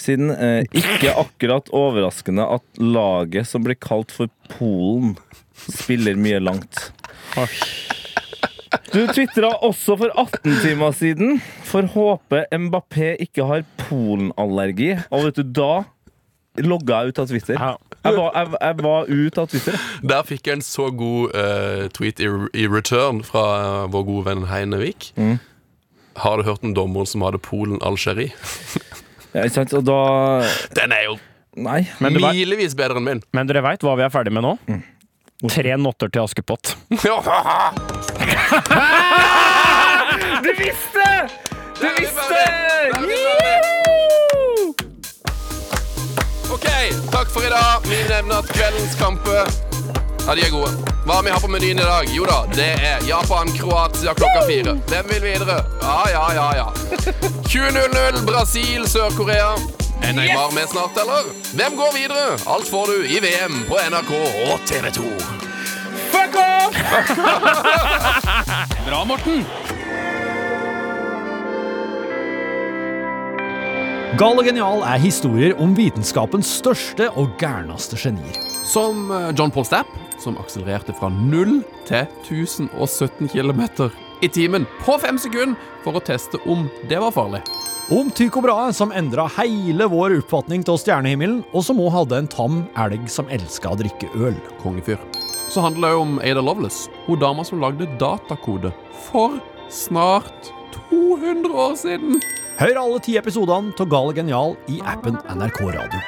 siden. 0.00 0.32
Eh, 0.34 0.64
ikke 0.78 1.14
akkurat 1.24 1.70
overraskende 1.74 2.46
at 2.58 2.82
laget 2.82 3.48
som 3.50 3.64
blir 3.66 3.78
kalt 3.80 4.12
for 4.14 4.30
Polen, 4.56 5.16
spiller 5.68 6.18
mye 6.18 6.40
langt. 6.42 6.90
Du 8.92 9.00
tvitra 9.08 9.54
også 9.64 9.96
for 10.00 10.12
18 10.20 10.58
timer 10.64 10.92
siden. 10.96 11.38
For 11.68 11.86
håpe 11.94 12.44
Mbappé 12.52 13.14
ikke 13.24 13.46
har 13.48 13.64
Polen-allergi. 13.92 14.94
Og 15.12 15.28
vet 15.28 15.40
du, 15.40 15.44
da 15.60 15.72
logga 16.60 17.02
jeg 17.02 17.12
ut 17.12 17.22
av 17.22 17.30
Twitter. 17.32 17.56
Ja. 17.60 17.72
Jeg 18.02 18.16
var, 18.18 18.32
jeg, 18.34 18.48
jeg 18.58 18.76
var 18.82 19.10
ut 19.12 19.38
av 19.38 19.46
Twitter. 19.52 19.82
Der 20.10 20.24
fikk 20.26 20.48
jeg 20.48 20.58
en 20.58 20.64
så 20.66 20.88
god 20.90 21.36
uh, 21.38 21.84
tweet 21.94 22.20
i, 22.20 22.28
i 22.58 22.66
return 22.66 23.22
fra 23.26 23.44
uh, 23.62 23.90
vår 23.92 24.06
gode 24.08 24.26
venn 24.26 24.46
Heinevik. 24.50 25.12
Mm. 25.14 25.36
Har 26.18 26.40
du 26.40 26.48
hørt 26.48 26.64
om 26.66 26.74
dommeren 26.76 27.08
som 27.08 27.22
hadde 27.24 27.40
Polen-Algerie? 27.40 28.34
Ja, 29.32 29.46
ikke 29.46 29.54
sant? 29.62 29.72
Og 29.78 29.86
da 29.88 30.00
Den 30.76 30.92
er 30.92 31.06
jo 31.06 31.14
Nei. 31.52 31.82
Men 32.00 32.16
milevis 32.16 32.72
bedre 32.76 32.96
enn 33.00 33.04
min. 33.06 33.22
Men 33.36 33.48
dere 33.48 33.60
veit 33.64 33.82
hva 33.84 33.92
vi 34.00 34.04
er 34.06 34.12
ferdig 34.12 34.32
med 34.32 34.44
nå? 34.44 34.54
Tre 35.52 35.76
notter 35.76 36.08
til 36.12 36.24
Askepott. 36.24 36.74
Du 40.42 40.50
visste! 40.58 41.06
Du 41.80 41.88
visste! 41.98 42.42
OK, 42.98 43.41
takk 47.12 47.28
for 47.30 47.44
i 47.46 47.52
dag. 47.52 47.84
Vi 47.84 48.00
nevner 48.08 48.40
at 48.42 48.48
kveldens 48.56 48.96
kamper 49.00 49.46
ja, 50.26 50.34
de 50.34 50.42
er 50.46 50.50
gode. 50.54 50.70
Hva 51.02 51.16
har 51.18 51.24
vi 51.26 51.30
har 51.34 51.40
på 51.42 51.48
menyen 51.50 51.80
i 51.82 51.86
dag? 51.86 52.06
Jo 52.14 52.26
da, 52.28 52.36
det 52.54 52.68
er 52.78 53.02
Japan-Kroatia 53.08 54.14
klokka 54.14 54.44
fire. 54.46 54.76
Hvem 54.92 55.08
vil 55.10 55.24
videre? 55.24 55.56
Ja, 55.82 55.96
ja, 56.12 56.22
ja, 56.36 56.44
ja. 56.60 56.68
20.00 57.50 58.22
Brasil, 58.28 58.86
Sør-Korea. 58.88 59.56
Er 60.02 60.14
Neymar 60.14 60.54
med 60.54 60.70
snart, 60.70 60.94
eller? 61.02 61.26
Hvem 61.58 61.76
går 61.76 61.90
videre? 61.98 62.38
Alt 62.46 62.70
får 62.70 62.86
du 62.86 63.02
i 63.10 63.18
VM 63.22 63.64
på 63.66 63.82
NRK 63.90 64.14
og 64.46 64.62
TV 64.70 64.94
2. 64.94 65.10
Fuck 66.14 66.38
off! 66.38 66.74
Bra, 68.86 69.04
Morten! 69.04 69.46
Gal 74.20 74.36
og 74.36 74.44
genial 74.44 74.82
er 74.84 75.00
historier 75.00 75.54
om 75.62 75.70
vitenskapens 75.72 76.50
største 76.58 77.06
og 77.16 77.30
gærneste 77.40 77.96
genier. 77.96 78.34
Som 78.68 79.06
eh, 79.08 79.30
John 79.32 79.48
Paul 79.48 79.64
Stapp, 79.64 79.88
som 80.20 80.36
akselererte 80.36 80.92
fra 80.98 81.08
0 81.08 81.62
til 81.88 82.10
1017 82.20 83.30
km 83.32 83.62
i 84.20 84.28
timen 84.28 84.66
på 84.82 84.98
fem 85.00 85.16
sekunder 85.16 85.56
for 85.80 85.96
å 85.96 86.02
teste 86.04 86.42
om 86.44 86.66
det 86.90 87.00
var 87.00 87.14
farlig. 87.16 87.40
Om 87.88 88.12
Tycho 88.12 88.42
Brahe, 88.44 88.74
som 88.76 88.92
endra 88.92 89.24
hele 89.38 89.88
vår 89.88 90.18
oppfatning 90.18 90.66
av 90.68 90.82
stjernehimmelen, 90.84 91.40
og 91.56 91.64
som 91.64 91.80
òg 91.80 91.94
hadde 91.96 92.20
en 92.20 92.30
tam 92.36 92.60
elg 92.84 93.08
som 93.08 93.32
elska 93.32 93.72
å 93.72 93.80
drikke 93.80 94.12
øl. 94.12 94.36
Kongefyr. 94.60 95.00
Så 95.48 95.64
handler 95.64 95.88
det 95.88 96.04
om 96.04 96.14
Ada 96.20 96.44
Lovelace, 96.44 96.92
hun 97.08 97.24
dama 97.24 97.48
som 97.48 97.64
lagde 97.64 97.88
datakode 97.96 98.76
for 99.08 99.40
snart 99.72 100.52
200 100.92 101.48
år 101.64 101.76
siden. 101.80 102.20
Hør 102.60 102.78
alle 102.78 102.98
ti 103.02 103.16
episodene 103.18 103.72
av 103.80 103.88
Gal 103.90 104.10
og 104.12 104.18
genial 104.18 104.52
i 104.70 104.78
appen 104.86 105.16
NRK 105.34 105.60
Radio. 105.72 106.02